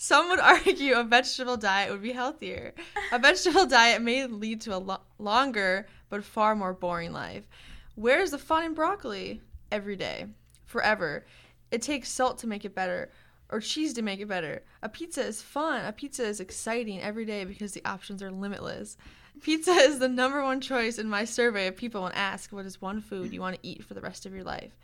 Some 0.00 0.28
would 0.28 0.38
argue 0.38 0.94
a 0.94 1.02
vegetable 1.02 1.56
diet 1.56 1.90
would 1.90 2.02
be 2.02 2.12
healthier. 2.12 2.72
A 3.10 3.18
vegetable 3.28 3.66
diet 3.66 4.00
may 4.00 4.24
lead 4.26 4.60
to 4.60 4.76
a 4.76 4.78
lo- 4.78 5.00
longer 5.18 5.88
but 6.08 6.22
far 6.22 6.54
more 6.54 6.72
boring 6.72 7.12
life. 7.12 7.48
Where's 7.96 8.30
the 8.30 8.38
fun 8.38 8.62
in 8.62 8.74
broccoli? 8.74 9.42
Every 9.72 9.96
day. 9.96 10.26
Forever. 10.66 11.26
It 11.72 11.82
takes 11.82 12.10
salt 12.10 12.38
to 12.38 12.46
make 12.46 12.64
it 12.64 12.76
better, 12.76 13.10
or 13.50 13.58
cheese 13.58 13.92
to 13.94 14.02
make 14.02 14.20
it 14.20 14.28
better. 14.28 14.62
A 14.84 14.88
pizza 14.88 15.20
is 15.26 15.42
fun. 15.42 15.84
A 15.84 15.90
pizza 15.90 16.24
is 16.24 16.38
exciting 16.38 17.02
every 17.02 17.24
day 17.24 17.44
because 17.44 17.72
the 17.72 17.84
options 17.84 18.22
are 18.22 18.30
limitless. 18.30 18.96
Pizza 19.42 19.72
is 19.72 19.98
the 19.98 20.08
number 20.08 20.44
one 20.44 20.60
choice 20.60 21.00
in 21.00 21.08
my 21.08 21.24
survey 21.24 21.66
of 21.66 21.76
people 21.76 22.04
when 22.04 22.12
asked 22.12 22.52
what 22.52 22.66
is 22.66 22.80
one 22.80 23.00
food 23.00 23.32
you 23.32 23.40
want 23.40 23.56
to 23.56 23.68
eat 23.68 23.84
for 23.84 23.94
the 23.94 24.00
rest 24.00 24.26
of 24.26 24.32
your 24.32 24.44
life. 24.44 24.76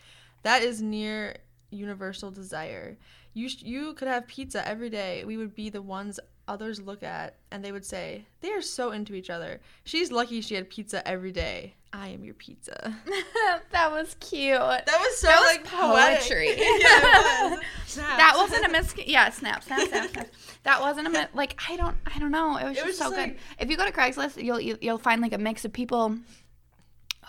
That 0.42 0.62
is 0.62 0.82
near 0.82 1.36
universal 1.70 2.32
desire. 2.32 2.96
You 3.34 3.48
sh- 3.48 3.62
you 3.62 3.94
could 3.94 4.08
have 4.08 4.26
pizza 4.26 4.66
every 4.66 4.90
day. 4.90 5.24
We 5.24 5.36
would 5.36 5.54
be 5.54 5.68
the 5.68 5.82
ones 5.82 6.18
others 6.46 6.78
look 6.80 7.02
at 7.02 7.36
and 7.50 7.64
they 7.64 7.72
would 7.72 7.84
say, 7.84 8.26
"They 8.40 8.52
are 8.52 8.62
so 8.62 8.90
into 8.92 9.14
each 9.14 9.30
other. 9.30 9.60
She's 9.84 10.12
lucky 10.12 10.40
she 10.40 10.54
had 10.54 10.70
pizza 10.70 11.06
every 11.06 11.32
day. 11.32 11.74
I 11.92 12.08
am 12.08 12.22
your 12.24 12.34
pizza." 12.34 12.94
that 13.72 13.90
was 13.90 14.14
cute. 14.20 14.58
That 14.58 14.86
was 14.86 15.16
so 15.18 15.26
That 15.28 15.40
was 15.40 15.56
like 15.56 15.64
poetry. 15.64 16.46
yeah, 16.56 16.56
it 16.58 17.50
was. 17.50 17.60
That 17.96 18.34
wasn't 18.36 18.66
a 18.66 18.68
mis. 18.68 18.94
Yeah, 19.06 19.30
snap, 19.30 19.62
snap, 19.64 19.88
snap, 19.88 20.10
snap. 20.10 20.28
That 20.64 20.80
wasn't 20.80 21.06
a 21.06 21.10
mi- 21.10 21.26
like. 21.34 21.60
I 21.68 21.76
don't. 21.76 21.96
I 22.12 22.18
don't 22.18 22.30
know. 22.32 22.56
It 22.56 22.64
was 22.64 22.72
It 22.72 22.74
just 22.76 22.86
was 22.86 22.98
so 22.98 23.04
just 23.04 23.16
good. 23.16 23.20
like- 23.30 23.38
If 23.58 23.70
you 23.70 23.76
go 23.76 23.84
to 23.86 23.92
Craigslist, 23.92 24.42
you'll 24.42 24.60
you'll 24.60 24.98
find 24.98 25.20
like 25.22 25.32
a 25.32 25.38
mix 25.38 25.64
of 25.64 25.72
people 25.72 26.18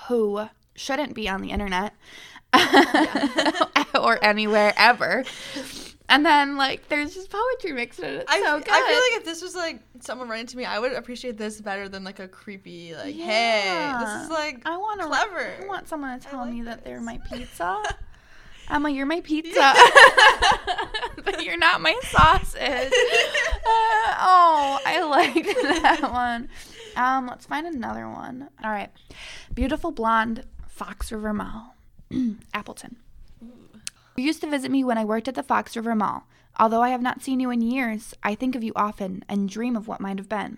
who 0.08 0.48
shouldn't 0.76 1.13
be 1.15 1.30
on 1.30 1.41
the 1.41 1.52
internet 1.52 1.94
or 4.00 4.24
anywhere 4.24 4.74
ever. 4.78 5.24
And 6.08 6.24
then 6.26 6.56
like 6.56 6.88
there's 6.88 7.13
just 7.15 7.30
poetry 7.32 7.72
mixed 7.74 8.00
in. 8.00 8.13
It's 8.15 8.32
I, 8.32 8.39
so 8.41 8.60
good. 8.60 8.70
I 8.70 8.88
feel 8.88 8.98
like 8.98 9.20
if 9.22 9.26
this 9.26 9.41
was 9.41 9.56
like 9.56 9.80
someone 10.02 10.30
writing 10.30 10.46
to 10.48 10.58
me, 10.58 10.63
I 10.65 10.78
would 10.80 10.94
appreciate 10.94 11.38
this 11.38 11.60
better 11.60 11.89
than 11.89 12.04
like 12.04 12.20
a 12.20 12.28
creepy 12.28 12.94
like, 12.94 13.15
"Hey, 13.15 13.91
this 14.00 14.10
Yeah. 14.10 14.24
is 14.24 14.30
like 14.30 14.62
I 14.68 14.78
want 14.78 15.02
to. 15.02 15.08
clever." 15.08 15.54
I 15.62 15.65
want 15.65 15.88
someone 15.88 16.20
to 16.20 16.26
tell 16.28 16.41
like 16.41 16.54
me 16.54 16.62
that 16.63 16.84
they're 16.86 17.02
my 17.02 17.20
pizza. 17.30 17.82
Emma, 18.70 18.89
you're 18.89 19.06
my 19.06 19.22
pizza, 19.22 19.74
but 21.24 21.44
you're 21.44 21.58
not 21.58 21.82
my 21.82 22.00
sausage. 22.04 22.60
Uh, 22.62 24.15
oh, 24.20 24.80
I 24.86 25.04
liked 25.04 25.56
that 25.62 26.02
one. 26.12 26.50
Um, 26.96 27.28
let's 27.28 27.46
find 27.46 27.68
another 27.68 28.10
one. 28.10 28.50
All 28.63 28.72
right, 28.72 28.89
beautiful 29.54 29.91
blonde 29.91 30.46
Fox 30.68 31.12
River 31.12 31.34
Mall, 31.34 31.76
Appleton. 32.54 32.96
You 34.15 34.23
used 34.23 34.41
to 34.41 34.49
visit 34.49 34.71
me 34.71 34.84
when 34.84 34.97
I 34.97 35.04
worked 35.04 35.28
at 35.28 35.36
the 35.36 35.43
Fox 35.43 35.75
River 35.75 35.93
Mall. 35.93 36.25
Although 36.58 36.82
I 36.82 36.89
have 36.89 37.01
not 37.01 37.21
seen 37.21 37.41
you 37.41 37.49
in 37.49 37.62
years, 37.62 38.13
I 38.23 38.34
think 38.34 38.56
of 38.56 38.63
you 38.63 38.71
often 38.75 39.25
and 39.28 39.49
dream 39.49 39.75
of 39.75 39.88
what 39.88 39.99
might 39.99 40.17
have 40.17 40.30
been. 40.30 40.58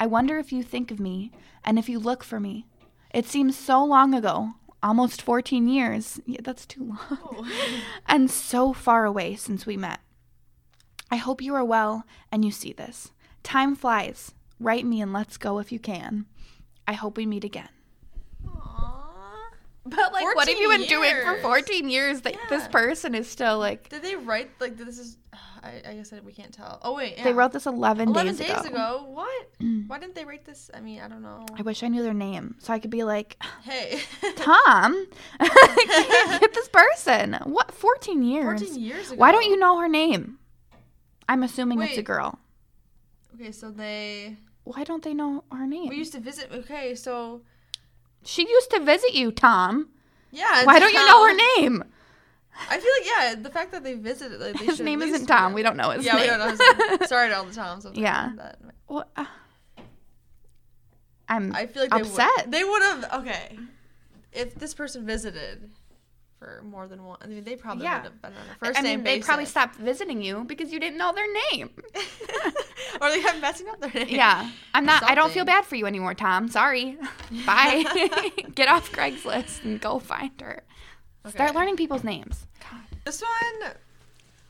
I 0.00 0.06
wonder 0.06 0.38
if 0.38 0.52
you 0.52 0.62
think 0.62 0.90
of 0.90 0.98
me 0.98 1.32
and 1.64 1.78
if 1.78 1.88
you 1.88 1.98
look 1.98 2.24
for 2.24 2.40
me. 2.40 2.66
It 3.12 3.26
seems 3.26 3.58
so 3.58 3.84
long 3.84 4.14
ago, 4.14 4.52
almost 4.82 5.20
14 5.20 5.68
years. 5.68 6.20
Yeah, 6.24 6.40
that's 6.42 6.64
too 6.64 6.84
long. 6.84 6.98
Oh. 7.10 7.50
and 8.06 8.30
so 8.30 8.72
far 8.72 9.04
away 9.04 9.36
since 9.36 9.66
we 9.66 9.76
met. 9.76 10.00
I 11.10 11.16
hope 11.16 11.42
you 11.42 11.54
are 11.54 11.64
well 11.64 12.04
and 12.32 12.44
you 12.44 12.50
see 12.50 12.72
this. 12.72 13.12
Time 13.42 13.74
flies. 13.74 14.32
Write 14.58 14.86
me 14.86 15.02
and 15.02 15.12
let's 15.12 15.36
go 15.36 15.58
if 15.58 15.70
you 15.72 15.78
can. 15.78 16.26
I 16.86 16.94
hope 16.94 17.16
we 17.18 17.26
meet 17.26 17.44
again. 17.44 17.68
But 19.90 20.12
like, 20.12 20.24
what 20.24 20.48
have 20.48 20.58
you 20.58 20.68
14 20.68 20.80
been 20.80 20.88
doing 20.88 21.14
for 21.24 21.40
14 21.40 21.88
years 21.88 22.20
that 22.22 22.36
this 22.48 22.68
person 22.68 23.14
is 23.14 23.28
still 23.28 23.58
like? 23.58 23.88
Did 23.88 24.02
they 24.02 24.16
write 24.16 24.50
like 24.60 24.76
this 24.76 24.98
is? 24.98 25.16
I, 25.62 25.82
I 25.88 25.94
guess 25.94 26.12
I, 26.12 26.20
we 26.20 26.32
can't 26.32 26.52
tell. 26.52 26.78
Oh 26.82 26.94
wait, 26.94 27.14
yeah. 27.16 27.24
They 27.24 27.32
wrote 27.32 27.52
this 27.52 27.66
11, 27.66 28.10
11 28.10 28.36
days, 28.36 28.46
days 28.46 28.64
ago. 28.64 28.68
ago. 28.68 29.06
What? 29.08 29.48
Why 29.88 29.98
didn't 29.98 30.14
they 30.14 30.24
write 30.24 30.44
this? 30.44 30.70
I 30.72 30.80
mean, 30.80 31.00
I 31.00 31.08
don't 31.08 31.22
know. 31.22 31.44
I 31.58 31.62
wish 31.62 31.82
I 31.82 31.88
knew 31.88 32.02
their 32.02 32.14
name 32.14 32.54
so 32.58 32.72
I 32.72 32.78
could 32.78 32.90
be 32.90 33.02
like, 33.04 33.36
Hey. 33.64 34.00
Tom, 34.36 35.06
get 35.40 36.54
this 36.54 36.68
person. 36.68 37.34
What? 37.44 37.72
14 37.72 38.22
years. 38.22 38.60
14 38.60 38.80
years 38.80 39.10
ago. 39.10 39.18
Why 39.18 39.32
don't 39.32 39.46
you 39.46 39.56
know 39.56 39.78
her 39.80 39.88
name? 39.88 40.38
I'm 41.28 41.42
assuming 41.42 41.82
it's 41.82 41.98
a 41.98 42.02
girl. 42.02 42.38
Okay, 43.34 43.52
so 43.52 43.70
they. 43.70 44.36
Why 44.64 44.84
don't 44.84 45.02
they 45.02 45.14
know 45.14 45.44
her 45.52 45.66
name? 45.66 45.88
We 45.88 45.96
used 45.96 46.12
to 46.12 46.20
visit. 46.20 46.50
Okay, 46.52 46.94
so. 46.94 47.42
She 48.24 48.48
used 48.48 48.70
to 48.70 48.80
visit 48.80 49.14
you, 49.14 49.30
Tom. 49.32 49.88
Yeah. 50.30 50.64
Why 50.64 50.78
don't 50.78 50.92
you 50.92 51.06
know 51.06 51.26
her 51.26 51.34
name? 51.60 51.84
I 52.70 52.78
feel 52.78 52.90
like 53.00 53.06
yeah, 53.06 53.34
the 53.40 53.50
fact 53.50 53.72
that 53.72 53.84
they 53.84 53.94
visited. 53.94 54.40
Like, 54.40 54.58
they 54.58 54.66
His 54.66 54.80
name 54.80 55.00
isn't 55.00 55.26
Tom. 55.26 55.52
We 55.54 55.62
don't 55.62 55.76
know 55.76 55.90
his 55.90 56.04
yeah, 56.04 56.14
name. 56.14 56.22
we 56.22 56.26
don't 56.26 56.38
know 56.40 56.50
his 56.50 56.58
name. 56.60 57.06
Sorry 57.06 57.28
to 57.28 57.36
all 57.36 57.44
the 57.44 57.54
Toms. 57.54 57.84
there 57.84 57.92
Yeah. 57.94 58.32
that- 58.36 58.58
Well, 58.88 59.08
uh, 59.16 59.24
I'm 61.28 61.54
I 61.54 61.66
feel 61.66 61.82
like 61.82 61.94
upset. 61.94 62.50
They 62.50 62.64
would 62.64 62.82
have. 62.82 63.04
Okay, 63.20 63.58
if 64.32 64.54
this 64.54 64.74
person 64.74 65.04
visited 65.06 65.70
for 66.38 66.62
more 66.64 66.86
than 66.86 67.04
one, 67.04 67.18
I 67.20 67.26
mean, 67.26 67.42
they 67.44 67.56
probably 67.56 67.84
Yeah. 67.84 67.96
would 67.96 68.04
have 68.04 68.22
been 68.22 68.32
on 68.32 68.38
a 68.38 68.64
first 68.64 68.78
I 68.78 68.82
name 68.82 69.02
mean, 69.02 69.04
they 69.04 69.20
probably 69.20 69.44
stopped 69.44 69.76
visiting 69.76 70.22
you 70.22 70.44
because 70.44 70.72
you 70.72 70.78
didn't 70.78 70.98
know 70.98 71.12
their 71.12 71.26
name. 71.52 71.70
or 73.00 73.10
they 73.10 73.20
kept 73.20 73.40
messing 73.40 73.68
up 73.68 73.80
their 73.80 73.90
name. 73.92 74.08
yeah, 74.08 74.48
I'm 74.74 74.84
not. 74.84 75.02
I 75.02 75.14
don't 75.14 75.32
feel 75.32 75.44
bad 75.44 75.64
for 75.64 75.74
you 75.76 75.86
anymore, 75.86 76.14
Tom. 76.14 76.48
Sorry. 76.48 76.96
Bye. 77.46 77.84
Get 78.54 78.68
off 78.68 78.92
Craigslist 78.92 79.64
and 79.64 79.80
go 79.80 79.98
find 79.98 80.40
her. 80.40 80.62
Start 81.28 81.54
learning 81.54 81.76
people's 81.76 82.04
names. 82.04 82.46
This 83.04 83.20
one. 83.22 83.72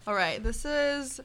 All 0.07 0.14
right. 0.14 0.43
This 0.43 0.64
is 0.64 1.20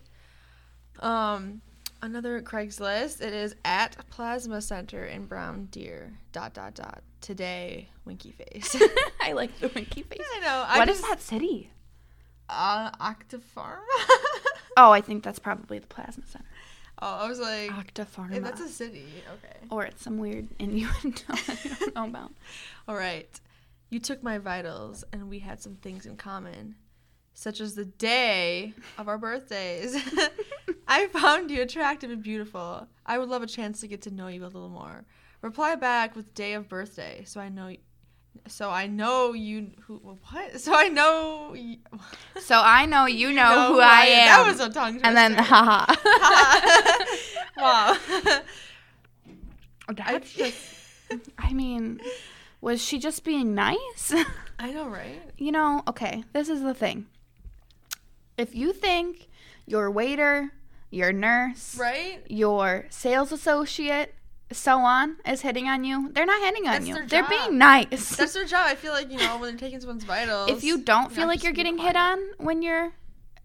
Um, 1.00 1.62
another 2.04 2.42
Craigslist. 2.42 3.22
It 3.22 3.34
is 3.34 3.56
at 3.66 3.96
Plasma 4.10 4.62
Center 4.62 5.06
in 5.06 5.26
Brown 5.26 5.66
Deer. 5.72 6.14
Dot 6.32 6.54
dot 6.54 6.76
dot. 6.76 7.02
Today, 7.22 7.88
winky 8.06 8.32
face. 8.32 8.76
I 9.22 9.32
like 9.32 9.58
the 9.60 9.70
winky 9.70 10.04
face. 10.10 10.20
I 10.36 10.40
know. 10.42 10.60
What 10.78 10.90
I 10.90 10.92
is 10.92 11.00
just, 11.00 11.10
that 11.10 11.22
city? 11.22 11.72
Uh, 12.50 12.92
Octapharma. 12.92 13.80
Oh, 14.76 14.90
I 14.90 15.02
think 15.02 15.24
that's 15.24 15.38
probably 15.38 15.78
the 15.78 15.86
plasma 15.86 16.26
center. 16.26 16.46
oh, 17.00 17.18
I 17.18 17.30
was 17.30 17.40
like, 17.40 17.70
Octapharma. 17.70 18.32
hey, 18.32 18.40
that's 18.40 18.60
a 18.60 18.68
city. 18.68 19.06
Okay. 19.32 19.56
or 19.70 19.86
it's 19.86 20.02
some 20.02 20.18
weird 20.18 20.48
innuendo 20.58 21.22
I 21.30 21.58
don't 21.80 21.96
know 21.96 22.06
about. 22.06 22.32
All 22.88 22.96
right. 22.96 23.30
You 23.92 24.00
took 24.00 24.24
my 24.24 24.40
vitals, 24.40 25.04
and 25.14 25.30
we 25.30 25.38
had 25.38 25.62
some 25.62 25.76
things 25.76 26.08
in 26.08 26.18
common, 26.18 26.74
such 27.34 27.60
as 27.60 27.76
the 27.76 27.86
day 27.86 28.74
of 28.98 29.08
our 29.08 29.18
birthdays. 29.18 29.96
I 30.88 31.08
found 31.08 31.50
you 31.52 31.62
attractive 31.62 32.12
and 32.12 32.22
beautiful. 32.24 32.88
I 33.06 33.18
would 33.18 33.30
love 33.30 33.42
a 33.44 33.48
chance 33.48 33.80
to 33.82 33.88
get 33.88 34.02
to 34.04 34.12
know 34.12 34.28
you 34.28 34.44
a 34.44 34.46
little 34.46 34.70
more. 34.70 35.06
Reply 35.42 35.76
back 35.76 36.16
with 36.16 36.34
day 36.34 36.54
of 36.54 36.70
birthday, 36.70 37.24
so 37.26 37.42
I 37.42 37.50
know. 37.50 37.76
So 38.48 38.70
I 38.70 38.88
know 38.88 39.34
you 39.34 39.72
who 39.82 39.98
what? 39.98 40.20
So 40.60 40.74
I 40.74 40.88
know 40.90 41.54
you, 41.54 41.78
So 42.40 42.60
I 42.64 42.86
know 42.86 43.06
you 43.06 43.32
know, 43.32 43.68
who 43.68 43.74
who 43.76 43.80
I 43.82 44.06
am. 44.06 44.26
That 44.28 44.48
was 44.48 44.60
a 44.60 44.70
tongue 44.70 44.94
twister. 45.00 45.08
and 45.08 45.18
then 45.18 45.34
haha. 45.36 45.94
wow. 47.58 47.98
That's 49.96 50.34
just 50.34 50.58
I 51.38 51.54
mean, 51.54 52.00
was 52.62 52.82
she 52.82 52.98
just 53.00 53.24
being 53.24 53.54
nice? 53.54 54.14
I 54.60 54.72
know, 54.72 54.88
right? 54.88 55.20
you 55.38 55.52
know, 55.52 55.84
okay, 55.88 56.24
this 56.34 56.48
is 56.48 56.62
the 56.62 56.74
thing. 56.74 57.06
If 58.38 58.56
you 58.56 58.74
think 58.74 59.30
your 59.66 59.90
waiter, 59.92 60.52
your 60.90 61.12
nurse, 61.14 61.78
Right? 61.78 62.22
your 62.28 62.86
sales 62.90 63.32
associate, 63.32 64.16
so 64.52 64.80
on, 64.80 65.18
is 65.26 65.42
hitting 65.42 65.68
on 65.68 65.84
you, 65.84 66.12
they're 66.14 66.26
not 66.26 66.42
hitting 66.42 66.68
on 66.68 66.74
That's 66.74 66.88
you. 66.88 67.08
They're 67.08 67.28
being 67.28 67.58
nice. 67.58 68.16
That's 68.16 68.34
their 68.34 68.46
job. 68.46 68.66
I 68.68 68.76
feel 68.76 68.92
like 68.94 69.12
you 69.12 69.18
know 69.18 69.38
when 69.40 69.52
they're 69.52 69.60
taking 69.60 69.80
someone's 69.80 70.04
vitals. 70.04 70.50
if 70.50 70.64
you 70.64 70.78
don't 70.80 71.12
feel 71.12 71.28
like 71.28 71.44
you're 71.44 71.54
getting 71.54 71.78
hit 71.78 71.96
on 71.96 72.20
when 72.38 72.62
you're 72.62 72.94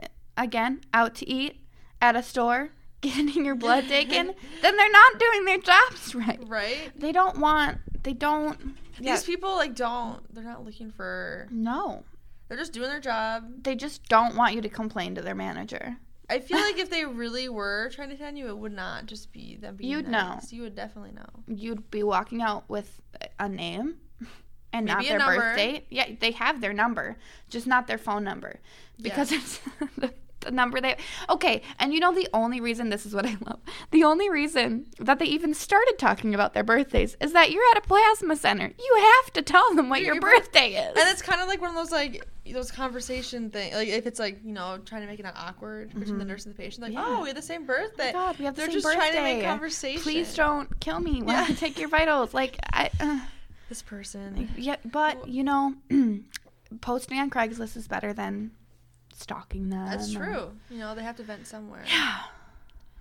uh, 0.03 0.07
again 0.36 0.80
out 0.93 1.14
to 1.16 1.28
eat 1.28 1.61
at 2.01 2.14
a 2.16 2.22
store 2.22 2.70
getting 3.01 3.45
your 3.45 3.55
blood 3.55 3.86
taken 3.89 4.26
then 4.62 4.76
they're 4.76 4.91
not 4.91 5.18
doing 5.18 5.45
their 5.45 5.59
jobs 5.59 6.14
right 6.14 6.41
right? 6.47 6.91
they 6.97 7.12
don't 7.12 7.39
want 7.39 7.78
they 8.03 8.12
don't 8.12 8.76
yeah, 9.01 9.14
These 9.14 9.22
people 9.24 9.55
like 9.55 9.76
don't. 9.76 10.18
They're 10.34 10.43
not 10.43 10.64
looking 10.64 10.91
for. 10.91 11.47
no 11.53 12.03
They're 12.49 12.59
just 12.59 12.73
doing 12.73 12.89
their 12.89 13.01
job. 13.01 13.63
they 13.63 13.75
just 13.75 14.05
don't 14.09 14.35
want 14.35 14.55
you 14.55 14.61
to 14.63 14.69
complain 14.69 15.15
to 15.15 15.23
their 15.23 15.35
manager 15.35 15.97
I 16.31 16.41
feel 16.41 16.59
like 16.59 16.79
if 16.85 16.91
they 16.91 17.05
really 17.07 17.49
were 17.49 17.91
trying 17.93 18.15
to 18.15 18.25
on 18.27 18.37
you, 18.37 18.49
it 18.49 18.59
would 18.59 18.73
not 18.73 19.07
just 19.07 19.33
be 19.33 19.57
them 19.57 19.77
being. 19.77 19.91
You'd 19.91 20.09
know. 20.09 20.39
You 20.51 20.61
would 20.63 20.75
definitely 20.75 21.13
know. 21.13 21.25
you'd 21.47 21.91
be 21.91 22.03
walking 22.03 22.43
out 22.43 22.69
with 22.69 23.01
a 23.39 23.49
name 23.49 23.97
and 24.73 24.85
not 24.87 24.99
Maybe 24.99 25.09
a 25.09 25.11
their 25.13 25.19
number. 25.21 25.37
birth 25.41 25.57
date 25.57 25.87
yeah 25.89 26.11
they 26.21 26.33
have 26.33 26.61
their 26.61 26.75
number 26.75 27.17
just 27.49 27.67
not 27.67 27.87
their 27.87 27.97
phone 27.97 28.23
number 28.25 28.61
because 29.01 29.33
it's 29.33 29.61
the, 30.41 30.51
number 30.51 30.80
they 30.80 30.97
okay 31.28 31.62
and 31.78 31.93
you 31.93 32.01
know 32.01 32.14
the 32.14 32.28
only 32.32 32.61
reason 32.61 32.89
this 32.91 33.05
is 33.07 33.14
what 33.14 33.26
i 33.26 33.36
love 33.47 33.59
the 33.91 34.05
only 34.05 34.28
reason 34.30 34.86
that 34.99 35.18
they 35.18 35.24
even 35.26 35.53
started 35.55 35.97
talking 35.99 36.34
about 36.34 36.55
their 36.55 36.64
birthdays 36.64 37.16
is 37.20 37.32
that 37.32 37.51
you're 37.51 37.62
at 37.72 37.78
a 37.78 37.80
plasma 37.80 38.36
center 38.36 38.72
you 38.78 39.12
have 39.24 39.32
to 39.32 39.43
tell 39.43 39.74
them 39.74 39.89
what 39.89 40.01
Your- 40.03 40.14
your, 40.14 40.20
birthday 40.20 40.70
is 40.74 40.89
And 40.97 41.09
it's 41.11 41.22
kind 41.22 41.41
of 41.41 41.49
like 41.49 41.61
one 41.61 41.70
of 41.70 41.76
those 41.76 41.91
like 41.93 42.24
those 42.51 42.70
conversation 42.70 43.51
thing. 43.51 43.74
Like 43.74 43.89
if 43.89 44.07
it's 44.07 44.18
like 44.18 44.41
you 44.43 44.53
know 44.55 44.78
trying 44.86 45.03
to 45.03 45.07
make 45.07 45.20
it 45.20 45.22
not 45.22 45.34
awkward 45.36 45.93
between 45.95 46.16
the 46.18 46.24
nurse 46.24 46.47
and 46.47 46.55
the 46.55 46.59
patient. 46.59 46.82
Like 46.82 46.95
Yeah. 46.95 47.05
oh, 47.07 47.20
we 47.20 47.26
have 47.28 47.36
the 47.36 47.43
same 47.43 47.64
Oh 47.64 47.66
birthday. 47.66 48.07
my 48.07 48.12
God, 48.12 48.39
we 48.39 48.47
have 48.47 48.55
the 48.57 48.62
They're 48.62 48.70
just 48.70 48.86
trying 48.91 49.12
to 49.12 49.20
make 49.22 49.45
conversation. 49.45 50.01
please 50.01 50.34
don't 50.34 50.80
kill 50.80 50.99
me 50.99 51.22
when 51.22 51.34
Yeah. 51.36 51.45
i 51.47 51.53
take 51.53 51.78
your 51.78 51.91
vitals 51.91 52.32
like 52.32 52.57
i 52.72 52.89
uh, 53.01 53.20
This 53.68 53.82
person. 53.82 54.49
yeah 54.57 54.76
but 54.86 55.28
you 55.28 55.45
know 55.45 55.74
posting 56.80 57.18
on 57.18 57.28
craigslist 57.30 57.76
is 57.76 57.86
better 57.89 58.12
than 58.14 58.51
stalking 59.19 59.69
them 59.71 59.87
That's 59.87 60.12
true. 60.12 60.53
You 60.71 60.79
know 60.79 60.95
they 60.95 61.03
have 61.03 61.16
to 61.16 61.23
vent 61.23 61.47
somewhere. 61.47 61.85
Yeah. 61.87 62.19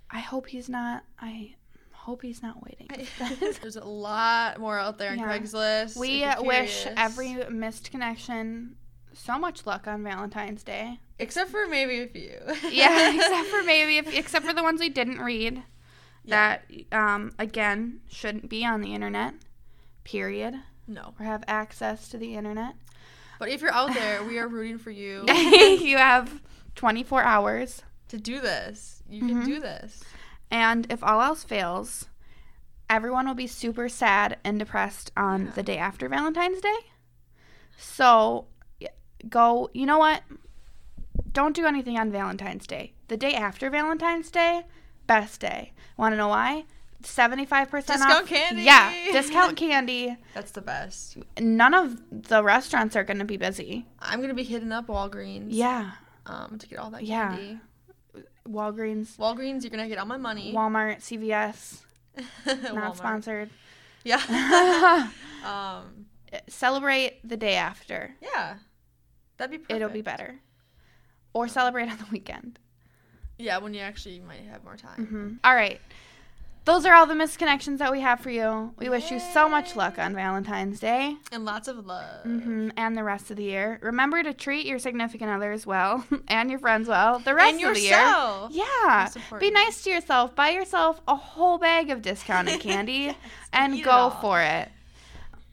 I 0.09 0.20
hope 0.20 0.47
he's 0.47 0.70
not. 0.70 1.03
I 1.20 1.55
hope 1.91 2.22
he's 2.22 2.41
not 2.41 2.63
waiting. 2.63 2.88
There's 3.61 3.76
a 3.76 3.84
lot 3.84 4.59
more 4.59 4.80
out 4.80 4.97
there 4.97 5.11
on 5.11 5.20
Yeah. 5.20 5.38
Craigslist. 5.38 5.97
we 5.97 6.26
wish 6.45 6.88
every 6.95 7.36
missed 7.49 7.91
connection 7.91 8.76
so 9.13 9.38
much 9.39 9.65
luck 9.65 9.88
on 9.88 10.03
Valentine's 10.03 10.63
Day. 10.63 10.99
except 11.20 11.49
for 11.49 11.65
maybe 11.68 12.01
a 12.01 12.07
few. 12.07 12.39
Yeah, 12.72 13.15
except 13.15 13.47
for 13.49 13.63
maybe 13.63 13.97
if, 13.97 14.13
except 14.15 14.45
for 14.45 14.53
the 14.53 14.63
ones 14.63 14.80
we 14.80 14.89
didn't 14.89 15.20
read. 15.20 15.63
Yeah. 16.24 16.57
That 16.91 16.95
um 16.97 17.32
again 17.39 18.01
shouldn't 18.09 18.49
be 18.49 18.65
on 18.65 18.82
the 18.82 18.93
internet. 18.93 19.34
Period. 20.03 20.55
no. 20.88 21.13
Or 21.20 21.26
have 21.26 21.43
access 21.47 22.07
to 22.09 22.18
the 22.18 22.36
internet. 22.36 22.76
But 23.39 23.49
if 23.49 23.61
you're 23.61 23.71
out 23.73 23.93
there, 23.93 24.23
we 24.23 24.39
are 24.39 24.47
rooting 24.47 24.77
for 24.77 24.91
you 24.91 25.25
you 25.27 25.97
have 25.97 26.41
24 26.75 27.23
hours. 27.23 27.83
to 28.09 28.17
do 28.17 28.39
this. 28.39 29.03
You 29.09 29.21
Mhm. 29.23 29.27
can 29.29 29.45
do 29.45 29.59
this. 29.59 30.03
And 30.49 30.88
if 30.89 31.03
all 31.03 31.21
else 31.21 31.43
fails, 31.43 32.07
everyone 32.89 33.27
will 33.27 33.33
be 33.35 33.47
super 33.47 33.89
sad 33.89 34.38
and 34.45 34.57
depressed 34.57 35.11
on 35.17 35.45
Yeah. 35.47 35.51
the 35.51 35.63
day 35.63 35.77
after 35.77 36.07
Valentine's 36.07 36.61
Day. 36.61 36.77
So 37.77 38.47
go, 39.29 39.69
you 39.73 39.85
know 39.85 39.97
what? 39.97 40.23
Don't 41.31 41.55
do 41.55 41.65
anything 41.65 41.99
on 41.99 42.11
Valentine's 42.11 42.65
Day. 42.65 42.93
The 43.09 43.17
day 43.17 43.33
after 43.33 43.69
Valentine's 43.69 44.31
Day, 44.31 44.63
best 45.05 45.41
day. 45.41 45.73
Want 45.97 46.13
to 46.13 46.17
know 46.17 46.29
why? 46.29 46.65
75% 47.08 47.86
Discount 47.86 48.12
off. 48.12 48.28
candy. 48.28 48.64
Yeah, 48.64 48.91
discount 49.12 49.55
candy. 49.58 50.18
That's 50.34 50.51
the 50.51 50.62
best. 50.62 51.18
None 51.39 51.74
of 51.74 51.97
the 52.12 52.43
restaurants 52.43 52.95
are 52.95 53.03
going 53.03 53.20
to 53.20 53.26
be 53.26 53.38
busy. 53.38 53.86
I'm 53.99 54.22
gonna 54.22 54.34
be 54.34 54.43
hitting 54.43 54.72
up 54.72 54.88
Walgreens. 54.88 55.47
Yeah. 55.49 55.91
Um, 56.26 56.58
to 56.60 56.68
get 56.68 56.80
all 56.80 56.91
that 56.91 57.03
Yeah. 57.03 57.30
candy. 57.36 57.60
Walgreens, 58.47 59.18
Walgreens, 59.18 59.64
you're 59.64 59.72
gonna 59.72 59.88
get 59.89 59.97
all 59.97 60.05
my 60.05 60.18
money. 60.18 60.53
Walmart, 60.53 60.97
CVS, 61.01 61.82
not 62.45 62.58
Walmart. 62.93 62.95
sponsored. 62.97 63.49
Yeah. 64.03 65.10
um. 65.45 66.05
Celebrate 66.49 67.20
the 67.28 67.38
day 67.38 67.55
after. 67.55 68.16
Yeah. 68.22 68.55
That'd 69.38 69.51
be 69.51 69.58
perfect. 69.60 69.76
It'll 69.76 69.89
be 69.89 70.01
better. 70.01 70.39
Or 71.34 71.47
celebrate 71.47 71.89
on 71.89 71.97
the 71.97 72.05
weekend. 72.12 72.60
Yeah, 73.38 73.60
when 73.60 73.74
you 73.74 73.82
actually 73.82 74.20
might 74.20 74.41
have 74.49 74.64
more 74.64 74.76
time. 74.78 75.05
hmm 75.05 75.34
All 75.43 75.53
right. 75.55 75.80
Those 76.68 76.86
are 76.86 76.93
all 76.93 77.05
the 77.05 77.13
misconnections 77.13 77.78
that 77.78 77.93
we 77.93 78.01
have 78.01 78.20
for 78.20 78.30
you. 78.30 78.74
We 78.78 78.89
wish 78.89 79.09
you 79.09 79.22
so 79.34 79.47
much 79.47 79.78
luck 79.78 79.97
on 79.97 80.13
Valentine's 80.13 80.82
Day 80.82 81.15
And 81.32 81.45
lots 81.45 81.70
of 81.70 81.86
love. 81.86 82.24
hmm 82.24 82.70
and 82.76 82.97
the 82.97 83.05
rest 83.05 83.32
of 83.32 83.38
the 83.38 83.43
year. 83.45 83.80
Remember 83.82 84.22
to 84.22 84.34
treat 84.34 84.65
your 84.65 84.78
significant 84.78 85.32
others 85.32 85.65
well 85.65 86.03
and 86.28 86.49
your 86.49 86.59
friends 86.59 86.89
well 86.89 87.20
the 87.20 87.34
rest 87.34 87.55
And 87.55 87.63
of 87.70 87.74
the 87.76 87.80
year. 87.80 87.91
yourself. 87.91 88.51
Yeah. 88.51 89.09
Be 89.39 89.49
nice 89.49 89.82
to 89.84 89.91
yourself. 89.91 90.36
Buy 90.36 90.49
yourself 90.49 90.99
a 91.07 91.15
whole 91.15 91.57
bag 91.57 91.89
of 91.89 92.01
discounted 92.01 92.59
candy 92.68 93.15
and 93.53 93.82
go 93.82 94.09
for 94.20 94.41
it. 94.41 94.70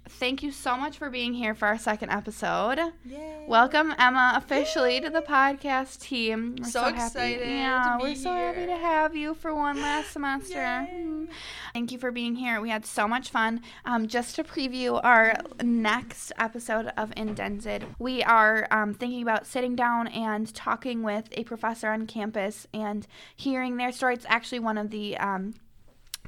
Thank 0.07 0.43
you 0.43 0.53
so 0.53 0.77
much 0.77 0.99
for 0.99 1.09
being 1.09 1.33
here 1.33 1.55
for 1.55 1.67
our 1.67 1.79
second 1.79 2.11
episode. 2.11 2.79
Yay. 3.07 3.47
Welcome 3.49 3.95
Emma 3.99 4.35
officially 4.37 5.01
to 5.01 5.09
the 5.09 5.23
podcast 5.23 6.01
team. 6.01 6.57
We're 6.59 6.69
So 6.69 6.83
happy. 6.85 6.97
excited 6.97 7.49
Yeah, 7.49 7.99
we're 7.99 8.15
so 8.15 8.31
happy 8.33 8.67
to 8.67 8.77
have 8.77 9.17
you 9.17 9.33
for 9.35 9.55
one 9.55 9.81
last 9.81 10.13
semester. 10.13 10.57
Yay. 10.91 11.03
Mm. 11.05 11.29
Thank 11.73 11.91
you 11.91 11.99
for 11.99 12.11
being 12.11 12.35
here. 12.37 12.61
We 12.61 12.69
had 12.69 12.85
so 12.85 13.09
much 13.09 13.31
fun. 13.31 13.63
Um, 13.87 14.07
just 14.07 14.37
to 14.37 14.45
preview 14.45 15.01
our 15.03 15.37
next 15.63 16.33
episode 16.39 16.93
of 16.99 17.13
Indented, 17.17 17.87
we 17.99 18.23
are 18.23 18.69
um, 18.71 18.93
thinking 18.93 19.23
about 19.23 19.47
sitting 19.47 19.75
down 19.75 20.07
and 20.09 20.55
talking 20.55 21.03
with 21.03 21.29
a 21.33 21.45
professor 21.45 21.89
on 21.89 22.07
campus 22.07 22.67
and 22.75 23.07
hearing 23.35 23.79
their 23.79 23.91
story. 23.91 24.15
It's 24.15 24.27
actually 24.29 24.59
one 24.61 24.77
of 24.77 24.91
the 24.91 25.17
um, 25.17 25.55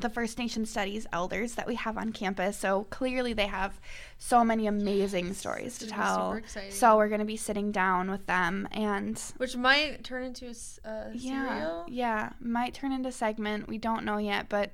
the 0.00 0.10
First 0.10 0.38
Nation 0.38 0.66
Studies 0.66 1.06
elders 1.12 1.54
that 1.54 1.66
we 1.66 1.74
have 1.76 1.96
on 1.96 2.12
campus. 2.12 2.56
So 2.58 2.84
clearly 2.90 3.32
they 3.32 3.46
have 3.46 3.80
so 4.18 4.44
many 4.44 4.66
amazing 4.66 5.32
stories 5.32 5.78
to 5.78 5.86
tell. 5.86 6.38
So 6.70 6.96
we're 6.96 7.08
going 7.08 7.20
to 7.20 7.24
be 7.24 7.36
sitting 7.38 7.72
down 7.72 8.10
with 8.10 8.26
them 8.26 8.68
and 8.72 9.18
Which 9.38 9.56
might 9.56 10.04
turn 10.04 10.22
into 10.24 10.46
a 10.46 10.88
a 10.88 11.10
yeah, 11.14 11.48
serial. 11.58 11.84
yeah, 11.88 12.32
might 12.40 12.74
turn 12.74 12.92
into 12.92 13.10
segment. 13.10 13.68
We 13.68 13.78
don't 13.78 14.04
know 14.04 14.18
yet, 14.18 14.48
but 14.50 14.70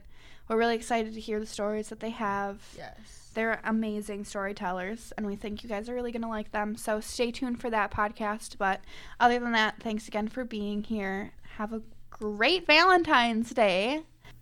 we're 0.48 0.58
really 0.58 0.74
excited 0.74 1.14
to 1.14 1.20
hear 1.20 1.38
the 1.38 1.46
stories 1.46 1.88
that 1.90 2.00
they 2.00 2.10
have. 2.10 2.60
Yes. 2.76 3.30
They're 3.34 3.60
amazing 3.64 4.24
storytellers, 4.24 5.12
and 5.16 5.24
we 5.24 5.36
think 5.36 5.62
you 5.62 5.68
guys 5.68 5.88
are 5.88 5.94
really 5.94 6.12
going 6.12 6.22
to 6.22 6.28
like 6.28 6.52
them. 6.52 6.76
So 6.76 7.00
stay 7.00 7.30
tuned 7.30 7.60
for 7.60 7.70
that 7.70 7.90
podcast. 7.90 8.58
But 8.58 8.80
other 9.20 9.38
than 9.38 9.52
that, 9.52 9.76
thanks 9.80 10.06
again 10.08 10.28
for 10.28 10.44
being 10.44 10.82
here. 10.82 11.32
Have 11.56 11.72
a 11.72 11.80
great 12.10 12.66
Valentine's 12.66 13.50
Day. 13.50 14.02